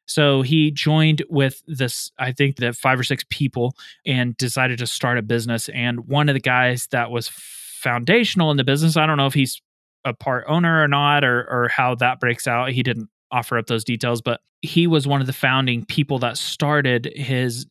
so 0.05 0.41
he 0.41 0.71
joined 0.71 1.23
with 1.29 1.61
this, 1.67 2.11
I 2.19 2.31
think 2.31 2.57
that 2.57 2.75
five 2.75 2.99
or 2.99 3.03
six 3.03 3.23
people 3.29 3.75
and 4.05 4.35
decided 4.37 4.79
to 4.79 4.87
start 4.87 5.17
a 5.17 5.21
business. 5.21 5.69
And 5.69 6.07
one 6.07 6.29
of 6.29 6.33
the 6.33 6.41
guys 6.41 6.87
that 6.87 7.11
was 7.11 7.29
foundational 7.29 8.51
in 8.51 8.57
the 8.57 8.63
business, 8.63 8.97
I 8.97 9.05
don't 9.05 9.17
know 9.17 9.27
if 9.27 9.33
he's 9.33 9.61
a 10.03 10.13
part 10.13 10.45
owner 10.47 10.83
or 10.83 10.87
not, 10.87 11.23
or 11.23 11.47
or 11.49 11.67
how 11.69 11.95
that 11.95 12.19
breaks 12.19 12.47
out. 12.47 12.71
He 12.71 12.83
didn't 12.83 13.09
offer 13.31 13.57
up 13.57 13.67
those 13.67 13.83
details, 13.83 14.21
but 14.21 14.41
he 14.61 14.87
was 14.87 15.07
one 15.07 15.21
of 15.21 15.27
the 15.27 15.33
founding 15.33 15.85
people 15.85 16.19
that 16.19 16.37
started 16.37 17.11
his 17.15 17.65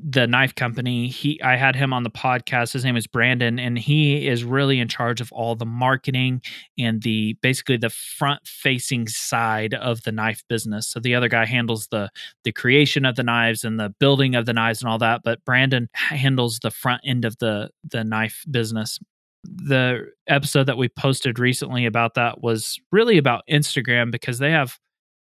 the 0.00 0.26
knife 0.26 0.54
company 0.54 1.08
he 1.08 1.40
i 1.42 1.56
had 1.56 1.74
him 1.74 1.92
on 1.92 2.04
the 2.04 2.10
podcast. 2.10 2.72
His 2.72 2.84
name 2.84 2.96
is 2.96 3.06
brandon 3.06 3.58
and 3.58 3.78
he 3.78 4.28
is 4.28 4.44
really 4.44 4.78
in 4.78 4.88
charge 4.88 5.20
of 5.20 5.32
all 5.32 5.56
the 5.56 5.66
marketing 5.66 6.40
and 6.78 7.02
the 7.02 7.36
basically 7.42 7.76
the 7.76 7.90
front 7.90 8.46
facing 8.46 9.08
side 9.08 9.74
of 9.74 10.02
the 10.02 10.12
knife 10.12 10.42
business. 10.48 10.88
So 10.88 11.00
the 11.00 11.14
other 11.14 11.28
guy 11.28 11.46
handles 11.46 11.88
the 11.88 12.10
the 12.44 12.52
creation 12.52 13.04
of 13.04 13.16
the 13.16 13.22
knives 13.22 13.64
and 13.64 13.78
the 13.78 13.94
building 13.98 14.34
of 14.34 14.46
the 14.46 14.52
knives 14.52 14.82
and 14.82 14.90
all 14.90 14.98
that 14.98 15.22
but 15.24 15.44
brandon 15.44 15.88
handles 15.94 16.60
the 16.62 16.70
front 16.70 17.02
end 17.04 17.24
of 17.24 17.36
the 17.38 17.70
the 17.84 18.04
knife 18.04 18.44
business. 18.50 18.98
The 19.44 20.10
episode 20.26 20.64
that 20.64 20.78
we 20.78 20.88
posted 20.88 21.38
recently 21.38 21.86
about 21.86 22.14
that 22.14 22.40
was 22.40 22.78
really 22.92 23.18
about 23.18 23.42
instagram 23.50 24.10
because 24.12 24.38
they 24.38 24.52
have 24.52 24.78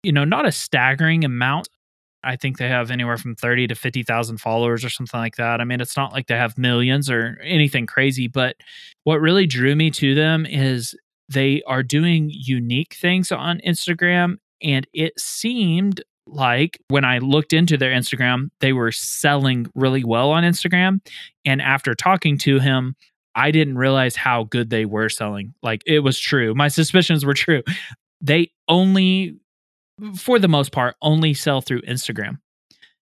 you 0.02 0.12
know 0.12 0.24
not 0.24 0.46
a 0.46 0.52
staggering 0.52 1.24
amount 1.24 1.68
I 2.24 2.36
think 2.36 2.58
they 2.58 2.68
have 2.68 2.90
anywhere 2.90 3.16
from 3.16 3.34
30 3.34 3.68
to 3.68 3.74
50,000 3.74 4.38
followers 4.38 4.84
or 4.84 4.88
something 4.88 5.20
like 5.20 5.36
that. 5.36 5.60
I 5.60 5.64
mean, 5.64 5.80
it's 5.80 5.96
not 5.96 6.12
like 6.12 6.26
they 6.26 6.36
have 6.36 6.58
millions 6.58 7.10
or 7.10 7.38
anything 7.42 7.86
crazy, 7.86 8.28
but 8.28 8.56
what 9.04 9.20
really 9.20 9.46
drew 9.46 9.76
me 9.76 9.90
to 9.92 10.14
them 10.14 10.46
is 10.46 10.94
they 11.28 11.62
are 11.66 11.82
doing 11.82 12.30
unique 12.32 12.94
things 12.94 13.32
on 13.32 13.60
Instagram. 13.66 14.36
And 14.62 14.86
it 14.92 15.18
seemed 15.18 16.02
like 16.26 16.80
when 16.88 17.04
I 17.04 17.18
looked 17.18 17.52
into 17.52 17.76
their 17.76 17.92
Instagram, 17.92 18.48
they 18.60 18.72
were 18.72 18.92
selling 18.92 19.66
really 19.74 20.04
well 20.04 20.30
on 20.30 20.42
Instagram. 20.42 21.00
And 21.44 21.60
after 21.60 21.94
talking 21.94 22.38
to 22.38 22.58
him, 22.58 22.96
I 23.34 23.50
didn't 23.50 23.78
realize 23.78 24.16
how 24.16 24.44
good 24.44 24.70
they 24.70 24.84
were 24.84 25.08
selling. 25.08 25.54
Like 25.62 25.82
it 25.86 26.00
was 26.00 26.18
true. 26.18 26.54
My 26.54 26.68
suspicions 26.68 27.24
were 27.24 27.34
true. 27.34 27.62
They 28.20 28.52
only 28.68 29.36
for 30.16 30.38
the 30.38 30.48
most 30.48 30.72
part, 30.72 30.96
only 31.02 31.34
sell 31.34 31.60
through 31.60 31.82
Instagram 31.82 32.38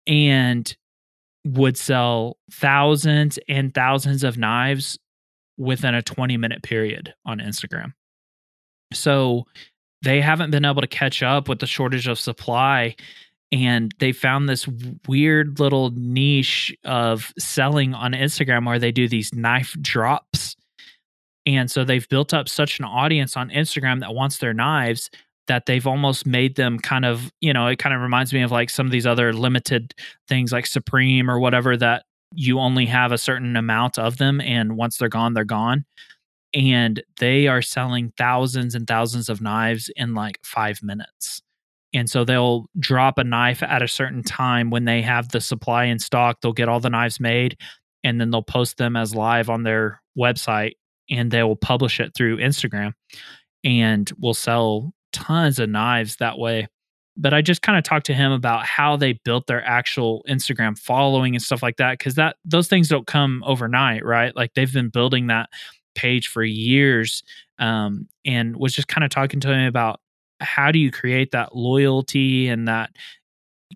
and 0.07 0.77
would 1.45 1.77
sell 1.77 2.37
thousands 2.51 3.39
and 3.49 3.73
thousands 3.73 4.25
of 4.25 4.37
knives 4.37 4.99
within 5.59 5.95
a 5.95 6.03
20 6.03 6.37
minute 6.37 6.63
period 6.63 7.15
on 7.25 7.39
Instagram. 7.39 7.93
So 8.93 9.45
they 10.03 10.21
haven't 10.21 10.51
been 10.51 10.65
able 10.65 10.83
to 10.83 10.87
catch 10.87 11.23
up 11.23 11.49
with 11.49 11.61
the 11.61 11.67
shortage 11.67 12.09
of 12.09 12.19
supply. 12.19 12.97
And 13.53 13.95
they 14.01 14.13
found 14.13 14.49
this 14.49 14.69
weird 15.07 15.61
little 15.61 15.91
niche 15.91 16.77
of 16.85 17.33
selling 17.39 17.95
on 17.95 18.13
Instagram 18.13 18.67
where 18.67 18.79
they 18.79 18.93
do 18.93 19.09
these 19.09 19.33
knife 19.33 19.77
drops. 19.81 20.57
And 21.47 21.71
so 21.71 21.85
they've 21.85 22.09
built 22.09 22.35
up 22.35 22.49
such 22.49 22.81
an 22.81 22.85
audience 22.85 23.37
on 23.37 23.51
Instagram 23.51 24.01
that 24.01 24.15
wants 24.15 24.39
their 24.39 24.53
knives 24.53 25.11
that 25.49 25.67
they've 25.67 25.87
almost 25.87 26.27
made 26.27 26.57
them 26.57 26.79
kind 26.79 27.05
of, 27.05 27.31
you 27.41 27.53
know, 27.53 27.67
it 27.69 27.79
kind 27.79 27.95
of 27.95 28.01
reminds 28.01 28.33
me 28.33 28.43
of 28.43 28.51
like 28.51 28.71
some 28.71 28.87
of 28.87 28.93
these 28.93 29.07
other 29.07 29.33
limited 29.33 29.95
things 30.29 30.53
like 30.53 30.67
Supreme 30.67 31.31
or 31.31 31.39
whatever 31.39 31.77
that 31.77 32.05
you 32.35 32.59
only 32.59 32.87
have 32.87 33.13
a 33.13 33.19
certain 33.19 33.57
amount 33.57 33.99
of 33.99 34.19
them 34.19 34.41
and 34.41 34.77
once 34.77 34.99
they're 34.99 35.09
gone, 35.09 35.35
they're 35.35 35.45
gone. 35.45 35.85
and 36.55 37.03
they 37.19 37.47
are 37.49 37.63
selling 37.63 38.13
thousands 38.17 38.75
and 38.75 38.87
thousands 38.87 39.29
of 39.29 39.41
knives 39.41 39.91
in 39.97 40.15
like 40.15 40.39
five 40.43 40.83
minutes. 40.83 41.43
And 41.93 42.09
so 42.11 42.25
they'll 42.25 42.67
drop 42.79 43.19
a 43.19 43.25
knife 43.25 43.63
at 43.63 43.83
a 43.83 43.89
certain 43.89 44.23
time 44.23 44.71
when 44.71 44.85
they 44.85 45.03
have 45.03 45.29
the 45.31 45.41
supply 45.41 45.85
in 45.85 45.99
stock. 45.99 46.41
They'll 46.41 46.53
get 46.53 46.69
all 46.69 46.81
the 46.81 46.91
knives 46.91 47.21
made 47.21 47.59
and 48.05 48.21
then 48.21 48.31
they'll 48.31 48.43
post 48.43 48.77
them 48.79 48.97
as 48.97 49.15
live 49.15 49.51
on 49.51 49.63
their 49.65 50.01
website 50.19 50.73
and 51.11 51.31
they 51.31 51.43
will 51.43 51.57
publish 51.57 52.01
it 52.01 52.13
through 52.15 52.39
Instagram 52.39 52.93
and 53.65 54.11
will 54.19 54.35
sell 54.35 54.93
tons 55.17 55.59
of 55.59 55.69
knives 55.69 56.17
that 56.17 56.39
way. 56.39 56.69
But 57.17 57.33
I 57.33 57.41
just 57.41 57.63
kind 57.63 57.79
of 57.79 57.85
talked 57.85 58.07
to 58.07 58.15
him 58.15 58.31
about 58.31 58.67
how 58.67 58.97
they 58.97 59.15
built 59.25 59.47
their 59.47 59.65
actual 59.65 60.23
Instagram 60.29 60.79
following 60.79 61.35
and 61.35 61.43
stuff 61.43 61.63
like 61.63 61.79
that 61.79 61.99
cuz 61.99 62.15
that 62.17 62.37
those 62.45 62.69
things 62.69 62.89
don't 62.89 63.07
come 63.07 63.43
overnight, 63.47 64.05
right? 64.05 64.37
Like 64.37 64.53
they've 64.55 64.73
been 64.73 64.91
building 64.91 65.29
that 65.29 65.49
page 65.95 66.29
for 66.29 66.45
years 66.45 67.23
um, 67.59 68.07
and 68.27 68.57
was 68.57 68.75
just 68.75 68.89
kind 68.89 69.03
of 69.03 69.11
talking 69.11 69.41
to 69.41 69.49
him 69.49 69.67
about 69.67 70.01
how 70.41 70.71
do 70.71 70.79
you 70.79 70.91
create 70.91 71.31
that 71.31 71.57
loyalty 71.57 72.49
and 72.49 72.69
that 72.69 72.91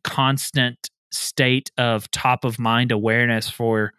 constant 0.04 0.90
state 1.10 1.70
of 1.78 2.10
top 2.10 2.44
of 2.44 2.58
mind 2.58 2.92
awareness 2.92 3.48
for 3.48 3.92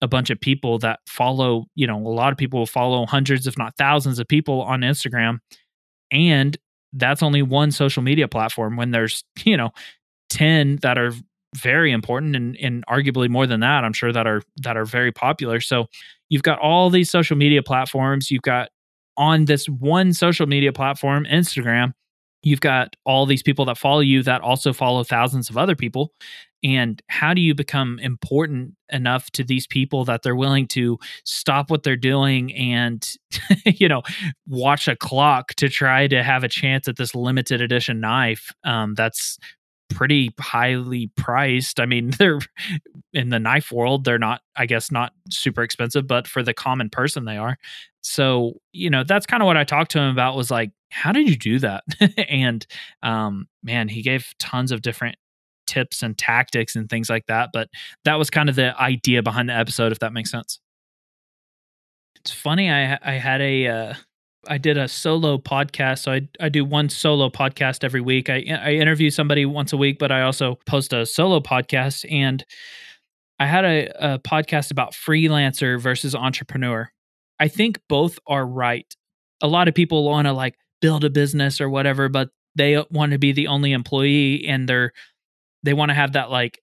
a 0.00 0.08
bunch 0.08 0.30
of 0.30 0.40
people 0.40 0.78
that 0.78 1.00
follow, 1.06 1.66
you 1.74 1.86
know, 1.86 1.96
a 1.96 2.08
lot 2.08 2.32
of 2.32 2.38
people 2.38 2.66
follow 2.66 3.06
hundreds, 3.06 3.46
if 3.46 3.58
not 3.58 3.76
thousands 3.76 4.18
of 4.18 4.28
people 4.28 4.62
on 4.62 4.80
Instagram. 4.80 5.38
And 6.10 6.56
that's 6.92 7.22
only 7.22 7.42
one 7.42 7.70
social 7.70 8.02
media 8.02 8.28
platform 8.28 8.76
when 8.76 8.90
there's, 8.90 9.24
you 9.44 9.56
know, 9.56 9.70
10 10.30 10.76
that 10.82 10.98
are 10.98 11.12
very 11.56 11.92
important 11.92 12.36
and, 12.36 12.56
and 12.60 12.84
arguably 12.86 13.28
more 13.28 13.46
than 13.46 13.60
that, 13.60 13.84
I'm 13.84 13.94
sure 13.94 14.12
that 14.12 14.26
are 14.26 14.42
that 14.58 14.76
are 14.76 14.84
very 14.84 15.12
popular. 15.12 15.60
So 15.60 15.86
you've 16.28 16.42
got 16.42 16.58
all 16.58 16.90
these 16.90 17.10
social 17.10 17.36
media 17.36 17.62
platforms. 17.62 18.30
You've 18.30 18.42
got 18.42 18.68
on 19.16 19.46
this 19.46 19.66
one 19.66 20.12
social 20.12 20.46
media 20.46 20.72
platform, 20.72 21.24
Instagram, 21.24 21.92
you've 22.42 22.60
got 22.60 22.94
all 23.04 23.26
these 23.26 23.42
people 23.42 23.64
that 23.66 23.78
follow 23.78 24.00
you 24.00 24.22
that 24.22 24.40
also 24.42 24.72
follow 24.72 25.04
thousands 25.04 25.50
of 25.50 25.56
other 25.56 25.74
people 25.74 26.12
and 26.62 27.00
how 27.08 27.34
do 27.34 27.40
you 27.40 27.54
become 27.54 27.98
important 28.00 28.74
enough 28.90 29.30
to 29.32 29.44
these 29.44 29.66
people 29.66 30.04
that 30.06 30.22
they're 30.22 30.36
willing 30.36 30.66
to 30.66 30.98
stop 31.24 31.70
what 31.70 31.82
they're 31.82 31.96
doing 31.96 32.52
and 32.54 33.16
you 33.64 33.88
know 33.88 34.02
watch 34.46 34.88
a 34.88 34.96
clock 34.96 35.54
to 35.54 35.68
try 35.68 36.06
to 36.08 36.22
have 36.22 36.44
a 36.44 36.48
chance 36.48 36.88
at 36.88 36.96
this 36.96 37.14
limited 37.14 37.60
edition 37.60 38.00
knife? 38.00 38.52
Um, 38.64 38.94
that's 38.94 39.38
pretty 39.88 40.30
highly 40.38 41.10
priced. 41.16 41.80
I 41.80 41.86
mean 41.86 42.10
they're 42.18 42.40
in 43.12 43.30
the 43.30 43.38
knife 43.38 43.72
world 43.72 44.04
they're 44.04 44.18
not 44.18 44.42
i 44.54 44.66
guess 44.66 44.90
not 44.92 45.12
super 45.30 45.62
expensive 45.62 46.06
but 46.06 46.28
for 46.28 46.42
the 46.42 46.54
common 46.54 46.90
person 46.90 47.24
they 47.24 47.36
are. 47.36 47.56
So 48.02 48.54
you 48.72 48.90
know 48.90 49.04
that's 49.04 49.26
kind 49.26 49.42
of 49.42 49.46
what 49.46 49.56
i 49.56 49.64
talked 49.64 49.92
to 49.92 49.98
him 49.98 50.10
about 50.10 50.36
was 50.36 50.50
like 50.50 50.70
how 50.90 51.12
did 51.12 51.28
you 51.28 51.36
do 51.36 51.58
that? 51.60 51.84
And 52.28 52.66
um 53.02 53.46
man 53.62 53.88
he 53.88 54.02
gave 54.02 54.34
tons 54.38 54.72
of 54.72 54.82
different 54.82 55.16
tips 55.68 56.02
and 56.02 56.18
tactics 56.18 56.74
and 56.74 56.88
things 56.88 57.08
like 57.08 57.26
that. 57.26 57.50
But 57.52 57.68
that 58.04 58.18
was 58.18 58.30
kind 58.30 58.48
of 58.48 58.56
the 58.56 58.76
idea 58.80 59.22
behind 59.22 59.48
the 59.48 59.54
episode, 59.54 59.92
if 59.92 60.00
that 60.00 60.12
makes 60.12 60.30
sense. 60.30 60.58
It's 62.16 62.32
funny. 62.32 62.70
I 62.70 62.98
I 63.02 63.12
had 63.12 63.40
a 63.40 63.66
uh, 63.68 63.94
I 64.48 64.58
did 64.58 64.76
a 64.76 64.88
solo 64.88 65.38
podcast. 65.38 66.00
So 66.00 66.12
I 66.12 66.28
I 66.40 66.48
do 66.48 66.64
one 66.64 66.88
solo 66.88 67.30
podcast 67.30 67.84
every 67.84 68.00
week. 68.00 68.28
I 68.28 68.44
I 68.48 68.72
interview 68.72 69.10
somebody 69.10 69.46
once 69.46 69.72
a 69.72 69.76
week, 69.76 69.98
but 69.98 70.10
I 70.10 70.22
also 70.22 70.58
post 70.66 70.92
a 70.92 71.06
solo 71.06 71.40
podcast. 71.40 72.10
And 72.10 72.44
I 73.38 73.46
had 73.46 73.64
a, 73.64 74.14
a 74.14 74.18
podcast 74.18 74.70
about 74.70 74.92
freelancer 74.92 75.80
versus 75.80 76.14
entrepreneur. 76.14 76.90
I 77.38 77.48
think 77.48 77.80
both 77.88 78.18
are 78.26 78.44
right. 78.44 78.92
A 79.40 79.46
lot 79.46 79.68
of 79.68 79.74
people 79.74 80.04
want 80.04 80.26
to 80.26 80.32
like 80.32 80.56
build 80.80 81.04
a 81.04 81.10
business 81.10 81.60
or 81.60 81.70
whatever, 81.70 82.08
but 82.08 82.30
they 82.56 82.82
want 82.90 83.12
to 83.12 83.18
be 83.18 83.32
the 83.32 83.46
only 83.46 83.72
employee 83.72 84.44
and 84.46 84.68
they're 84.68 84.92
they 85.62 85.74
want 85.74 85.90
to 85.90 85.94
have 85.94 86.12
that 86.12 86.30
like 86.30 86.60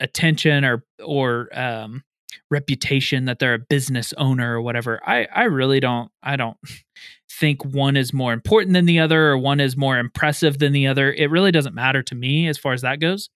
attention 0.00 0.64
or 0.64 0.84
or 1.04 1.48
um 1.58 2.02
reputation 2.50 3.24
that 3.26 3.38
they're 3.38 3.54
a 3.54 3.58
business 3.58 4.12
owner 4.16 4.56
or 4.56 4.62
whatever. 4.62 5.00
I 5.06 5.26
I 5.34 5.44
really 5.44 5.80
don't 5.80 6.10
I 6.22 6.36
don't 6.36 6.56
think 7.30 7.64
one 7.64 7.96
is 7.96 8.12
more 8.12 8.32
important 8.32 8.72
than 8.72 8.86
the 8.86 8.98
other 8.98 9.28
or 9.28 9.38
one 9.38 9.60
is 9.60 9.76
more 9.76 9.98
impressive 9.98 10.58
than 10.58 10.72
the 10.72 10.86
other. 10.86 11.12
It 11.12 11.30
really 11.30 11.52
doesn't 11.52 11.74
matter 11.74 12.02
to 12.04 12.14
me 12.14 12.48
as 12.48 12.58
far 12.58 12.72
as 12.72 12.82
that 12.82 13.00
goes. 13.00 13.28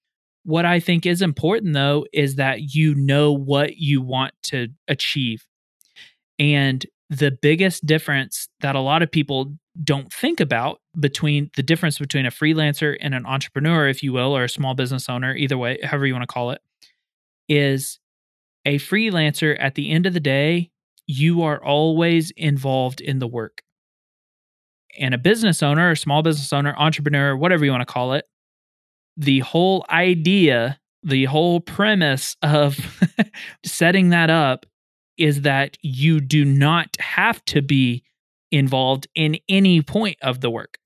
What 0.45 0.65
I 0.65 0.81
think 0.81 1.05
is 1.05 1.23
important 1.23 1.75
though 1.75 2.07
is 2.13 2.37
that 2.37 2.75
you 2.75 2.95
know 2.95 3.33
what 3.33 3.77
you 3.77 4.01
want 4.01 4.33
to 4.45 4.69
achieve. 4.89 5.47
And 6.39 6.85
the 7.11 7.37
biggest 7.43 7.85
difference 7.85 8.49
that 8.61 8.77
a 8.77 8.81
lot 8.81 9.03
of 9.03 9.11
people 9.11 9.55
don't 9.83 10.13
think 10.13 10.41
about 10.41 10.80
between 10.99 11.51
the 11.57 11.63
difference 11.63 11.99
between 11.99 12.27
a 12.27 12.31
freelancer 12.31 12.97
and 13.01 13.15
an 13.15 13.27
entrepreneur, 13.27 13.89
if 13.89 14.03
you 14.03 14.13
will, 14.13 14.37
or 14.37 14.45
a 14.45 14.49
small 14.49 14.75
business 14.75 15.09
owner, 15.09 15.35
either 15.35 15.57
way, 15.57 15.79
however 15.83 16.07
you 16.07 16.13
want 16.13 16.23
to 16.23 16.33
call 16.33 16.51
it, 16.51 16.61
is 17.49 17.99
a 18.65 18.79
freelancer 18.79 19.57
at 19.59 19.75
the 19.75 19.91
end 19.91 20.07
of 20.07 20.15
the 20.15 20.21
day, 20.21 20.71
you 21.07 21.43
are 21.43 21.63
always 21.63 22.31
involved 22.33 23.01
in 23.01 23.19
the 23.19 23.27
work. 23.27 23.63
And 24.99 25.15
a 25.15 25.19
business 25.19 25.63
owner, 25.63 25.91
a 25.91 25.97
small 25.97 26.23
business 26.23 26.53
owner, 26.53 26.75
entrepreneur, 26.77 27.37
whatever 27.37 27.65
you 27.65 27.71
want 27.71 27.87
to 27.87 27.93
call 27.93 28.13
it, 28.15 28.27
the 29.17 29.41
whole 29.41 29.85
idea, 29.91 30.81
the 31.03 31.25
whole 31.27 31.61
premise 31.61 32.37
of 32.43 32.79
setting 33.65 34.11
that 34.11 34.31
up 34.31 34.67
is 35.17 35.43
that 35.43 35.77
you 35.83 36.21
do 36.21 36.45
not 36.45 36.97
have 36.99 37.45
to 37.45 37.63
be 37.63 38.03
involved 38.51 39.07
in 39.15 39.37
any 39.49 39.83
point 39.83 40.17
of 40.23 40.41
the 40.41 40.51
work. 40.51 40.79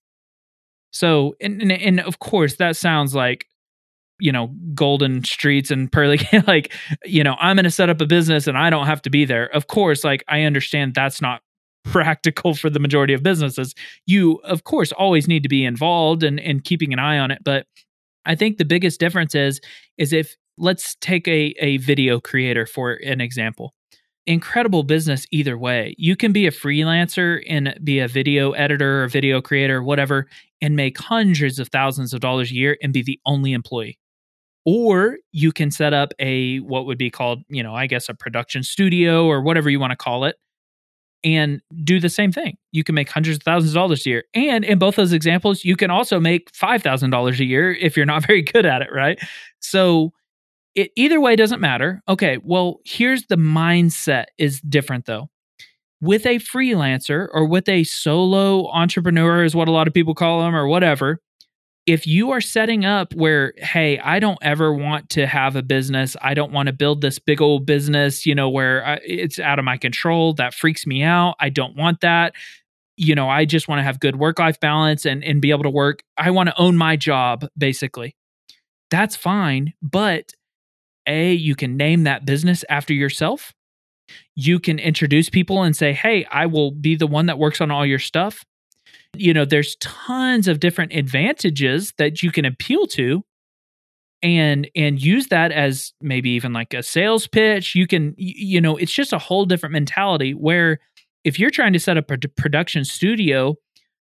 So, 0.95 1.35
and, 1.41 1.61
and, 1.61 1.73
and 1.73 2.01
of 2.01 2.21
course, 2.21 2.57
that 2.57 2.77
sounds 2.77 3.15
like, 3.15 3.47
you 4.21 4.31
know, 4.31 4.55
golden 4.75 5.25
streets 5.25 5.73
and 5.73 5.91
pearly, 5.91 6.21
like, 6.47 6.73
you 7.05 7.25
know, 7.25 7.37
I'm 7.41 7.57
going 7.57 7.65
to 7.65 7.71
set 7.71 7.91
up 7.91 8.01
a 8.01 8.07
business 8.07 8.47
and 8.47 8.57
I 8.57 8.71
don't 8.71 8.87
have 8.87 9.03
to 9.03 9.11
be 9.11 9.25
there. 9.25 9.47
Of 9.47 9.67
course, 9.67 10.05
like, 10.05 10.25
I 10.29 10.43
understand 10.43 10.95
that's 10.95 11.21
not 11.21 11.43
practical 11.85 12.55
for 12.55 12.71
the 12.71 12.79
majority 12.79 13.13
of 13.13 13.23
businesses. 13.23 13.75
You, 14.07 14.37
of 14.45 14.65
course, 14.65 14.93
always 14.93 15.27
need 15.27 15.43
to 15.43 15.49
be 15.49 15.65
involved 15.65 16.23
and, 16.23 16.39
and 16.39 16.63
keeping 16.63 16.93
an 16.93 17.01
eye 17.01 17.19
on 17.19 17.33
it. 17.33 17.43
But 17.45 17.67
I 18.25 18.37
think 18.37 18.57
the 18.57 18.65
biggest 18.65 19.01
difference 19.01 19.35
is, 19.35 19.61
is 19.99 20.13
if 20.13 20.37
let's 20.57 20.95
take 21.01 21.27
a, 21.27 21.55
a 21.59 21.79
video 21.79 22.21
creator 22.21 22.67
for 22.67 22.93
an 22.93 23.21
example 23.21 23.75
incredible 24.27 24.83
business 24.83 25.27
either 25.31 25.59
way. 25.59 25.95
You 25.99 26.17
can 26.17 26.33
be 26.33 26.47
a 26.47 26.51
freelancer 26.51 27.43
and 27.49 27.79
be 27.83 28.01
a 28.01 28.09
video 28.09 28.53
editor 28.53 29.05
or 29.05 29.09
video 29.09 29.41
creator, 29.41 29.83
whatever, 29.83 30.27
and 30.65 30.77
make 30.77 30.99
hundreds 30.99 31.59
of 31.59 31.69
thousands 31.69 32.15
of 32.15 32.21
dollars 32.21 32.51
a 32.51 32.55
year 32.55 32.79
and 32.83 32.91
be 32.91 33.03
the 33.03 33.21
only 33.27 33.53
employee. 33.53 33.99
Or 34.65 35.19
you 35.31 35.53
can 35.53 35.71
set 35.71 35.93
up 35.93 36.15
a 36.19 36.57
what 36.61 36.87
would 36.87 36.97
be 36.97 37.11
called, 37.11 37.43
you 37.51 37.63
know, 37.63 37.75
I 37.75 37.87
guess 37.87 38.09
a 38.09 38.15
production 38.15 38.63
studio 38.63 39.27
or 39.27 39.43
whatever 39.43 39.69
you 39.69 39.79
want 39.79 39.91
to 39.91 39.97
call 39.97 40.25
it 40.25 40.37
and 41.23 41.61
do 41.85 42.01
the 42.01 42.09
same 42.09 42.33
thing. 42.33 42.57
You 42.73 42.83
can 42.83 42.95
make 42.95 43.11
hundreds 43.11 43.37
of 43.37 43.43
thousands 43.43 43.73
of 43.73 43.75
dollars 43.75 44.07
a 44.07 44.09
year. 44.09 44.25
And 44.33 44.65
in 44.65 44.79
both 44.79 44.97
those 44.97 45.13
examples, 45.13 45.67
you 45.67 45.77
can 45.77 45.91
also 45.91 46.19
make 46.19 46.51
$5,000 46.53 47.39
a 47.39 47.45
year 47.45 47.73
if 47.73 47.95
you're 47.95 48.07
not 48.07 48.27
very 48.27 48.41
good 48.41 48.65
at 48.65 48.81
it, 48.81 48.89
right? 48.91 49.19
So 49.61 50.13
it 50.75 50.93
either 50.97 51.21
way 51.21 51.37
doesn't 51.37 51.61
matter. 51.61 52.01
Okay, 52.09 52.39
well, 52.43 52.79
here's 52.87 53.27
the 53.27 53.37
mindset 53.37 54.25
is 54.39 54.63
different 54.63 55.05
though. 55.05 55.29
With 56.05 56.27
a 56.27 56.37
freelancer 56.37 57.29
or 57.33 57.47
with 57.47 57.69
a 57.69 57.85
solo 57.85 58.69
entrepreneur 58.71 59.43
is 59.43 59.55
what 59.55 59.69
a 59.69 59.71
lot 59.71 59.87
of 59.89 59.95
people 59.95 60.15
call 60.15 60.43
them 60.43 60.55
or 60.55 60.67
whatever, 60.67 61.21
if 61.87 62.07
you 62.07 62.31
are 62.31 62.41
setting 62.41 62.85
up 62.85 63.13
where 63.15 63.53
hey 63.59 63.99
i 63.99 64.19
don't 64.19 64.39
ever 64.41 64.73
want 64.73 65.11
to 65.11 65.27
have 65.27 65.55
a 65.55 65.63
business 65.63 66.17
i 66.23 66.33
don't 66.33 66.51
want 66.51 66.67
to 66.67 66.73
build 66.73 67.03
this 67.03 67.19
big 67.19 67.43
old 67.43 67.67
business 67.67 68.25
you 68.25 68.35
know 68.35 68.49
where 68.49 68.83
I, 68.87 69.01
it's 69.05 69.39
out 69.39 69.59
of 69.59 69.67
my 69.67 69.77
control 69.77 70.33
that 70.35 70.55
freaks 70.55 70.87
me 70.87 71.03
out 71.03 71.35
i 71.41 71.51
don't 71.51 71.77
want 71.77 72.01
that 72.01 72.33
you 72.97 73.15
know 73.15 73.29
i 73.29 73.45
just 73.45 73.69
want 73.69 73.81
to 73.81 73.83
have 73.83 74.01
good 74.01 74.17
work 74.17 74.39
life 74.39 74.59
balance 74.61 75.05
and 75.05 75.23
and 75.23 75.43
be 75.43 75.51
able 75.51 75.65
to 75.65 75.71
work 75.71 76.03
i 76.17 76.31
want 76.31 76.49
to 76.49 76.59
own 76.59 76.75
my 76.75 76.97
job 76.97 77.47
basically 77.59 78.17
that's 78.91 79.15
fine 79.15 79.75
but 79.83 80.33
a, 81.07 81.33
you 81.33 81.55
can 81.55 81.77
name 81.77 82.05
that 82.05 82.25
business 82.25 82.65
after 82.69 82.95
yourself. 82.95 83.53
You 84.35 84.59
can 84.59 84.79
introduce 84.79 85.29
people 85.31 85.63
and 85.63 85.77
say, 85.77 85.93
hey, 85.93 86.27
I 86.31 86.47
will 86.47 86.71
be 86.71 86.97
the 86.97 87.07
one 87.07 87.27
that 87.27 87.39
works 87.39 87.61
on 87.61 87.71
all 87.71 87.87
your 87.87 87.99
stuff. 87.99 88.45
You 89.17 89.33
know, 89.33 89.45
there's 89.45 89.77
tons 89.77 90.49
of 90.49 90.61
different 90.61 90.93
advantages 90.93 91.93
that 91.99 92.23
you 92.23 92.31
can 92.31 92.45
appeal 92.45 92.87
to 92.89 93.25
and 94.23 94.69
and 94.75 95.01
use 95.01 95.29
that 95.29 95.53
as 95.53 95.93
maybe 96.01 96.31
even 96.31 96.53
like 96.53 96.73
a 96.73 96.83
sales 96.83 97.27
pitch 97.27 97.75
you 97.75 97.87
can 97.87 98.15
you 98.17 98.59
know 98.59 98.77
it's 98.77 98.93
just 98.93 99.13
a 99.13 99.19
whole 99.19 99.45
different 99.45 99.75
mentality 99.75 100.33
where 100.33 100.79
if 101.25 101.39
you're 101.39 101.51
trying 101.51 101.75
to 101.75 101.79
set 101.79 101.99
up 101.99 102.11
a 102.11 102.17
production 102.17 102.85
studio 102.85 103.55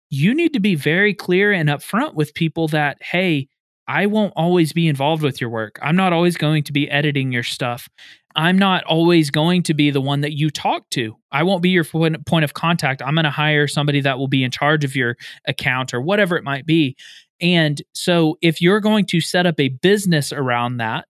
you 0.08 0.32
need 0.32 0.52
to 0.52 0.60
be 0.60 0.76
very 0.76 1.12
clear 1.12 1.52
and 1.52 1.68
upfront 1.68 2.14
with 2.14 2.32
people 2.34 2.68
that 2.68 2.98
hey 3.02 3.48
I 3.88 4.06
won't 4.06 4.32
always 4.36 4.72
be 4.72 4.88
involved 4.88 5.22
with 5.22 5.40
your 5.40 5.50
work. 5.50 5.78
I'm 5.80 5.96
not 5.96 6.12
always 6.12 6.36
going 6.36 6.64
to 6.64 6.72
be 6.72 6.90
editing 6.90 7.30
your 7.32 7.44
stuff. 7.44 7.88
I'm 8.36 8.58
not 8.58 8.84
always 8.84 9.30
going 9.30 9.62
to 9.64 9.74
be 9.74 9.90
the 9.90 10.00
one 10.00 10.20
that 10.20 10.36
you 10.36 10.50
talk 10.50 10.88
to. 10.90 11.16
I 11.32 11.42
won't 11.42 11.62
be 11.62 11.70
your 11.70 11.84
point 11.84 12.44
of 12.44 12.52
contact. 12.52 13.00
I'm 13.00 13.14
going 13.14 13.24
to 13.24 13.30
hire 13.30 13.66
somebody 13.66 14.02
that 14.02 14.18
will 14.18 14.28
be 14.28 14.44
in 14.44 14.50
charge 14.50 14.84
of 14.84 14.94
your 14.94 15.16
account 15.48 15.94
or 15.94 16.02
whatever 16.02 16.36
it 16.36 16.44
might 16.44 16.66
be. 16.66 16.96
And 17.40 17.80
so 17.94 18.36
if 18.42 18.60
you're 18.60 18.80
going 18.80 19.06
to 19.06 19.20
set 19.22 19.46
up 19.46 19.58
a 19.58 19.68
business 19.68 20.32
around 20.32 20.76
that, 20.76 21.06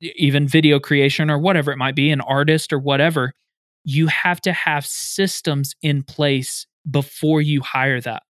even 0.00 0.46
video 0.46 0.78
creation 0.78 1.30
or 1.30 1.38
whatever 1.38 1.72
it 1.72 1.78
might 1.78 1.94
be, 1.94 2.10
an 2.10 2.20
artist 2.20 2.70
or 2.70 2.78
whatever, 2.78 3.32
you 3.84 4.06
have 4.08 4.40
to 4.42 4.52
have 4.52 4.84
systems 4.84 5.74
in 5.80 6.02
place 6.02 6.66
before 6.90 7.40
you 7.40 7.62
hire 7.62 8.00
that. 8.02 8.24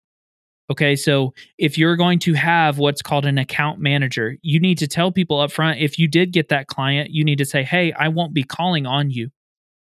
Okay, 0.69 0.97
so 0.97 1.33
if 1.59 1.79
you're 1.79 1.97
going 1.97 2.19
to 2.21 2.35
have 2.35 2.79
what's 2.79 3.03
called 3.03 3.25
an 3.25 3.39
account 3.39 3.79
manager, 3.79 4.37
you 4.43 4.59
need 4.59 4.79
to 4.79 4.89
tell 4.89 5.13
people 5.13 5.39
up 5.41 5.53
front 5.53 5.81
if 5.81 5.99
you 5.99 6.09
did 6.09 6.33
get 6.33 6.49
that 6.49 6.67
client, 6.67 7.11
you 7.11 7.25
need 7.25 7.39
to 7.39 7.45
say, 7.45 7.63
"Hey, 7.63 7.93
I 7.93 8.09
won't 8.09 8.35
be 8.35 8.43
calling 8.43 8.85
on 8.87 9.11
you." 9.11 9.31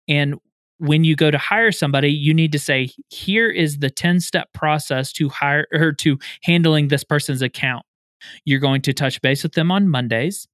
And 0.09 0.37
when 0.79 1.05
you 1.05 1.17
go 1.17 1.31
to 1.31 1.39
hire 1.39 1.73
somebody, 1.73 2.11
you 2.11 2.35
need 2.35 2.53
to 2.53 2.59
say, 2.59 2.91
"Here 3.11 3.49
is 3.49 3.79
the 3.79 3.91
10-step 3.91 4.53
process 4.53 5.13
to 5.13 5.29
hire 5.29 5.67
or 5.73 5.93
to 5.93 6.19
handling 6.43 6.89
this 6.89 7.05
person's 7.05 7.43
account." 7.43 7.85
You're 8.45 8.61
going 8.61 8.83
to 8.83 8.93
touch 8.93 9.21
base 9.23 9.43
with 9.43 9.53
them 9.53 9.71
on 9.71 9.89
Mondays. 9.89 10.49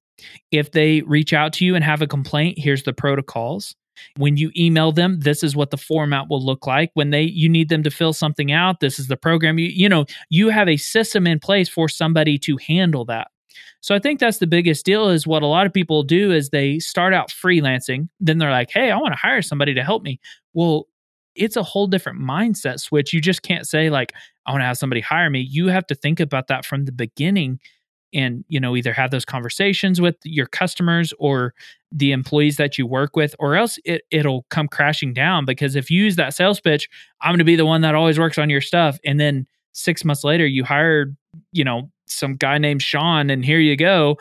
If 0.51 0.71
they 0.71 1.01
reach 1.01 1.33
out 1.33 1.53
to 1.53 1.65
you 1.65 1.75
and 1.75 1.83
have 1.83 2.01
a 2.01 2.07
complaint, 2.07 2.59
here's 2.59 2.83
the 2.83 2.93
protocols. 2.93 3.75
When 4.17 4.37
you 4.37 4.51
email 4.57 4.91
them, 4.91 5.19
this 5.19 5.43
is 5.43 5.55
what 5.55 5.71
the 5.71 5.77
format 5.77 6.29
will 6.29 6.43
look 6.43 6.67
like. 6.67 6.91
When 6.93 7.09
they 7.09 7.23
you 7.23 7.49
need 7.49 7.69
them 7.69 7.83
to 7.83 7.91
fill 7.91 8.13
something 8.13 8.51
out, 8.51 8.79
this 8.79 8.99
is 8.99 9.07
the 9.07 9.17
program. 9.17 9.59
You 9.59 9.67
you 9.67 9.89
know, 9.89 10.05
you 10.29 10.49
have 10.49 10.67
a 10.67 10.77
system 10.77 11.27
in 11.27 11.39
place 11.39 11.69
for 11.69 11.89
somebody 11.89 12.37
to 12.39 12.57
handle 12.57 13.05
that. 13.05 13.27
So 13.81 13.93
I 13.93 13.99
think 13.99 14.19
that's 14.19 14.37
the 14.37 14.47
biggest 14.47 14.85
deal 14.85 15.09
is 15.09 15.27
what 15.27 15.43
a 15.43 15.47
lot 15.47 15.65
of 15.65 15.73
people 15.73 16.03
do 16.03 16.31
is 16.31 16.49
they 16.49 16.79
start 16.79 17.13
out 17.13 17.29
freelancing, 17.29 18.07
then 18.19 18.37
they're 18.37 18.51
like, 18.51 18.71
"Hey, 18.71 18.91
I 18.91 18.97
want 18.97 19.13
to 19.13 19.19
hire 19.19 19.41
somebody 19.41 19.73
to 19.73 19.83
help 19.83 20.03
me." 20.03 20.19
Well, 20.53 20.87
it's 21.35 21.57
a 21.57 21.63
whole 21.63 21.87
different 21.87 22.19
mindset 22.19 22.79
switch. 22.79 23.11
You 23.13 23.19
just 23.21 23.41
can't 23.41 23.67
say 23.67 23.89
like, 23.89 24.13
"I 24.45 24.51
want 24.51 24.61
to 24.61 24.65
have 24.65 24.77
somebody 24.77 25.01
hire 25.01 25.29
me." 25.29 25.41
You 25.41 25.67
have 25.67 25.85
to 25.87 25.95
think 25.95 26.19
about 26.19 26.47
that 26.47 26.65
from 26.65 26.85
the 26.85 26.91
beginning 26.91 27.59
and 28.13 28.45
you 28.47 28.59
know 28.59 28.75
either 28.75 28.93
have 28.93 29.11
those 29.11 29.25
conversations 29.25 29.99
with 29.99 30.15
your 30.23 30.45
customers 30.45 31.13
or 31.19 31.53
the 31.95 32.11
employees 32.11 32.57
that 32.57 32.77
you 32.77 32.87
work 32.87 33.15
with 33.15 33.35
or 33.39 33.55
else 33.55 33.77
it, 33.85 34.01
it'll 34.11 34.45
come 34.49 34.67
crashing 34.67 35.13
down 35.13 35.45
because 35.45 35.75
if 35.75 35.91
you 35.91 36.03
use 36.03 36.15
that 36.15 36.33
sales 36.33 36.59
pitch 36.59 36.89
i'm 37.21 37.29
going 37.29 37.37
to 37.37 37.43
be 37.43 37.55
the 37.55 37.65
one 37.65 37.81
that 37.81 37.95
always 37.95 38.19
works 38.19 38.37
on 38.37 38.49
your 38.49 38.61
stuff 38.61 38.97
and 39.05 39.19
then 39.19 39.45
six 39.73 40.03
months 40.03 40.23
later 40.23 40.45
you 40.45 40.63
hired 40.63 41.15
you 41.51 41.63
know 41.63 41.89
some 42.07 42.35
guy 42.35 42.57
named 42.57 42.81
sean 42.81 43.29
and 43.29 43.45
here 43.45 43.59
you 43.59 43.75
go 43.75 44.17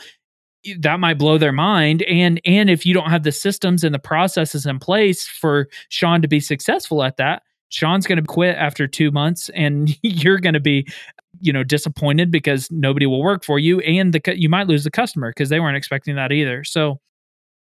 that 0.79 1.01
might 1.01 1.19
blow 1.19 1.39
their 1.39 1.53
mind 1.53 2.03
and 2.03 2.41
and 2.45 2.71
if 2.71 2.87
you 2.87 2.95
don't 2.95 3.11
have 3.11 3.25
the 3.25 3.33
systems 3.33 3.83
and 3.83 3.95
the 3.95 3.99
processes 3.99 4.67
in 4.67 4.79
place 4.79 5.27
for 5.27 5.69
sean 5.89 6.23
to 6.23 6.29
be 6.29 6.41
successful 6.41 7.03
at 7.03 7.17
that 7.17 7.43
Sean's 7.73 8.07
going 8.07 8.21
to 8.21 8.27
quit 8.27 8.55
after 8.57 8.87
two 8.87 9.11
months, 9.11 9.49
and 9.55 9.97
you're 10.03 10.39
going 10.39 10.55
to 10.55 10.61
be, 10.61 10.87
you 11.41 11.53
know, 11.53 11.65
disappointed 11.65 12.31
because 12.31 12.71
nobody 12.71 13.07
will 13.07 13.23
work 13.23 13.45
for 13.45 13.59
you, 13.59 13.81
and 13.81 14.13
the 14.13 14.39
you 14.39 14.49
might 14.49 14.69
lose 14.69 14.85
the 14.85 14.91
customer 14.91 15.31
because 15.31 15.49
they 15.49 15.59
weren't 15.59 15.77
expecting 15.77 16.15
that 16.17 16.33
either. 16.33 16.65
So, 16.65 17.01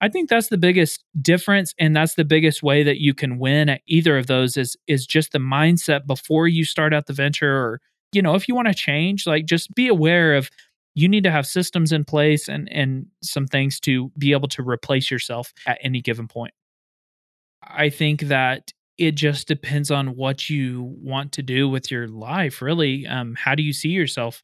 I 0.03 0.09
think 0.09 0.28
that's 0.28 0.48
the 0.48 0.59
biggest 0.59 1.05
difference, 1.22 1.74
and 1.78 1.94
that's 1.94 2.16
the 2.16 2.24
biggest 2.24 2.62
way 2.62 2.82
that 2.82 3.00
you 3.00 3.14
can 3.14 3.38
win 3.38 3.68
at 3.68 3.82
either 3.86 4.18
of 4.18 4.26
those 4.26 4.57
is 4.57 4.76
is 4.88 5.07
just 5.07 5.32
the 5.32 5.38
mindset 5.38 6.07
before 6.07 6.48
you 6.48 6.64
start 6.64 6.92
out 6.92 7.07
the 7.07 7.12
venture, 7.12 7.55
or 7.57 7.80
you 8.12 8.20
know, 8.20 8.34
if 8.34 8.48
you 8.48 8.55
want 8.57 8.68
to 8.68 8.74
change, 8.74 9.26
like 9.26 9.46
just 9.46 9.74
be 9.74 9.86
aware 9.88 10.34
of 10.34 10.50
you 10.94 11.09
need 11.09 11.24
to 11.24 11.30
have 11.30 11.46
systems 11.46 11.92
in 11.92 12.05
place 12.05 12.48
and 12.48 12.68
and 12.72 13.07
some 13.22 13.46
things 13.46 13.78
to 13.80 14.11
be 14.18 14.32
able 14.32 14.48
to 14.48 14.68
replace 14.68 15.11
yourself 15.11 15.53
at 15.66 15.78
any 15.82 16.00
given 16.03 16.26
point. 16.26 16.53
I 17.62 17.88
think 17.88 18.22
that 18.22 18.72
it 18.98 19.12
just 19.12 19.48
depends 19.48 19.90
on 19.90 20.16
what 20.16 20.50
you 20.50 20.96
want 21.00 21.32
to 21.32 21.42
do 21.42 21.68
with 21.68 21.90
your 21.90 22.09
life, 22.09 22.61
really. 22.61 23.07
Um, 23.07 23.34
how 23.36 23.55
do 23.55 23.62
you 23.62 23.72
see 23.72 23.88
yourself? 23.90 24.42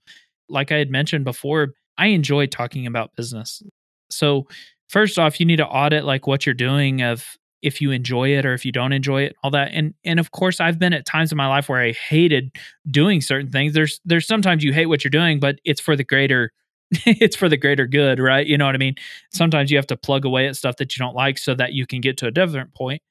Like 0.48 0.72
I 0.72 0.76
had 0.78 0.90
mentioned 0.90 1.24
before, 1.24 1.74
I 1.98 2.06
enjoy 2.06 2.46
talking 2.46 2.86
about 2.86 3.14
business. 3.16 3.62
So, 4.10 4.46
first 4.88 5.18
off, 5.18 5.40
you 5.40 5.46
need 5.46 5.56
to 5.56 5.66
audit 5.66 6.04
like 6.04 6.26
what 6.26 6.46
you're 6.46 6.54
doing 6.54 7.02
of 7.02 7.36
if 7.60 7.80
you 7.80 7.90
enjoy 7.90 8.28
it 8.28 8.46
or 8.46 8.54
if 8.54 8.64
you 8.64 8.70
don't 8.70 8.92
enjoy 8.92 9.22
it, 9.22 9.36
all 9.42 9.50
that. 9.50 9.70
And 9.72 9.94
and 10.04 10.20
of 10.20 10.30
course, 10.30 10.60
I've 10.60 10.78
been 10.78 10.92
at 10.92 11.06
times 11.06 11.32
in 11.32 11.38
my 11.38 11.48
life 11.48 11.68
where 11.68 11.80
I 11.80 11.92
hated 11.92 12.56
doing 12.90 13.20
certain 13.20 13.50
things. 13.50 13.74
There's 13.74 14.00
there's 14.04 14.26
sometimes 14.26 14.62
you 14.64 14.72
hate 14.72 14.86
what 14.86 15.04
you're 15.04 15.10
doing, 15.10 15.40
but 15.40 15.58
it's 15.64 15.80
for 15.80 15.96
the 15.96 16.04
greater 16.04 16.52
it's 17.06 17.36
for 17.36 17.48
the 17.48 17.56
greater 17.56 17.86
good, 17.86 18.18
right? 18.18 18.46
You 18.46 18.56
know 18.56 18.66
what 18.66 18.74
I 18.74 18.78
mean? 18.78 18.94
Sometimes 19.32 19.70
you 19.70 19.76
have 19.76 19.86
to 19.88 19.96
plug 19.96 20.24
away 20.24 20.46
at 20.46 20.56
stuff 20.56 20.76
that 20.76 20.96
you 20.96 21.04
don't 21.04 21.16
like 21.16 21.38
so 21.38 21.54
that 21.54 21.72
you 21.72 21.86
can 21.86 22.00
get 22.00 22.16
to 22.18 22.26
a 22.26 22.30
different 22.30 22.74
point 22.74 23.02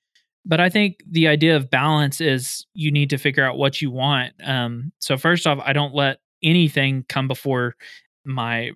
but 0.47 0.61
I 0.61 0.69
think 0.69 1.03
the 1.05 1.28
idea 1.28 1.57
of 1.57 1.69
balance 1.69 2.21
is 2.21 2.65
you 2.73 2.89
need 2.89 3.09
to 3.09 3.17
figure 3.17 3.43
out 3.43 3.57
what 3.57 3.82
you 3.82 3.91
want. 3.91 4.34
Um, 4.43 4.93
so 4.99 5.17
first 5.17 5.45
off, 5.45 5.59
I 5.63 5.73
don't 5.73 5.93
let 5.93 6.19
anything 6.41 7.05
come 7.09 7.28
before 7.28 7.75
my 8.23 8.71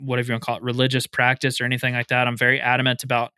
whatever 0.00 0.28
you 0.28 0.32
want 0.34 0.42
to 0.42 0.46
call 0.46 0.56
it, 0.56 0.62
religious 0.62 1.06
practice 1.06 1.60
or 1.60 1.64
anything 1.64 1.94
like 1.94 2.08
that. 2.08 2.26
I'm 2.26 2.36
very 2.36 2.60
adamant 2.60 3.04
about. 3.04 3.32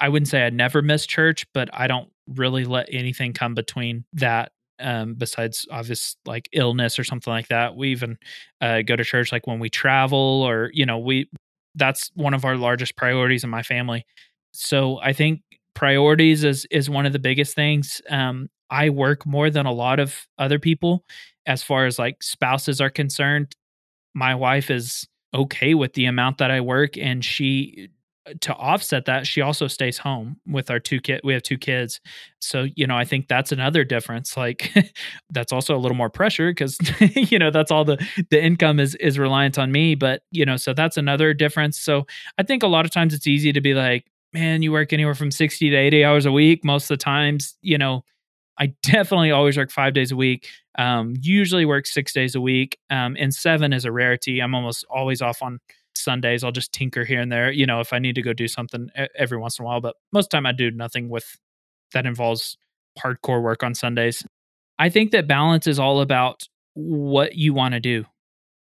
I 0.00 0.08
wouldn't 0.08 0.28
say 0.28 0.44
I 0.44 0.50
never 0.50 0.82
miss 0.82 1.06
church, 1.06 1.46
but 1.52 1.68
I 1.72 1.86
don't 1.86 2.10
really 2.26 2.64
let 2.64 2.88
anything 2.90 3.32
come 3.32 3.54
between 3.54 4.04
that. 4.14 4.52
Um, 4.82 5.12
besides 5.12 5.66
obvious 5.70 6.16
like 6.24 6.48
illness 6.52 6.98
or 6.98 7.04
something 7.04 7.30
like 7.30 7.48
that, 7.48 7.76
we 7.76 7.90
even 7.90 8.16
uh, 8.62 8.80
go 8.80 8.96
to 8.96 9.04
church 9.04 9.30
like 9.30 9.46
when 9.46 9.58
we 9.58 9.68
travel 9.68 10.18
or 10.18 10.70
you 10.72 10.86
know 10.86 10.98
we. 10.98 11.28
That's 11.76 12.10
one 12.14 12.34
of 12.34 12.44
our 12.44 12.56
largest 12.56 12.96
priorities 12.96 13.44
in 13.44 13.50
my 13.50 13.62
family. 13.62 14.04
So 14.52 14.98
I 15.00 15.12
think 15.12 15.42
priorities 15.74 16.44
is 16.44 16.66
is 16.70 16.90
one 16.90 17.06
of 17.06 17.12
the 17.12 17.18
biggest 17.18 17.54
things. 17.54 18.02
Um, 18.08 18.48
I 18.70 18.90
work 18.90 19.26
more 19.26 19.50
than 19.50 19.66
a 19.66 19.72
lot 19.72 20.00
of 20.00 20.26
other 20.38 20.58
people 20.58 21.04
as 21.46 21.62
far 21.62 21.86
as 21.86 21.98
like 21.98 22.22
spouses 22.22 22.80
are 22.80 22.90
concerned. 22.90 23.54
My 24.14 24.34
wife 24.34 24.70
is 24.70 25.06
okay 25.34 25.74
with 25.74 25.94
the 25.94 26.06
amount 26.06 26.38
that 26.38 26.50
I 26.50 26.60
work, 26.60 26.96
and 26.96 27.24
she 27.24 27.90
uh, 28.26 28.34
to 28.42 28.54
offset 28.54 29.06
that 29.06 29.26
she 29.26 29.40
also 29.40 29.66
stays 29.66 29.98
home 29.98 30.36
with 30.46 30.70
our 30.70 30.78
two 30.78 31.00
kid 31.00 31.22
we 31.24 31.32
have 31.32 31.42
two 31.42 31.56
kids 31.56 32.02
so 32.38 32.66
you 32.76 32.86
know 32.86 32.94
i 32.94 33.02
think 33.02 33.28
that's 33.28 33.50
another 33.50 33.82
difference 33.82 34.36
like 34.36 34.70
that's 35.30 35.54
also 35.54 35.74
a 35.74 35.78
little 35.80 35.96
more 35.96 36.10
pressure 36.10 36.50
because 36.50 36.76
you 37.14 37.38
know 37.38 37.50
that's 37.50 37.70
all 37.70 37.82
the 37.82 37.96
the 38.28 38.38
income 38.38 38.78
is 38.78 38.94
is 38.96 39.18
reliant 39.18 39.58
on 39.58 39.72
me 39.72 39.94
but 39.94 40.20
you 40.32 40.44
know 40.44 40.58
so 40.58 40.74
that's 40.74 40.98
another 40.98 41.32
difference 41.32 41.80
so 41.80 42.06
i 42.36 42.42
think 42.42 42.62
a 42.62 42.66
lot 42.66 42.84
of 42.84 42.90
times 42.90 43.14
it's 43.14 43.26
easy 43.26 43.54
to 43.54 43.60
be 43.62 43.72
like 43.72 44.04
man, 44.32 44.62
you 44.62 44.72
work 44.72 44.92
anywhere 44.92 45.14
from 45.14 45.30
60 45.30 45.70
to 45.70 45.76
80 45.76 46.04
hours 46.04 46.26
a 46.26 46.32
week. 46.32 46.64
Most 46.64 46.84
of 46.84 46.98
the 46.98 47.04
times, 47.04 47.56
you 47.62 47.78
know, 47.78 48.04
I 48.58 48.66
definitely 48.82 49.30
always 49.30 49.56
work 49.56 49.70
five 49.70 49.94
days 49.94 50.12
a 50.12 50.16
week. 50.16 50.48
Um, 50.80 51.12
usually 51.20 51.66
work 51.66 51.86
six 51.86 52.10
days 52.10 52.34
a 52.34 52.40
week. 52.40 52.78
Um, 52.88 53.14
and 53.18 53.34
seven 53.34 53.74
is 53.74 53.84
a 53.84 53.92
rarity. 53.92 54.40
I'm 54.40 54.54
almost 54.54 54.86
always 54.88 55.20
off 55.20 55.42
on 55.42 55.58
Sundays. 55.94 56.42
I'll 56.42 56.52
just 56.52 56.72
tinker 56.72 57.04
here 57.04 57.20
and 57.20 57.30
there, 57.30 57.52
you 57.52 57.66
know, 57.66 57.80
if 57.80 57.92
I 57.92 57.98
need 57.98 58.14
to 58.14 58.22
go 58.22 58.32
do 58.32 58.48
something 58.48 58.88
every 59.14 59.36
once 59.36 59.58
in 59.58 59.64
a 59.64 59.66
while. 59.66 59.82
But 59.82 59.96
most 60.10 60.26
of 60.26 60.30
the 60.30 60.36
time 60.38 60.46
I 60.46 60.52
do 60.52 60.70
nothing 60.70 61.10
with 61.10 61.38
that 61.92 62.06
involves 62.06 62.56
hardcore 62.98 63.42
work 63.42 63.62
on 63.62 63.74
Sundays. 63.74 64.24
I 64.78 64.88
think 64.88 65.10
that 65.10 65.28
balance 65.28 65.66
is 65.66 65.78
all 65.78 66.00
about 66.00 66.44
what 66.72 67.34
you 67.34 67.52
want 67.52 67.74
to 67.74 67.80
do. 67.80 68.06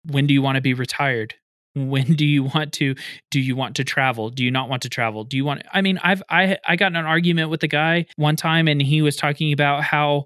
When 0.06 0.28
do 0.28 0.36
you 0.36 0.44
want 0.44 0.58
to 0.58 0.62
be 0.62 0.76
retired? 0.76 1.34
when 1.76 2.14
do 2.14 2.26
you 2.26 2.44
want 2.44 2.72
to 2.74 2.94
do 3.32 3.40
you 3.40 3.56
want 3.56 3.76
to 3.76 3.84
travel 3.84 4.30
do 4.30 4.44
you 4.44 4.52
not 4.52 4.70
want 4.70 4.84
to 4.84 4.90
travel 4.90 5.24
do 5.24 5.36
you 5.36 5.44
want 5.44 5.64
i 5.74 5.82
mean 5.82 5.98
i've 6.04 6.22
i 6.30 6.56
i 6.68 6.76
got 6.76 6.92
in 6.92 6.96
an 6.96 7.06
argument 7.06 7.50
with 7.50 7.64
a 7.64 7.68
guy 7.68 8.06
one 8.16 8.36
time 8.36 8.68
and 8.68 8.80
he 8.80 9.02
was 9.02 9.16
talking 9.16 9.52
about 9.52 9.84
how 9.84 10.26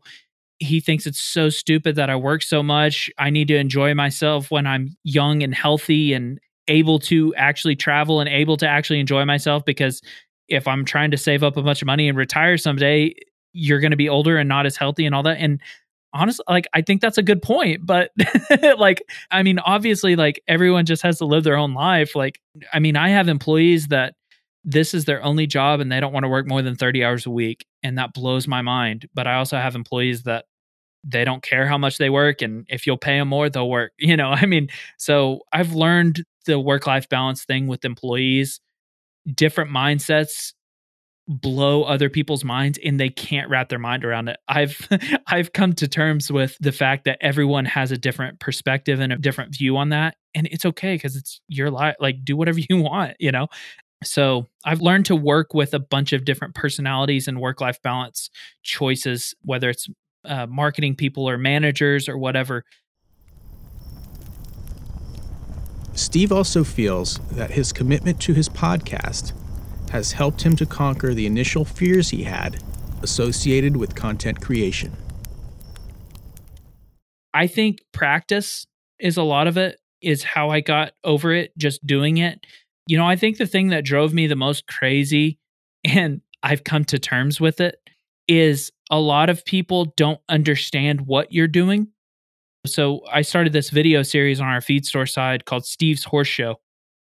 he 0.60 0.80
thinks 0.80 1.06
it's 1.06 1.22
so 1.22 1.50
stupid 1.50 1.96
that 1.96 2.10
i 2.10 2.16
work 2.16 2.42
so 2.42 2.64
much. 2.64 3.10
I 3.18 3.30
need 3.30 3.48
to 3.50 3.58
enjoy 3.58 3.94
myself 3.94 4.52
when 4.52 4.68
i'm 4.68 4.96
young 5.04 5.44
and 5.44 5.54
healthy 5.54 6.14
and 6.14 6.40
able 6.68 7.00
to 7.00 7.34
actually 7.36 7.76
travel 7.76 8.20
and 8.20 8.30
able 8.30 8.58
to 8.58 8.68
actually 8.68 9.00
enjoy 9.00 9.26
myself 9.26 9.64
because 9.66 10.02
if 10.48 10.68
i'm 10.68 10.86
trying 10.86 11.12
to 11.12 11.18
save 11.18 11.44
up 11.44 11.58
a 11.58 11.62
bunch 11.62 11.82
of 11.82 11.86
money 11.86 12.08
and 12.08 12.18
retire 12.18 12.58
someday 12.58 13.14
you're 13.54 13.80
going 13.80 13.92
to 13.92 13.98
be 13.98 14.10
older 14.10 14.38
and 14.38 14.48
not 14.48 14.66
as 14.66 14.78
healthy 14.78 15.06
and 15.06 15.16
all 15.16 15.24
that. 15.24 15.38
And 15.40 15.62
honestly 16.14 16.44
like 16.48 16.68
i 16.74 16.82
think 16.82 17.02
that's 17.02 17.18
a 17.18 17.24
good 17.24 17.42
point 17.42 17.86
but 17.86 18.12
like 18.78 19.04
i 19.30 19.44
mean 19.44 19.60
obviously 19.60 20.16
like 20.16 20.42
everyone 20.48 20.86
just 20.86 21.02
has 21.02 21.18
to 21.18 21.26
live 21.26 21.44
their 21.44 21.58
own 21.58 21.74
life. 21.74 22.16
Like 22.16 22.40
i 22.74 22.80
mean 22.80 22.96
i 22.96 23.10
have 23.10 23.28
employees 23.28 23.88
that 23.88 24.16
this 24.64 24.94
is 24.94 25.06
their 25.06 25.24
only 25.24 25.48
job 25.48 25.80
and 25.80 25.92
they 25.92 26.00
don't 26.00 26.14
want 26.14 26.24
to 26.24 26.30
work 26.30 26.48
more 26.48 26.62
than 26.62 26.76
30 26.76 27.04
hours 27.04 27.26
a 27.26 27.30
week 27.30 27.66
and 27.84 27.98
that 27.98 28.14
blows 28.14 28.48
my 28.48 28.62
mind 28.62 29.08
but 29.14 29.28
i 29.28 29.36
also 29.36 29.58
have 29.58 29.76
employees 29.76 30.24
that 30.24 30.46
they 31.04 31.24
don't 31.24 31.44
care 31.44 31.68
how 31.68 31.78
much 31.78 31.98
they 31.98 32.10
work 32.10 32.42
and 32.42 32.66
if 32.70 32.86
you'll 32.86 32.98
pay 32.98 33.18
them 33.18 33.28
more 33.28 33.50
they'll 33.50 33.70
work 33.70 33.92
you 34.00 34.18
know 34.18 34.30
i 34.30 34.46
mean 34.46 34.68
so 34.98 35.40
i've 35.54 35.74
learned 35.74 36.24
the 36.46 36.60
work 36.60 36.88
life 36.88 37.08
balance 37.10 37.46
thing 37.46 37.68
with 37.68 37.86
employees 37.86 38.60
different 39.36 39.72
mindsets 39.72 40.54
blow 41.28 41.84
other 41.84 42.10
people's 42.10 42.44
minds 42.46 42.80
and 42.84 43.00
they 43.00 43.10
can't 43.10 43.50
wrap 43.50 43.68
their 43.70 43.80
mind 43.80 44.06
around 44.06 44.30
it. 44.30 44.38
I've 44.48 44.88
I've 45.28 45.52
come 45.54 45.74
to 45.74 45.88
terms 45.88 46.32
with 46.32 46.58
the 46.62 46.72
fact 46.72 47.04
that 47.06 47.18
everyone 47.22 47.66
has 47.66 47.92
a 47.92 47.98
different 47.98 48.40
perspective 48.40 49.00
and 49.00 49.12
a 49.12 49.18
different 49.18 49.56
view 49.56 49.76
on 49.78 49.90
that 49.90 50.16
and 50.34 50.48
it's 50.48 50.66
okay 50.66 50.98
cuz 50.98 51.16
it's 51.16 51.42
your 51.48 51.70
life 51.70 51.96
like 52.00 52.24
do 52.24 52.38
whatever 52.38 52.60
you 52.70 52.78
want, 52.78 53.16
you 53.20 53.32
know. 53.32 53.48
So 54.04 54.48
I've 54.64 54.82
learned 54.82 55.06
to 55.08 55.16
work 55.16 55.54
with 55.54 55.74
a 55.74 55.80
bunch 55.80 56.14
of 56.14 56.24
different 56.24 56.54
personalities 56.54 57.28
and 57.28 57.40
work 57.40 57.62
life 57.62 57.82
balance 57.82 58.30
choices, 58.62 59.34
whether 59.42 59.70
it's 59.70 59.88
uh, 60.24 60.46
marketing 60.48 60.96
people 60.96 61.28
or 61.28 61.38
managers 61.38 62.08
or 62.08 62.18
whatever. 62.18 62.64
Steve 65.94 66.32
also 66.32 66.64
feels 66.64 67.18
that 67.32 67.52
his 67.52 67.74
commitment 67.74 68.22
to 68.22 68.34
his 68.34 68.48
podcast 68.48 69.34
has 69.90 70.12
helped 70.12 70.44
him 70.44 70.56
to 70.56 70.66
conquer 70.66 71.14
the 71.14 71.26
initial 71.26 71.66
fears 71.66 72.10
he 72.10 72.24
had 72.24 72.62
associated 73.02 73.78
with 73.78 73.96
content 73.96 74.42
creation. 74.42 74.96
I 77.34 77.48
think 77.48 77.80
practice 77.94 78.68
is 79.00 79.18
a 79.18 79.24
lot 79.24 79.48
of 79.48 79.58
it, 79.58 79.80
is 80.02 80.24
how 80.24 80.50
I 80.50 80.62
got 80.62 80.94
over 81.04 81.34
it, 81.34 81.58
just 81.58 81.86
doing 81.86 82.18
it. 82.18 82.46
You 82.88 82.98
know, 82.98 83.06
I 83.06 83.18
think 83.18 83.38
the 83.38 83.46
thing 83.46 83.68
that 83.70 83.84
drove 83.84 84.14
me 84.14 84.28
the 84.28 84.36
most 84.36 84.66
crazy, 84.68 85.40
and 85.84 86.22
I've 86.42 86.64
come 86.64 86.86
to 86.86 86.98
terms 86.98 87.40
with 87.40 87.60
it, 87.60 87.80
is 88.28 88.72
a 88.90 89.00
lot 89.00 89.30
of 89.30 89.44
people 89.46 89.94
don't 89.98 90.20
understand 90.30 91.02
what 91.02 91.32
you're 91.32 91.48
doing. 91.48 91.90
So 92.66 93.02
I 93.12 93.22
started 93.22 93.54
this 93.54 93.70
video 93.70 94.04
series 94.04 94.40
on 94.40 94.48
our 94.48 94.62
feed 94.62 94.86
store 94.86 95.06
side 95.06 95.46
called 95.46 95.66
Steve's 95.66 96.06
Horse 96.06 96.28
Show. 96.28 96.56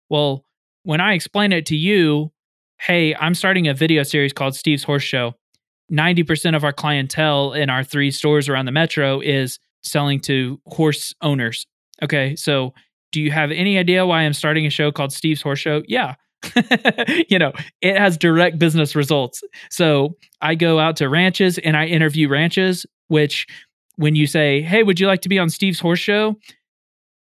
Well, 0.08 0.44
when 0.82 1.00
I 1.00 1.14
explain 1.14 1.52
it 1.52 1.66
to 1.66 1.76
you, 1.76 2.32
hey, 2.80 3.14
I'm 3.14 3.34
starting 3.34 3.68
a 3.68 3.74
video 3.74 4.02
series 4.02 4.32
called 4.32 4.54
Steve's 4.54 4.84
Horse 4.84 5.02
Show. 5.02 5.34
90% 5.92 6.56
of 6.56 6.64
our 6.64 6.72
clientele 6.72 7.52
in 7.52 7.70
our 7.70 7.84
three 7.84 8.10
stores 8.10 8.48
around 8.48 8.66
the 8.66 8.72
metro 8.72 9.20
is 9.20 9.58
selling 9.82 10.20
to 10.20 10.60
horse 10.66 11.14
owners. 11.22 11.66
Okay, 12.02 12.34
so 12.34 12.74
do 13.16 13.22
you 13.22 13.30
have 13.30 13.50
any 13.50 13.78
idea 13.78 14.04
why 14.04 14.20
I'm 14.20 14.34
starting 14.34 14.66
a 14.66 14.70
show 14.70 14.92
called 14.92 15.10
Steve's 15.10 15.40
Horse 15.40 15.58
Show? 15.58 15.82
Yeah. 15.88 16.16
you 17.30 17.38
know, 17.38 17.50
it 17.80 17.96
has 17.96 18.18
direct 18.18 18.58
business 18.58 18.94
results. 18.94 19.42
So 19.70 20.18
I 20.42 20.54
go 20.54 20.78
out 20.78 20.96
to 20.96 21.08
ranches 21.08 21.56
and 21.56 21.78
I 21.78 21.86
interview 21.86 22.28
ranches, 22.28 22.84
which 23.08 23.46
when 23.94 24.16
you 24.16 24.26
say, 24.26 24.60
Hey, 24.60 24.82
would 24.82 25.00
you 25.00 25.06
like 25.06 25.22
to 25.22 25.30
be 25.30 25.38
on 25.38 25.48
Steve's 25.48 25.80
Horse 25.80 25.98
Show? 25.98 26.36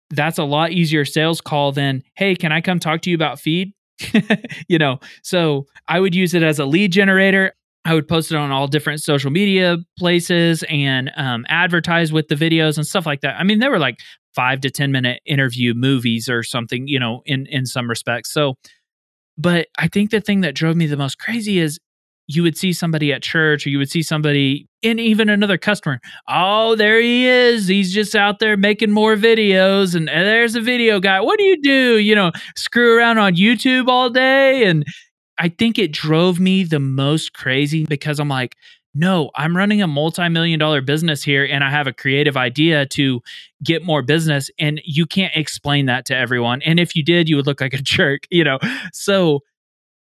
That's 0.10 0.38
a 0.38 0.46
lot 0.46 0.72
easier 0.72 1.04
sales 1.04 1.42
call 1.42 1.74
than, 1.74 2.02
Hey, 2.16 2.34
can 2.34 2.54
I 2.54 2.62
come 2.62 2.80
talk 2.80 3.02
to 3.02 3.10
you 3.10 3.18
about 3.18 3.42
feed? 3.42 3.74
you 4.70 4.78
know, 4.78 5.02
so 5.22 5.66
I 5.90 6.00
would 6.00 6.16
use 6.16 6.34
it 6.34 6.44
as 6.44 6.60
a 6.60 6.66
lead 6.66 6.94
generator. 6.94 7.52
I 7.84 7.94
would 7.94 8.08
post 8.08 8.32
it 8.32 8.38
on 8.38 8.52
all 8.52 8.68
different 8.68 9.02
social 9.02 9.32
media 9.32 9.80
places 10.00 10.64
and 10.70 11.12
um, 11.18 11.46
advertise 11.50 12.14
with 12.14 12.30
the 12.30 12.36
videos 12.36 12.78
and 12.78 12.88
stuff 12.88 13.06
like 13.06 13.20
that. 13.20 13.36
I 13.38 13.44
mean, 13.44 13.60
they 13.60 13.68
were 13.68 13.80
like 13.80 14.00
five 14.36 14.62
to 14.62 14.70
10 14.70 14.92
minute 14.92 15.22
interview 15.26 15.74
movies 15.74 16.30
or 16.30 16.44
something, 16.44 16.88
you 16.88 17.00
know, 17.00 17.22
in, 17.26 17.46
in 17.48 17.66
some 17.66 17.90
respects. 17.90 18.32
So, 18.32 18.56
but 19.38 19.68
I 19.78 19.88
think 19.88 20.12
the 20.12 20.22
thing 20.22 20.42
that 20.42 20.56
drove 20.56 20.76
me 20.76 20.86
the 20.86 20.98
most 20.98 21.20
crazy 21.20 21.60
is 21.60 21.80
you 22.28 22.44
would 22.44 22.58
see 22.58 22.72
somebody 22.72 23.12
at 23.12 23.22
church 23.22 23.66
or 23.66 23.70
you 23.70 23.78
would 23.78 23.90
see 23.90 24.02
somebody 24.02 24.68
and 24.82 25.00
even 25.00 25.30
another 25.30 25.58
customer. 25.58 26.00
Oh, 26.28 26.76
there 26.76 27.02
he 27.02 27.28
is. 27.28 27.68
He's 27.68 27.94
just 27.94 28.16
out 28.16 28.40
there 28.40 28.56
making 28.56 28.92
more 28.92 29.16
videos 29.16 29.94
and, 29.96 30.10
and 30.10 30.26
there's 30.26 30.56
a 30.56 30.62
video 30.62 31.00
guy. 31.00 31.20
What 31.20 31.38
do 31.38 31.44
you 31.44 31.62
do? 31.62 31.98
You 31.98 32.16
know, 32.16 32.32
screw 32.56 32.98
around 32.98 33.18
on 33.18 33.36
YouTube 33.36 33.88
all 33.88 34.10
day 34.10 34.66
and 34.66 34.86
I 35.38 35.50
think 35.50 35.80
it 35.80 35.92
drove 35.92 36.40
me 36.40 36.64
the 36.64 36.80
most 36.80 37.34
crazy 37.34 37.86
because 37.86 38.20
I'm 38.20 38.30
like, 38.30 38.56
no, 38.96 39.32
I'm 39.36 39.58
running 39.58 39.82
a 39.82 39.88
multi 39.88 40.30
million 40.30 40.60
dollar 40.60 40.82
business 40.82 41.24
here 41.24 41.44
and 41.46 41.64
I 41.64 41.70
have 41.72 41.88
a 41.88 41.94
creative 41.94 42.38
idea 42.38 42.86
to 42.88 43.22
get 43.64 43.84
more 43.84 44.02
business. 44.04 44.52
And 44.60 44.82
you 44.86 45.06
can't 45.06 45.36
explain 45.36 45.88
that 45.88 46.06
to 46.06 46.16
everyone. 46.16 46.62
And 46.62 46.80
if 46.80 46.96
you 46.96 47.04
did, 47.04 47.28
you 47.28 47.36
would 47.38 47.48
look 47.48 47.62
like 47.62 47.74
a 47.74 47.78
jerk, 47.82 48.28
you 48.30 48.44
know? 48.44 48.60
So 48.92 49.40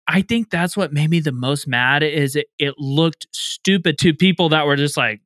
I 0.07 0.23
think 0.23 0.51
that's 0.51 0.77
what 0.77 0.93
made 0.93 1.11
me 1.11 1.21
the 1.21 1.33
most 1.33 1.67
mad 1.67 2.03
is 2.03 2.37
it, 2.37 2.47
it 2.59 2.75
looked 2.79 3.27
stupid 3.33 3.99
to 3.99 4.15
people 4.15 4.49
that 4.51 4.67
were 4.67 4.77
just 4.77 4.97
like, 4.97 5.21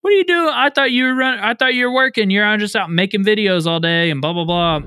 what 0.00 0.12
are 0.12 0.16
you 0.16 0.24
doing? 0.24 0.48
I 0.48 0.70
thought 0.70 0.92
you 0.92 1.04
were 1.04 1.14
running, 1.14 1.40
I 1.40 1.54
thought 1.54 1.74
you 1.74 1.86
were 1.86 1.94
working. 1.94 2.30
You're 2.30 2.56
just 2.56 2.74
out 2.74 2.90
making 2.90 3.24
videos 3.24 3.66
all 3.66 3.80
day 3.80 4.10
and 4.10 4.20
blah, 4.20 4.32
blah, 4.32 4.44
blah. 4.44 4.80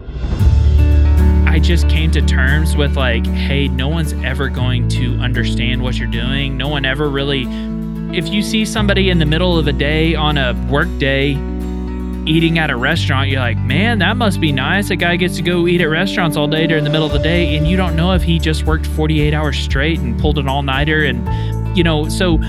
I 1.45 1.59
just 1.59 1.89
came 1.89 2.11
to 2.11 2.22
terms 2.22 2.76
with 2.76 2.95
like, 2.97 3.26
hey, 3.28 3.68
no 3.68 3.88
one's 3.88 4.13
ever 4.13 4.49
going 4.49 4.88
to 4.89 5.15
understand 5.18 5.82
what 5.82 5.97
you're 5.97 6.07
doing. 6.07 6.57
No 6.57 6.68
one 6.68 6.86
ever 6.86 7.09
really. 7.09 7.45
If 8.14 8.30
you 8.30 8.41
see 8.41 8.64
somebody 8.66 9.10
in 9.10 9.20
the 9.20 9.26
middle 9.26 9.60
of 9.60 9.68
a 9.68 9.74
day 9.74 10.16
on 10.16 10.38
a 10.38 10.53
work 10.70 10.88
day 10.97 11.32
eating 12.26 12.58
at 12.58 12.70
a 12.70 12.76
restaurant, 12.76 13.30
you're 13.30 13.39
like, 13.39 13.58
man, 13.58 13.99
that 13.99 14.18
must 14.18 14.39
be 14.39 14.51
nice. 14.51 14.89
A 14.89 14.95
guy 14.95 15.16
gets 15.18 15.36
to 15.38 15.41
go 15.41 15.68
eat 15.68 15.82
at 15.82 15.89
restaurants 15.89 16.38
all 16.38 16.47
day 16.47 16.68
during 16.68 16.84
the 16.84 16.89
middle 16.89 17.05
of 17.05 17.14
the 17.14 17.20
day, 17.20 17.55
and 17.58 17.68
you 17.68 17.76
don't 17.78 17.95
know 17.95 18.14
if 18.14 18.24
he 18.24 18.39
just 18.39 18.66
worked 18.66 18.88
48 18.88 19.34
hours 19.34 19.58
straight 19.58 19.99
and 19.99 20.20
pulled 20.20 20.38
an 20.38 20.47
all 20.47 20.64
nighter. 20.64 21.03
And, 21.03 21.78
you 21.78 21.84
know, 21.84 22.08
so 22.10 22.39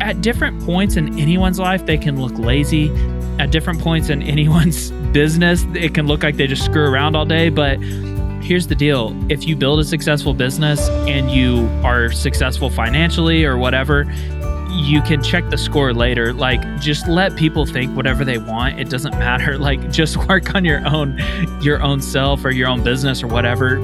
at 0.00 0.20
different 0.22 0.60
points 0.62 0.96
in 0.96 1.18
anyone's 1.18 1.58
life, 1.58 1.86
they 1.86 1.98
can 1.98 2.20
look 2.20 2.36
lazy. 2.38 2.90
At 3.38 3.50
different 3.50 3.80
points 3.80 4.08
in 4.08 4.22
anyone's 4.22 4.90
business, 5.12 5.64
it 5.74 5.94
can 5.94 6.06
look 6.06 6.22
like 6.22 6.36
they 6.36 6.46
just 6.46 6.64
screw 6.64 6.84
around 6.84 7.14
all 7.14 7.26
day. 7.26 7.48
But 7.48 7.80
here's 8.42 8.66
the 8.66 8.74
deal 8.74 9.16
if 9.30 9.46
you 9.46 9.56
build 9.56 9.80
a 9.80 9.84
successful 9.84 10.34
business 10.34 10.88
and 10.88 11.30
you 11.30 11.68
are 11.84 12.10
successful 12.12 12.70
financially 12.70 13.44
or 13.44 13.56
whatever, 13.56 14.04
you 14.76 15.02
can 15.02 15.22
check 15.22 15.48
the 15.50 15.58
score 15.58 15.92
later. 15.92 16.32
Like, 16.32 16.62
just 16.80 17.08
let 17.08 17.36
people 17.36 17.66
think 17.66 17.96
whatever 17.96 18.24
they 18.24 18.38
want. 18.38 18.78
It 18.78 18.88
doesn't 18.88 19.12
matter. 19.18 19.58
Like, 19.58 19.90
just 19.90 20.16
work 20.28 20.54
on 20.54 20.64
your 20.64 20.86
own, 20.86 21.18
your 21.60 21.82
own 21.82 22.00
self 22.00 22.44
or 22.44 22.50
your 22.50 22.68
own 22.68 22.82
business 22.82 23.22
or 23.22 23.26
whatever. 23.26 23.76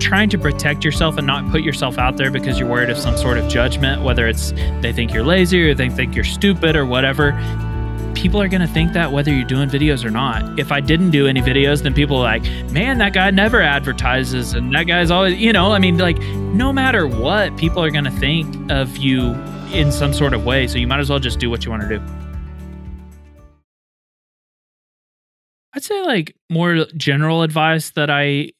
Trying 0.00 0.30
to 0.30 0.38
protect 0.38 0.84
yourself 0.84 1.16
and 1.16 1.26
not 1.26 1.48
put 1.50 1.62
yourself 1.62 1.96
out 1.98 2.16
there 2.16 2.30
because 2.30 2.58
you're 2.58 2.68
worried 2.68 2.90
of 2.90 2.98
some 2.98 3.16
sort 3.16 3.38
of 3.38 3.48
judgment, 3.48 4.02
whether 4.02 4.26
it's 4.26 4.52
they 4.80 4.92
think 4.92 5.12
you're 5.12 5.24
lazy 5.24 5.70
or 5.70 5.74
they 5.74 5.88
think 5.88 6.14
you're 6.16 6.24
stupid 6.24 6.74
or 6.74 6.84
whatever 6.84 7.32
people 8.14 8.40
are 8.40 8.48
going 8.48 8.60
to 8.60 8.68
think 8.68 8.92
that 8.92 9.10
whether 9.10 9.32
you're 9.32 9.46
doing 9.46 9.68
videos 9.68 10.04
or 10.04 10.10
not. 10.10 10.58
If 10.58 10.70
I 10.70 10.80
didn't 10.80 11.10
do 11.10 11.26
any 11.26 11.40
videos, 11.40 11.82
then 11.82 11.94
people 11.94 12.18
are 12.18 12.22
like, 12.22 12.44
man, 12.70 12.98
that 12.98 13.14
guy 13.14 13.30
never 13.30 13.60
advertises 13.60 14.52
and 14.52 14.72
that 14.74 14.84
guy's 14.84 15.10
always, 15.10 15.38
you 15.38 15.52
know, 15.52 15.72
I 15.72 15.78
mean, 15.78 15.98
like, 15.98 16.18
no 16.18 16.72
matter 16.72 17.06
what, 17.06 17.56
people 17.56 17.82
are 17.82 17.90
going 17.90 18.04
to 18.04 18.10
think 18.10 18.70
of 18.70 18.96
you 18.96 19.34
in 19.72 19.90
some 19.90 20.12
sort 20.12 20.34
of 20.34 20.44
way. 20.44 20.66
So 20.66 20.78
you 20.78 20.86
might 20.86 21.00
as 21.00 21.08
well 21.10 21.18
just 21.18 21.38
do 21.38 21.48
what 21.50 21.64
you 21.64 21.70
want 21.70 21.82
to 21.82 21.88
do. 21.88 22.04
I'd 25.74 25.82
say, 25.82 26.02
like, 26.02 26.36
more 26.50 26.84
general 26.96 27.42
advice 27.42 27.90
that 27.92 28.10
I 28.10 28.52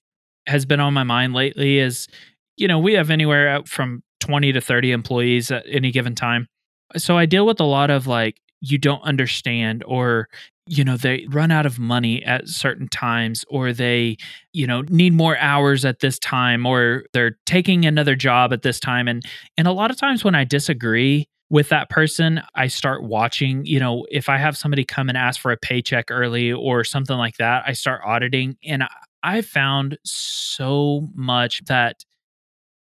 has 0.47 0.65
been 0.65 0.81
on 0.81 0.95
my 0.95 1.03
mind 1.03 1.35
lately 1.35 1.79
is, 1.79 2.09
you 2.57 2.67
know, 2.67 2.79
we 2.79 2.95
have 2.95 3.11
anywhere 3.11 3.63
from 3.67 4.03
20 4.21 4.53
to 4.53 4.61
30 4.61 4.93
employees 4.93 5.51
at 5.51 5.65
any 5.69 5.91
given 5.91 6.15
time. 6.15 6.49
So 6.97 7.19
I 7.19 7.27
deal 7.27 7.47
with 7.47 7.61
a 7.61 7.65
lot 7.65 7.91
of 7.91 8.07
like 8.07 8.41
you 8.61 8.79
don't 8.79 9.03
understand 9.03 9.85
or 9.87 10.29
you 10.67 10.85
know 10.85 10.97
they 10.97 11.27
run 11.31 11.51
out 11.51 11.67
of 11.67 11.79
money 11.79 12.23
at 12.25 12.49
certain 12.49 12.89
times 12.89 13.45
or 13.49 13.73
they 13.73 14.17
you 14.53 14.67
know 14.67 14.83
need 14.83 15.13
more 15.13 15.37
hours 15.39 15.85
at 15.85 16.01
this 16.01 16.19
time 16.19 16.67
or 16.67 17.05
they're 17.13 17.37
taking 17.47 17.85
another 17.85 18.15
job 18.15 18.53
at 18.53 18.63
this 18.63 18.79
time 18.79 19.09
and 19.09 19.23
and 19.57 19.67
a 19.67 19.73
lot 19.73 19.91
of 19.91 19.97
times 19.97 20.25
when 20.25 20.35
i 20.35 20.45
disagree 20.45 21.27
with 21.51 21.69
that 21.69 21.91
person 21.91 22.41
i 22.55 22.67
start 22.67 23.03
watching 23.03 23.65
you 23.67 23.81
know 23.81 24.07
if 24.11 24.29
i 24.29 24.39
have 24.39 24.57
somebody 24.57 24.85
come 24.85 25.09
and 25.09 25.19
ask 25.19 25.41
for 25.41 25.51
a 25.51 25.57
paycheck 25.57 26.07
early 26.11 26.53
or 26.53 26.85
something 26.85 27.17
like 27.17 27.37
that 27.39 27.65
i 27.67 27.73
start 27.73 28.01
auditing 28.05 28.57
and 28.65 28.85
i 29.23 29.41
found 29.41 29.99
so 30.05 31.09
much 31.15 31.65
that 31.65 32.05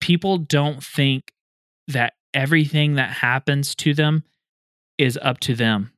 people 0.01 0.37
don't 0.37 0.83
think 0.83 1.31
that 1.87 2.13
everything 2.33 2.95
that 2.95 3.09
happens 3.11 3.75
to 3.75 3.93
them 3.93 4.23
is 4.97 5.17
up 5.21 5.39
to 5.39 5.55
them. 5.55 5.91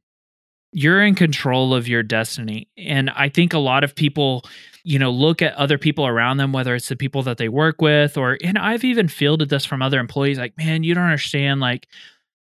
You're 0.74 1.04
in 1.04 1.16
control 1.16 1.74
of 1.74 1.88
your 1.88 2.04
destiny. 2.04 2.68
And 2.78 3.10
I 3.12 3.30
think 3.30 3.54
a 3.54 3.60
lot 3.60 3.84
of 3.84 3.96
people, 3.96 4.44
you 4.84 5.00
know, 5.00 5.12
look 5.12 5.42
at 5.42 5.54
other 5.54 5.78
people 5.78 6.06
around 6.06 6.38
them, 6.38 6.52
whether 6.52 6.76
it's 6.76 6.90
the 6.90 6.96
people 6.96 7.24
that 7.24 7.38
they 7.38 7.50
work 7.50 7.82
with, 7.82 8.18
or, 8.18 8.38
and 8.44 8.58
I've 8.58 8.84
even 8.84 9.08
fielded 9.08 9.50
this 9.50 9.66
from 9.66 9.82
other 9.82 10.00
employees 10.00 10.38
like, 10.38 10.58
man, 10.58 10.84
you 10.84 10.94
don't 10.94 11.06
understand. 11.06 11.62
Like, 11.62 11.88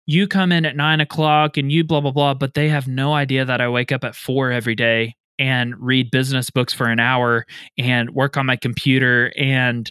you 0.06 0.26
come 0.26 0.50
in 0.50 0.64
at 0.66 0.76
nine 0.76 1.00
o'clock 1.00 1.56
and 1.56 1.70
you 1.70 1.84
blah, 1.84 2.00
blah, 2.00 2.10
blah, 2.10 2.34
but 2.34 2.54
they 2.54 2.68
have 2.68 2.88
no 2.88 3.14
idea 3.14 3.44
that 3.44 3.60
I 3.60 3.68
wake 3.68 3.92
up 3.92 4.04
at 4.04 4.16
four 4.16 4.50
every 4.50 4.74
day 4.74 5.14
and 5.38 5.74
read 5.78 6.10
business 6.10 6.50
books 6.50 6.72
for 6.72 6.86
an 6.86 7.00
hour 7.00 7.46
and 7.78 8.10
work 8.10 8.36
on 8.36 8.44
my 8.44 8.56
computer 8.56 9.32
and 9.38 9.90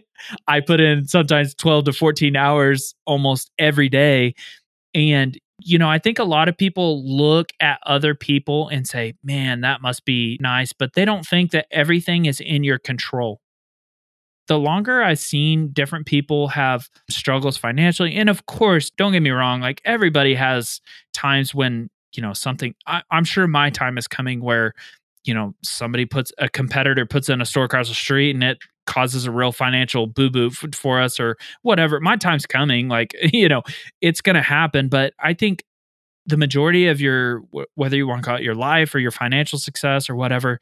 I 0.48 0.60
put 0.60 0.80
in 0.80 1.06
sometimes 1.08 1.54
12 1.54 1.84
to 1.86 1.92
14 1.92 2.36
hours 2.36 2.94
almost 3.06 3.50
every 3.58 3.88
day 3.88 4.34
and 4.94 5.38
you 5.62 5.78
know, 5.78 5.88
I 5.88 5.98
think 5.98 6.18
a 6.18 6.24
lot 6.24 6.48
of 6.48 6.56
people 6.56 7.04
look 7.04 7.50
at 7.60 7.80
other 7.84 8.14
people 8.14 8.68
and 8.68 8.86
say, 8.86 9.14
man, 9.22 9.60
that 9.62 9.80
must 9.82 10.04
be 10.04 10.38
nice, 10.40 10.72
but 10.72 10.94
they 10.94 11.04
don't 11.04 11.26
think 11.26 11.50
that 11.52 11.66
everything 11.70 12.26
is 12.26 12.40
in 12.40 12.64
your 12.64 12.78
control. 12.78 13.40
The 14.48 14.58
longer 14.58 15.02
I've 15.02 15.18
seen 15.18 15.70
different 15.72 16.06
people 16.06 16.48
have 16.48 16.88
struggles 17.08 17.56
financially, 17.56 18.14
and 18.16 18.28
of 18.28 18.46
course, 18.46 18.90
don't 18.90 19.12
get 19.12 19.20
me 19.20 19.30
wrong, 19.30 19.60
like 19.60 19.80
everybody 19.84 20.34
has 20.34 20.80
times 21.12 21.54
when, 21.54 21.88
you 22.14 22.22
know, 22.22 22.32
something, 22.32 22.74
I, 22.86 23.02
I'm 23.10 23.24
sure 23.24 23.46
my 23.46 23.70
time 23.70 23.96
is 23.96 24.08
coming 24.08 24.40
where, 24.40 24.72
you 25.24 25.34
know, 25.34 25.54
somebody 25.62 26.06
puts 26.06 26.32
a 26.38 26.48
competitor 26.48 27.06
puts 27.06 27.28
in 27.28 27.40
a 27.40 27.46
store 27.46 27.64
across 27.64 27.88
the 27.88 27.94
street 27.94 28.34
and 28.34 28.42
it 28.42 28.58
causes 28.86 29.26
a 29.26 29.30
real 29.30 29.52
financial 29.52 30.06
boo 30.06 30.30
boo 30.30 30.48
f- 30.48 30.74
for 30.74 31.00
us 31.00 31.20
or 31.20 31.36
whatever. 31.62 32.00
My 32.00 32.16
time's 32.16 32.46
coming. 32.46 32.88
Like, 32.88 33.14
you 33.32 33.48
know, 33.48 33.62
it's 34.00 34.20
going 34.20 34.36
to 34.36 34.42
happen. 34.42 34.88
But 34.88 35.12
I 35.18 35.34
think 35.34 35.62
the 36.26 36.36
majority 36.36 36.86
of 36.88 37.00
your, 37.00 37.40
wh- 37.54 37.64
whether 37.76 37.96
you 37.96 38.06
want 38.06 38.22
to 38.22 38.26
call 38.28 38.36
it 38.36 38.42
your 38.42 38.54
life 38.54 38.94
or 38.94 38.98
your 38.98 39.10
financial 39.10 39.58
success 39.58 40.10
or 40.10 40.14
whatever, 40.14 40.58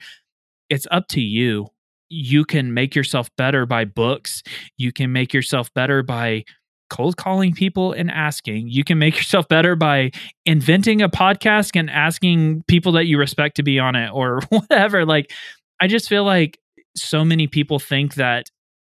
it's 0.68 0.86
up 0.90 1.08
to 1.08 1.20
you. 1.20 1.68
You 2.10 2.44
can 2.44 2.72
make 2.72 2.94
yourself 2.94 3.28
better 3.36 3.66
by 3.66 3.84
books. 3.84 4.42
You 4.76 4.92
can 4.92 5.12
make 5.12 5.34
yourself 5.34 5.72
better 5.74 6.02
by 6.02 6.44
cold 6.90 7.16
calling 7.16 7.52
people 7.52 7.92
and 7.92 8.10
asking. 8.10 8.68
You 8.68 8.84
can 8.84 8.98
make 8.98 9.16
yourself 9.18 9.48
better 9.48 9.76
by 9.76 10.10
inventing 10.46 11.02
a 11.02 11.08
podcast 11.08 11.78
and 11.78 11.90
asking 11.90 12.64
people 12.66 12.92
that 12.92 13.06
you 13.06 13.18
respect 13.18 13.56
to 13.56 13.62
be 13.62 13.78
on 13.78 13.94
it 13.94 14.10
or 14.10 14.40
whatever. 14.48 15.04
Like, 15.04 15.32
I 15.80 15.86
just 15.86 16.08
feel 16.08 16.24
like 16.24 16.58
so 16.96 17.24
many 17.24 17.46
people 17.46 17.78
think 17.78 18.14
that 18.14 18.46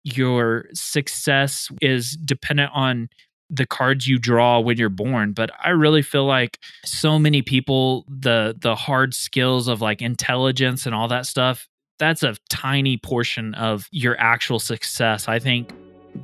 your 0.04 0.66
success 0.72 1.68
is 1.82 2.16
dependent 2.24 2.70
on 2.74 3.08
the 3.50 3.66
cards 3.66 4.06
you 4.06 4.18
draw 4.18 4.60
when 4.60 4.78
you're 4.78 4.88
born 4.88 5.32
but 5.32 5.50
i 5.62 5.70
really 5.70 6.02
feel 6.02 6.24
like 6.24 6.58
so 6.84 7.18
many 7.18 7.42
people 7.42 8.04
the 8.08 8.56
the 8.60 8.76
hard 8.76 9.12
skills 9.12 9.66
of 9.66 9.80
like 9.80 10.00
intelligence 10.00 10.86
and 10.86 10.94
all 10.94 11.08
that 11.08 11.26
stuff 11.26 11.68
that's 12.00 12.22
a 12.24 12.34
tiny 12.48 12.96
portion 12.96 13.54
of 13.54 13.86
your 13.92 14.18
actual 14.18 14.58
success. 14.58 15.28
I 15.28 15.38
think 15.38 15.70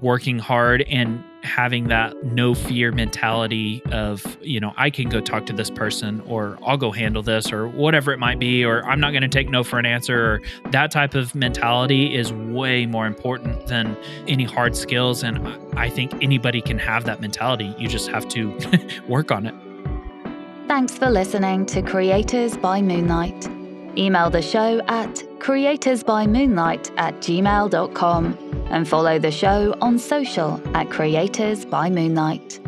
working 0.01 0.41
hard 0.41 0.83
and 0.89 1.23
having 1.47 1.89
that 1.89 2.15
no 2.25 2.55
fear 2.55 2.93
mentality 2.93 3.83
of 3.93 4.37
you 4.41 4.61
know 4.61 4.73
i 4.77 4.91
can 4.91 5.09
go 5.09 5.21
talk 5.21 5.47
to 5.47 5.53
this 5.53 5.71
person 5.71 6.21
or 6.27 6.59
i'll 6.67 6.77
go 6.77 6.91
handle 6.91 7.23
this 7.23 7.53
or 7.53 7.69
whatever 7.69 8.13
it 8.13 8.19
might 8.19 8.39
be 8.39 8.65
or 8.65 8.85
i'm 8.85 9.01
not 9.01 9.13
going 9.13 9.23
to 9.23 9.29
take 9.29 9.49
no 9.49 9.63
for 9.63 9.79
an 9.79 9.87
answer 9.87 10.35
or 10.35 10.43
that 10.71 10.91
type 10.91 11.15
of 11.15 11.35
mentality 11.35 12.15
is 12.15 12.33
way 12.33 12.87
more 12.87 13.07
important 13.07 13.67
than 13.67 13.97
any 14.27 14.45
hard 14.45 14.77
skills. 14.77 15.23
And 15.23 15.39
i 15.79 15.89
think 15.89 16.13
anybody 16.23 16.61
can 16.61 16.79
have 16.79 17.05
that 17.05 17.21
mentality. 17.21 17.75
You 17.79 17.89
just 17.89 18.09
have 18.09 18.29
to 18.29 18.57
work 19.09 19.31
on 19.31 19.47
it. 19.47 19.55
Thanks 20.69 20.99
for 20.99 21.09
listening 21.11 21.67
to 21.67 21.83
Creators 21.83 22.57
by 22.57 22.83
Moonlight. 22.83 23.49
Email 23.99 24.31
the 24.31 24.43
show 24.43 24.81
at 24.89 25.15
creatorsbymoonlight 25.39 26.93
at 26.99 27.15
gmail.com 27.21 28.39
and 28.71 28.89
follow 28.89 29.19
the 29.19 29.31
show 29.31 29.75
on 29.81 29.99
social 29.99 30.61
at 30.77 30.91
Creators 30.91 31.65
by 31.65 31.89
Moonlight. 31.89 32.66